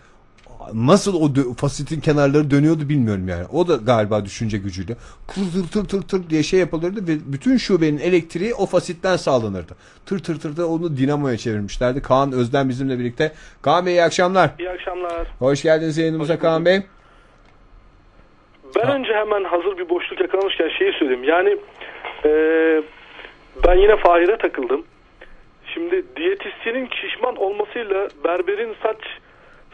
[0.75, 3.45] nasıl o dö- fasitin kenarları dönüyordu bilmiyorum yani.
[3.53, 4.97] O da galiba düşünce gücüyle.
[5.29, 9.77] Tır tır tır tır tır diye şey yapılırdı ve bütün şubenin elektriği o fasitten sağlanırdı.
[10.07, 12.03] Tır tır tır da onu dinamoya çevirmişlerdi.
[12.03, 13.33] Kaan Özden bizimle birlikte.
[13.63, 14.51] Kaan Bey iyi akşamlar.
[14.59, 15.29] İyi akşamlar.
[15.39, 16.83] Hoş geldiniz yayınımıza Kaan Bey.
[18.77, 21.25] Ben önce hemen hazır bir boşluk yakalamışken şeyi söyleyeyim.
[21.25, 21.57] Yani
[22.25, 22.31] e,
[23.66, 24.85] ben yine Fahir'e takıldım.
[25.75, 28.99] Şimdi diyetisyenin şişman olmasıyla berberin saç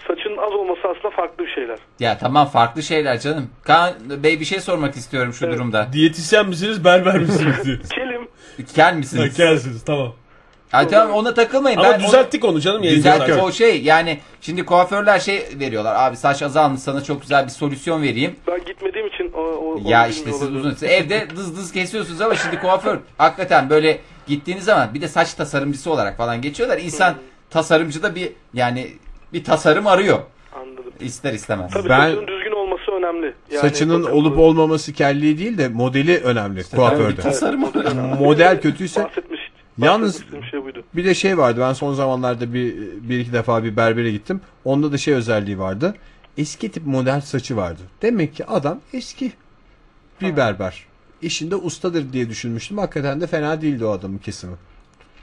[0.09, 1.79] saçın az olması aslında farklı bir şeyler.
[2.01, 3.51] Ya tamam farklı şeyler canım.
[3.65, 3.93] Kaan
[4.23, 5.87] Bey bir şey sormak istiyorum şu durumda.
[5.93, 7.89] Diyetisyen misiniz berber misiniz.
[7.95, 8.29] Kelim
[8.75, 9.37] Kel Ha, misiniz?
[9.37, 10.15] Gelsiniz tamam.
[10.73, 11.79] Ay, tamam ona takılmayın.
[11.79, 12.83] Ama Ben düzelttik onu canım.
[12.83, 13.43] Güzel yayıncılar.
[13.49, 18.03] o şey yani şimdi kuaförler şey veriyorlar abi saç azalmış sana çok güzel bir solüsyon
[18.03, 18.37] vereyim.
[18.47, 22.35] ben gitmediğim için o, o, Ya onu işte siz uzun evde dız dız kesiyorsunuz ama
[22.35, 26.79] şimdi kuaför hakikaten böyle gittiğiniz zaman bir de saç tasarımcısı olarak falan geçiyorlar.
[26.79, 27.15] İnsan
[27.51, 28.89] tasarımcı da bir yani
[29.33, 30.19] bir tasarım arıyor
[30.57, 30.93] Anladım.
[31.01, 31.71] ister istemez.
[31.73, 33.35] Tabii Ben- düzgün olması önemli.
[33.51, 37.17] Yani Saçının bakımlı- olup olmaması kelliği değil de modeli önemli kuaförde.
[37.17, 37.61] bir tasarım.
[38.21, 39.01] Model kötüyse
[39.79, 40.85] Yalnız- şey buydu.
[40.95, 42.75] Bir de şey vardı ben son zamanlarda bir,
[43.09, 44.41] bir iki defa bir berbere gittim.
[44.65, 45.95] Onda da şey özelliği vardı.
[46.39, 47.81] Eski tip model saçı vardı.
[48.03, 49.33] Demek ki adam eski
[50.21, 50.85] bir berber.
[51.23, 52.79] İşinde ustadır diye düşünmüştüm.
[52.79, 54.57] Hakikaten de fena değildi o adamın kesimi.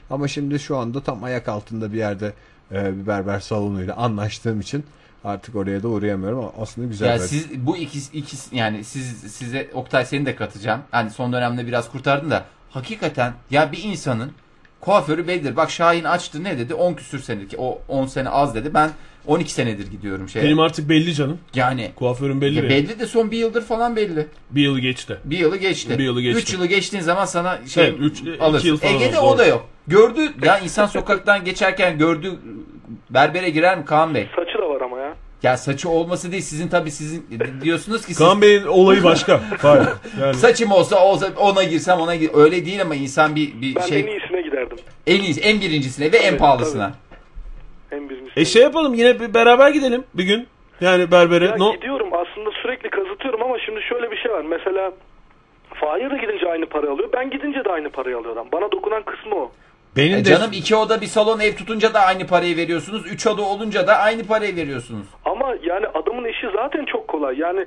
[0.10, 2.34] Ama şimdi şu anda tam ayak altında bir yerde
[2.72, 4.84] e, bir berber salonuyla anlaştığım için
[5.24, 7.08] artık oraya da uğrayamıyorum ama aslında güzel.
[7.08, 10.82] Ya bir- siz bu ikisi, ikisi yani siz size Oktay seni de katacağım.
[10.92, 14.32] Hani son dönemde biraz kurtardın da hakikaten ya bir insanın
[14.82, 15.56] kuaförü bellidir.
[15.56, 16.74] Bak Şahin açtı ne dedi?
[16.74, 18.74] 10 küsür senedir ki o 10 sene az dedi.
[18.74, 18.90] Ben
[19.28, 20.46] 12 senedir gidiyorum şeye.
[20.46, 21.40] Benim artık belli canım.
[21.56, 22.56] Yani Kuaförüm belli.
[22.56, 24.28] ya belli de son bir yıldır falan belli.
[24.52, 25.18] Bir yıl geçti.
[25.26, 25.98] Bir yılı geçti.
[26.00, 26.40] Bir yılı geçti.
[26.42, 28.68] 3 yılı geçtiğin zaman sana şey Evet, üç- alırsın.
[28.68, 29.66] yıl falan Ege'de oldu, o da yok.
[29.88, 32.40] Gördü ya insan sokaktan geçerken gördü
[33.10, 34.28] berbere girer mi Kaan Bey?
[34.36, 35.16] Saçı da var ama ya.
[35.44, 37.26] Ya saçı olması değil sizin tabii sizin
[37.62, 39.42] diyorsunuz ki siz Kaan Bey'in olayı başka.
[39.62, 39.88] Hayır.
[40.22, 42.30] Yani Saçım olsa olsa ona girsem ona gir.
[42.34, 44.78] Öyle değil ama insan bir bir Ben şey en iyisine giderdim.
[45.08, 46.92] en iyisi, en birincisine ve en Tabii, pahalısına.
[47.92, 48.42] En birincisine.
[48.42, 50.48] E şey yapalım yine bir beraber gidelim bir gün.
[50.82, 51.46] Yani berbere.
[51.46, 51.74] Ya no.
[51.76, 54.42] gidiyorum aslında sürekli kazıtıyorum ama şimdi şöyle bir şey var.
[54.42, 54.92] Mesela
[55.74, 57.10] Fahir de gidince aynı parayı alıyor.
[57.14, 58.48] Ben gidince de aynı parayı alıyor adam.
[58.52, 59.52] Bana dokunan kısmı o.
[59.98, 63.06] Benim E de canım iki oda bir salon ev tutunca da aynı parayı veriyorsunuz.
[63.12, 65.08] Üç oda olunca da aynı parayı veriyorsunuz.
[65.26, 67.40] Ama yani adamın işi zaten çok kolay.
[67.40, 67.66] Yani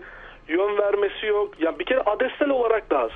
[0.48, 1.60] yön vermesi yok.
[1.60, 3.10] Ya bir kere adetsel olarak da az.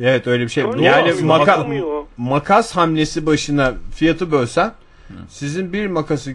[0.00, 0.64] Evet öyle bir şey.
[0.64, 4.72] Öyle Yani maka- makas hamlesi başına fiyatı bölsen
[5.28, 6.32] sizin bir makası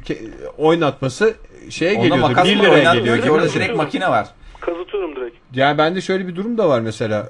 [0.57, 1.33] oynatması
[1.69, 2.21] şeye Onda geliyordu.
[2.29, 3.21] makas 1 mı liraya geliyor.
[3.21, 4.27] ki orada direkt makine var.
[4.59, 5.35] Kazıtıyorum direkt.
[5.53, 7.27] Yani bende şöyle bir durum da var mesela.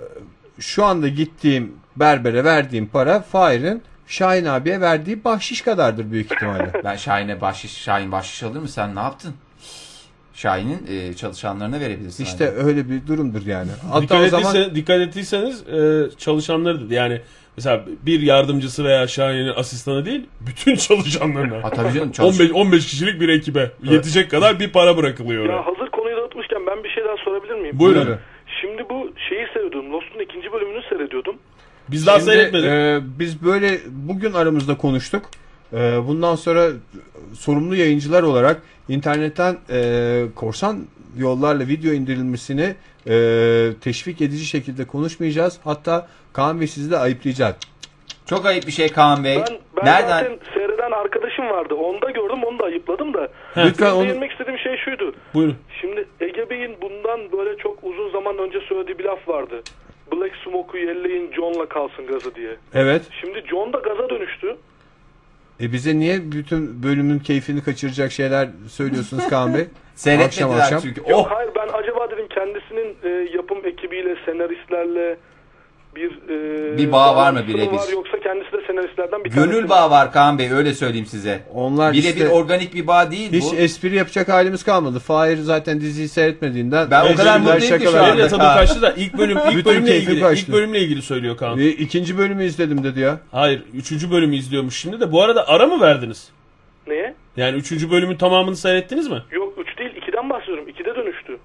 [0.60, 3.84] Şu anda gittiğim berbere verdiğim para Fahir'in
[4.14, 6.72] Şahin abiye verdiği bahşiş kadardır büyük ihtimalle.
[6.84, 9.34] Ben Şahin'e bahşiş, Şahin bahşiş alır mı sen ne yaptın?
[10.34, 12.24] Şahin'in e, çalışanlarına verebilirsin.
[12.24, 12.66] işte ancak.
[12.66, 13.70] öyle bir durumdur yani.
[13.92, 17.22] Hatta Dikkat, o zaman ettiyseniz, dikkat ettiyseniz e, çalışanları da yani
[17.58, 21.64] mesela bir yardımcısı veya Şahin'in asistanı değil bütün çalışanlarına.
[21.64, 22.40] Ha, tabii canım çalış.
[22.40, 25.50] 15 15 kişilik bir ekibe yetecek kadar bir para bırakılıyor.
[25.50, 27.80] Ya hazır konuyu dağıtmışken ben bir şey daha sorabilir miyim?
[27.80, 28.18] Buyurun.
[28.62, 29.94] Şimdi bu şeyi seyrediyordum.
[29.94, 31.36] Lost'un ikinci bölümünü seyrediyordum.
[31.92, 32.70] Biz daha Şimdi, seyretmedik.
[32.70, 35.26] e, biz böyle bugün aramızda konuştuk.
[35.74, 35.78] E,
[36.08, 36.70] bundan sonra
[37.34, 40.80] sorumlu yayıncılar olarak internetten e, korsan
[41.18, 42.76] yollarla video indirilmesini
[43.08, 43.16] e,
[43.82, 45.60] teşvik edici şekilde konuşmayacağız.
[45.64, 47.56] Hatta Kaan Bey sizi de ayıplayacak.
[48.26, 49.36] Çok ayıp bir şey Kaan Bey.
[49.38, 50.08] Ben, ben Nereden?
[50.10, 51.74] zaten seyreden arkadaşım vardı.
[51.74, 53.28] Onda gördüm onu da ayıpladım da.
[53.58, 55.14] Lütfen Benim onu değinmek istediğim şey şuydu.
[55.34, 55.56] Buyurun.
[55.82, 59.62] Şimdi Ege Bey'in bundan böyle çok uzun zaman önce söylediği bir laf vardı.
[60.16, 62.56] Black Smoke'u yelleyin John'la kalsın gazı diye.
[62.74, 63.02] Evet.
[63.22, 64.56] Şimdi John da gaza dönüştü.
[65.62, 69.66] E bize niye bütün bölümün keyfini kaçıracak şeyler söylüyorsunuz Kaan Bey?
[69.96, 70.80] Seyretmediler Akşam akşam.
[70.82, 71.02] çünkü.
[71.02, 75.18] Yok Oh hayır ben acaba dedim kendisinin e, yapım ekibiyle, senaristlerle
[75.96, 76.12] bir
[76.74, 77.72] e, Bir bağ var mı birebir?
[77.78, 81.40] var yoksa kendisi de senaristlerden bir gönül bağı var Kaan Bey öyle söyleyeyim size.
[81.54, 83.56] Onlar Birebir işte organik bir bağ değil hiç bu.
[83.56, 85.00] espri yapacak halimiz kalmadı.
[85.00, 88.18] Fahir zaten diziyi seyretmediğinden Ben o kadar mutluyum ki şu anda.
[88.18, 90.46] Benim tadım kaçtı da ilk bölüm ilk bölümle ilgili kaçtı.
[90.46, 91.58] ilk bölümle ilgili söylüyor Kaan.
[91.58, 93.20] Ve ikinci bölümü izledim dedi ya.
[93.32, 95.12] Hayır, üçüncü bölümü izliyormuş şimdi de.
[95.12, 96.30] Bu arada ara mı verdiniz?
[96.88, 97.16] Neye?
[97.38, 99.22] Yani üçüncü bölümün tamamını seyrettiniz mi?
[99.32, 100.70] Yok 3 değil 2'den bahsediyorum.
[100.70, 101.38] 2'de dönüştü.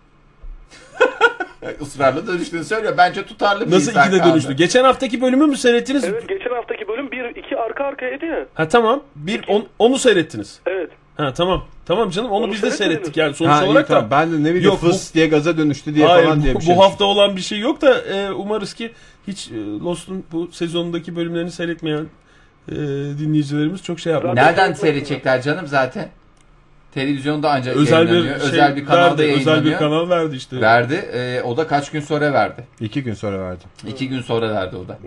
[1.80, 2.94] Israrla dönüştüğünü söylüyor.
[2.98, 4.52] Bence tutarlı bir Nasıl ikide Kaan dönüştü?
[4.52, 6.04] Geçen haftaki bölümü mü seyrettiniz?
[6.04, 8.46] Evet geçen haftaki bölüm 1 2 arka arkaydı ya.
[8.54, 9.02] Ha tamam.
[9.16, 10.60] Bir on- onu seyrettiniz.
[10.66, 10.90] Evet.
[11.16, 11.64] Ha tamam.
[11.86, 14.04] Tamam canım onu, Onu biz de seyrettik yani sonuç Ha, iyi, olarak tamam.
[14.04, 14.10] da.
[14.10, 16.58] Ben de ne bileyim Yok, bu- fıs diye gaza dönüştü diye Hayır, falan diye bu,
[16.60, 16.76] bir şey.
[16.76, 18.92] bu hafta olan bir şey yok da e, umarız ki
[19.26, 22.06] hiç e, Lost'un bu sezonundaki bölümlerini seyretmeyen
[22.68, 22.74] e,
[23.18, 24.36] dinleyicilerimiz çok şey yapmadı.
[24.36, 26.08] Nereden seyredecekler canım zaten?
[26.94, 29.56] Televizyonda ancak Özel bir şey özel bir kanalda verdi, yayınlanıyor.
[29.62, 30.60] özel bir kanal verdi işte.
[30.60, 30.94] Verdi.
[31.14, 32.64] Ee, o da kaç gün sonra verdi.
[32.80, 33.68] İki gün sonra verdim.
[33.88, 34.98] İki gün sonra verdi o da.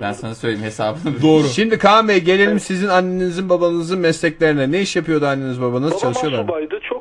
[0.00, 1.22] Ben sana söyleyeyim hesabını.
[1.22, 1.44] Doğru.
[1.48, 4.72] Şimdi Kaan Bey gelelim sizin annenizin babanızın mesleklerine.
[4.72, 5.90] Ne iş yapıyordu anneniz babanız?
[5.90, 6.46] Babam Çalışıyorlar mı?
[6.48, 6.78] subaydı.
[6.88, 6.91] Çok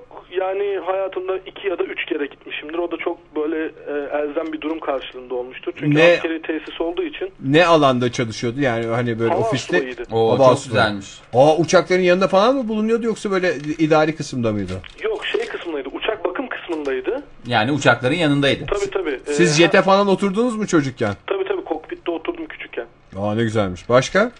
[0.42, 2.78] yani hayatımda iki ya da üç kere gitmişimdir.
[2.78, 5.74] O da çok böyle e, elzem bir durum karşılığında olmuştur.
[5.80, 8.62] Çünkü Ne- askeri tesis olduğu için Ne alanda çalışıyordu?
[8.62, 9.78] Yani hani böyle hava ofiste.
[9.78, 10.04] subayıydı.
[10.12, 10.84] Oo Hava çok subayı.
[10.84, 11.08] güzelmiş.
[11.34, 14.74] Aa uçakların yanında falan mı bulunuyordu yoksa böyle idari kısımda mıydı?
[15.04, 15.90] Yok şey kısmındaydı.
[15.94, 17.24] Uçak bakım kısmındaydı.
[17.48, 18.66] Yani uçakların yanındaydı.
[18.66, 19.20] Tabii tabii.
[19.28, 21.14] E, Siz jete falan oturdunuz mu çocukken?
[21.28, 22.86] Tabii tabii kokpitte oturdum küçükken.
[23.18, 23.90] Aa ne güzelmiş.
[23.90, 24.32] Başka?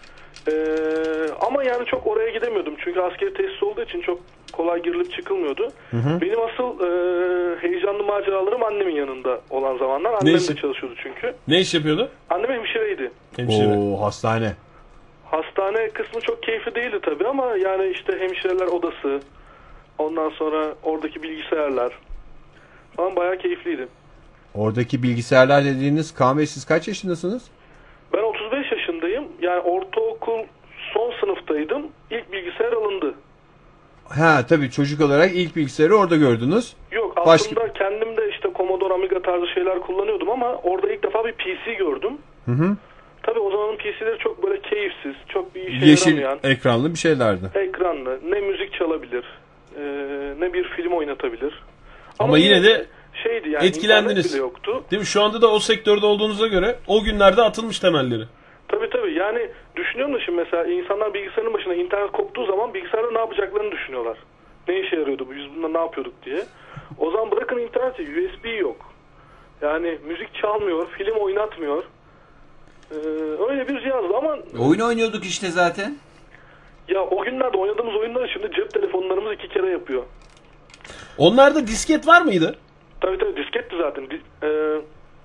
[0.48, 0.52] Ee,
[1.40, 2.74] ama yani çok oraya gidemiyordum.
[2.84, 4.20] Çünkü askeri tesis olduğu için çok
[4.52, 5.72] kolay girilip çıkılmıyordu.
[5.92, 6.88] Benim asıl e,
[7.60, 10.12] heyecanlı maceralarım annemin yanında olan zamanlar.
[10.20, 10.48] Annem işi?
[10.48, 11.34] de çalışıyordu çünkü.
[11.48, 12.10] Ne iş yapıyordu?
[12.30, 13.10] Annem hemşireydi.
[13.36, 13.78] Hemşire.
[13.78, 14.52] Oo hastane.
[15.24, 19.20] Hastane kısmı çok keyifli değildi tabii ama yani işte hemşireler odası,
[19.98, 21.92] ondan sonra oradaki bilgisayarlar
[22.96, 23.88] falan bayağı keyifliydi.
[24.54, 27.42] Oradaki bilgisayarlar dediğiniz Kaan Bey siz kaç yaşındasınız?
[28.12, 29.24] Ben 35 yaşındayım.
[29.42, 30.38] Yani ortaokul
[30.94, 31.86] son sınıftaydım.
[32.10, 33.14] İlk bilgisayar alındı.
[34.08, 36.72] Ha tabii çocuk olarak ilk bilgisayarı orada gördünüz.
[36.92, 41.24] Yok Başka- aslında kendim de işte Commodore Amiga tarzı şeyler kullanıyordum ama orada ilk defa
[41.24, 42.12] bir PC gördüm.
[42.46, 42.76] Hı hı.
[43.22, 47.50] Tabii o zamanın PC'leri çok böyle keyifsiz, çok bir işe Yeşil yaramayan, ekranlı bir şeylerdi.
[47.54, 49.24] ekranlı, ne müzik çalabilir,
[49.76, 49.82] e,
[50.40, 51.62] ne bir film oynatabilir.
[52.18, 52.86] Ama yine de
[53.22, 54.32] şeydi yani etkilendiniz.
[54.32, 54.84] bile yoktu.
[54.90, 55.06] Değil mi?
[55.06, 58.24] Şu anda da o sektörde olduğunuza göre o günlerde atılmış temelleri.
[58.72, 63.18] Tabii tabii yani düşünüyorum da şimdi mesela insanlar bilgisayarın başına internet koptuğu zaman bilgisayarda ne
[63.18, 64.18] yapacaklarını düşünüyorlar.
[64.68, 66.42] Ne işe yarıyordu bu biz bunda ne yapıyorduk diye.
[66.98, 68.76] O zaman bırakın interneti USB yok.
[69.62, 71.84] Yani müzik çalmıyor, film oynatmıyor.
[72.90, 72.94] Ee,
[73.50, 75.96] öyle bir cihazdı ama Oyun oynuyorduk işte zaten.
[76.88, 80.02] ya o günlerde oynadığımız oyunları şimdi cep telefonlarımız iki kere yapıyor.
[81.18, 82.56] Onlarda disket var mıydı?
[83.00, 84.10] Tabii tabii disketti zaten.
[84.10, 84.80] Di- ee,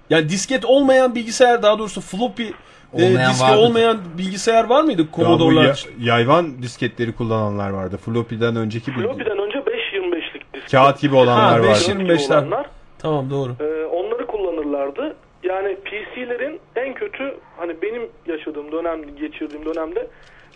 [0.10, 2.48] Yani disket olmayan bilgisayar daha doğrusu floppy
[2.94, 3.58] e, Olmayan diski vardı.
[3.62, 5.64] olmayan bilgisayar var mıydı Commodore'lar?
[5.66, 7.98] ya- yayvan disketleri kullananlar vardı.
[8.06, 10.72] Floppy'den önceki bir Floppy'den önce 5.25'lik disket.
[10.72, 11.68] kağıt gibi olanlar Ha, vardı.
[11.68, 12.38] 5.25'ler.
[12.38, 12.66] olanlar.
[13.00, 13.52] Tamam doğru.
[13.60, 15.16] Ee, onları kullanırlardı.
[15.44, 20.08] Yani PC'lerin en kötü hani benim yaşadığım dönem, geçirdiğim dönemde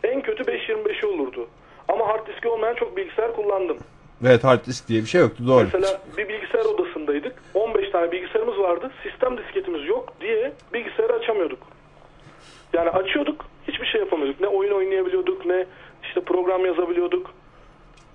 [0.04, 1.48] en kötü 5.25'i olurdu.
[1.88, 3.78] Ama hard diski olmayan çok bilgisayar kullandım.
[4.26, 5.64] Evet hard disk diye bir şey yoktu doğru.
[5.74, 7.36] Mesela bir bilgisayar odasındaydık.
[7.54, 8.92] 15 tane bilgisayarımız vardı.
[9.04, 11.60] Sistem disketimiz yok diye bilgisayarı açamıyorduk.
[12.74, 14.42] Yani açıyorduk, hiçbir şey yapamıyorduk.
[14.42, 15.66] Ne oyun oynayabiliyorduk, ne
[16.04, 17.32] işte program yazabiliyorduk.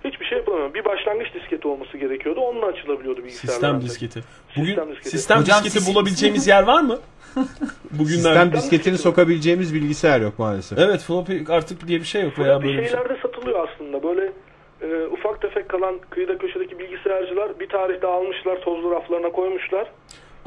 [0.03, 0.75] Hiçbir şey yapamıyorduk.
[0.75, 2.39] Bir başlangıç disketi olması gerekiyordu.
[2.39, 3.79] Onunla açılabiliyordu bilgisayarlar.
[3.79, 4.19] Sistem disketi.
[4.57, 5.09] Bugün Sistem disketi.
[5.09, 6.99] sistem Hocam disketi siz- bulabileceğimiz yer var mı?
[7.91, 8.13] Bugünlerde.
[8.13, 10.79] Sistem disketini sokabileceğimiz bilgisayar yok maalesef.
[10.79, 12.87] Evet floppy artık diye bir şey yok veya böyle bir şey.
[12.91, 14.03] şeyler de satılıyor aslında.
[14.03, 14.31] Böyle
[14.81, 19.91] e, ufak tefek kalan kıyıda köşedeki bilgisayarcılar bir tarihte almışlar, tozlu raflarına koymuşlar.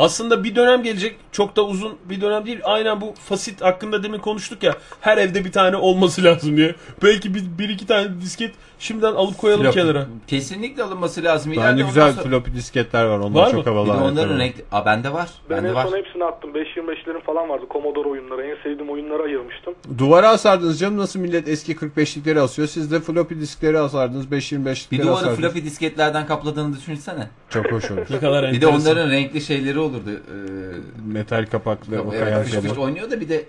[0.01, 2.61] Aslında bir dönem gelecek çok da uzun bir dönem değil.
[2.65, 4.75] Aynen bu fasit hakkında demin konuştuk ya.
[5.01, 6.75] Her evde bir tane olması lazım diye.
[7.03, 9.81] Belki bir, bir iki tane disket şimdiden alıp koyalım Floppy.
[9.81, 10.07] kenara.
[10.27, 11.53] Kesinlikle alınması lazım.
[11.53, 13.19] İleride güzel ondan sonra- floppy disketler var.
[13.19, 13.73] Onlar Var çok mı?
[13.73, 13.85] havalı.
[13.89, 14.45] Bir de aletler onların var.
[14.45, 14.65] renkli...
[14.73, 15.29] Aa bende var.
[15.51, 15.87] Ben Bende en var.
[15.87, 16.51] son hepsini attım.
[16.55, 17.65] 5.25'lerin falan vardı.
[17.73, 18.43] Commodore oyunları.
[18.47, 19.75] En sevdiğim oyunları ayırmıştım.
[19.99, 22.69] Duvara asardınız canım nasıl millet eski 45'likleri asıyor.
[22.69, 25.39] Siz de floppy diskleri asardınız 5.25'likleri Bir duvarı asardınız.
[25.41, 27.29] floppy disketlerden kapladığını düşünsene.
[27.51, 28.07] Çok hoş olur.
[28.11, 28.81] Ne kadar Bir de enteresan.
[28.93, 30.11] onların renkli şeyleri olurdu.
[30.11, 32.77] Ee, Metal kapaklı o evet, kayan fış fış şeyler.
[32.77, 33.45] oynuyor da bir de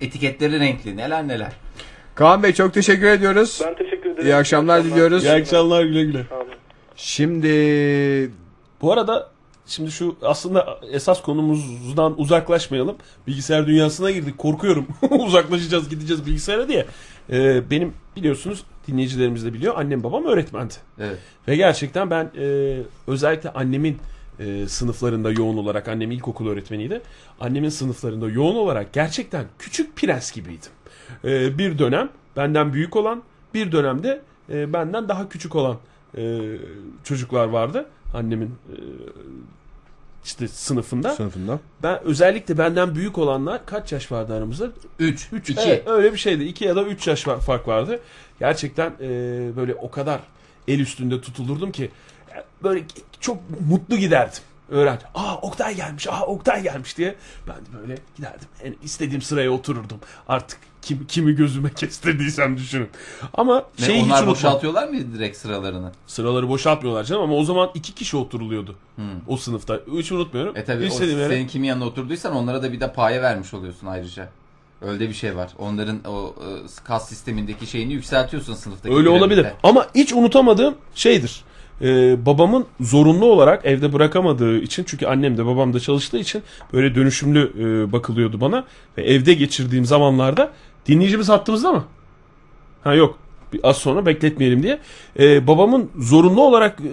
[0.00, 0.96] etiketleri renkli.
[0.96, 1.52] Neler neler.
[2.16, 3.60] Kaan Bey çok teşekkür ediyoruz.
[3.64, 4.26] Ben teşekkür ederim.
[4.26, 5.24] İyi akşamlar diliyoruz.
[5.24, 6.26] İyi akşamlar güle güle.
[6.96, 7.50] Şimdi
[8.80, 9.30] Bu arada
[9.66, 12.96] şimdi şu aslında esas konumuzdan uzaklaşmayalım.
[13.26, 14.38] Bilgisayar dünyasına girdik.
[14.38, 14.86] Korkuyorum.
[15.10, 16.86] Uzaklaşacağız gideceğiz bilgisayara diye.
[17.30, 19.74] Ee, benim biliyorsunuz dinleyicilerimiz de biliyor.
[19.76, 20.74] Annem babam öğretmendi.
[20.98, 21.18] Evet.
[21.48, 23.98] Ve gerçekten ben e, özellikle annemin
[24.40, 27.00] e, sınıflarında yoğun olarak annem ilkokul öğretmeniydi.
[27.40, 30.72] Annemin sınıflarında yoğun olarak gerçekten küçük prens gibiydim.
[31.24, 33.22] E, bir dönem benden büyük olan
[33.54, 35.76] bir dönemde e, benden daha küçük olan
[36.16, 36.40] e,
[37.04, 37.86] çocuklar vardı.
[38.14, 38.76] Annemin e,
[40.24, 41.14] işte sınıfında.
[41.14, 41.58] sınıfında.
[41.82, 44.68] Ben özellikle benden büyük olanlar kaç yaş vardı aramızda?
[44.98, 45.28] 3.
[45.32, 45.82] 3 2.
[45.86, 46.44] öyle bir şeydi.
[46.44, 48.00] 2 ya da 3 yaş var- fark vardı.
[48.38, 49.08] Gerçekten e,
[49.56, 50.20] böyle o kadar
[50.68, 51.90] el üstünde tutulurdum ki
[52.34, 52.82] e, böyle
[53.20, 53.38] çok
[53.68, 54.42] mutlu giderdim.
[54.70, 55.02] Öğrenci.
[55.14, 56.06] Aa Oktay gelmiş.
[56.08, 57.14] Aa Oktay gelmiş diye.
[57.48, 58.48] Ben de böyle giderdim.
[58.62, 59.98] En istediğim sıraya otururdum.
[60.28, 62.88] Artık kim, kimi gözüme kestirdiysem düşünün.
[63.34, 64.34] Ama Ne, şeyi hiç onlar unutmam.
[64.34, 65.92] boşaltıyorlar mıydı direkt sıralarını?
[66.06, 68.74] Sıraları boşaltmıyorlar canım ama o zaman iki kişi oturuluyordu.
[68.96, 69.04] Hmm.
[69.28, 69.80] O sınıfta.
[69.92, 70.56] Hiç unutmuyorum.
[70.56, 73.86] E tabi İstediğim yere- senin kimi yanına oturduysan onlara da bir de paye vermiş oluyorsun
[73.86, 74.28] ayrıca.
[74.82, 75.50] Öyle bir şey var.
[75.58, 76.46] Onların o e,
[76.84, 78.94] kas sistemindeki şeyini yükseltiyorsun sınıftaki.
[78.94, 79.46] Öyle olabilir.
[79.62, 81.44] Ama hiç unutamadığım şeydir.
[81.82, 86.94] Ee, babamın zorunlu olarak evde bırakamadığı için çünkü annem de babam da çalıştığı için böyle
[86.94, 88.64] dönüşümlü e, bakılıyordu bana
[88.98, 90.52] ve evde geçirdiğim zamanlarda
[90.88, 91.84] dinleyicimiz hattımızda mı?
[92.84, 93.18] Ha yok.
[93.52, 94.78] Bir az sonra bekletmeyelim diye.
[95.18, 96.90] Ee, babamın zorunlu olarak e,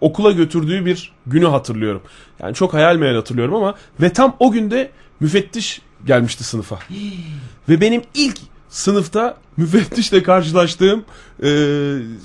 [0.00, 2.02] okula götürdüğü bir günü hatırlıyorum.
[2.42, 4.90] Yani çok hayal meyal hatırlıyorum ama ve tam o günde
[5.20, 6.78] müfettiş gelmişti sınıfa.
[7.68, 8.38] ve benim ilk
[8.76, 11.04] sınıfta müfettişle karşılaştığım
[11.42, 11.48] e,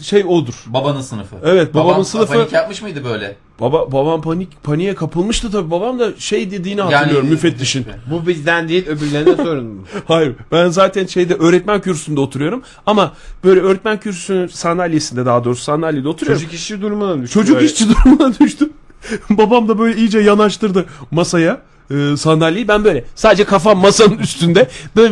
[0.02, 0.54] şey odur.
[0.68, 1.36] Babanın sınıfı.
[1.44, 3.36] Evet, babamın Babam sınıfı- panik yapmış mıydı böyle?
[3.60, 5.72] Baba babam panik paniğe kapılmıştı tabii.
[5.72, 7.86] Babam da şey dediğini hatırlıyorum müfettişin.
[8.12, 9.82] Bu bizden değil öbürlerine sorun mu?
[10.08, 16.08] Hayır ben zaten şeyde öğretmen kürsüsünde oturuyorum ama böyle öğretmen kürsüsünün sandalyesinde daha doğrusu sandalyede
[16.08, 16.42] oturuyorum.
[16.42, 17.34] Çocuk işçi durumuna düştü.
[17.34, 17.66] Çocuk böyle.
[17.66, 18.74] işçi durumuna düştüm.
[19.30, 22.68] Babam da böyle iyice yanaştırdı masaya e, sandalyeyi.
[22.68, 25.10] Ben böyle sadece kafam masanın üstünde böyle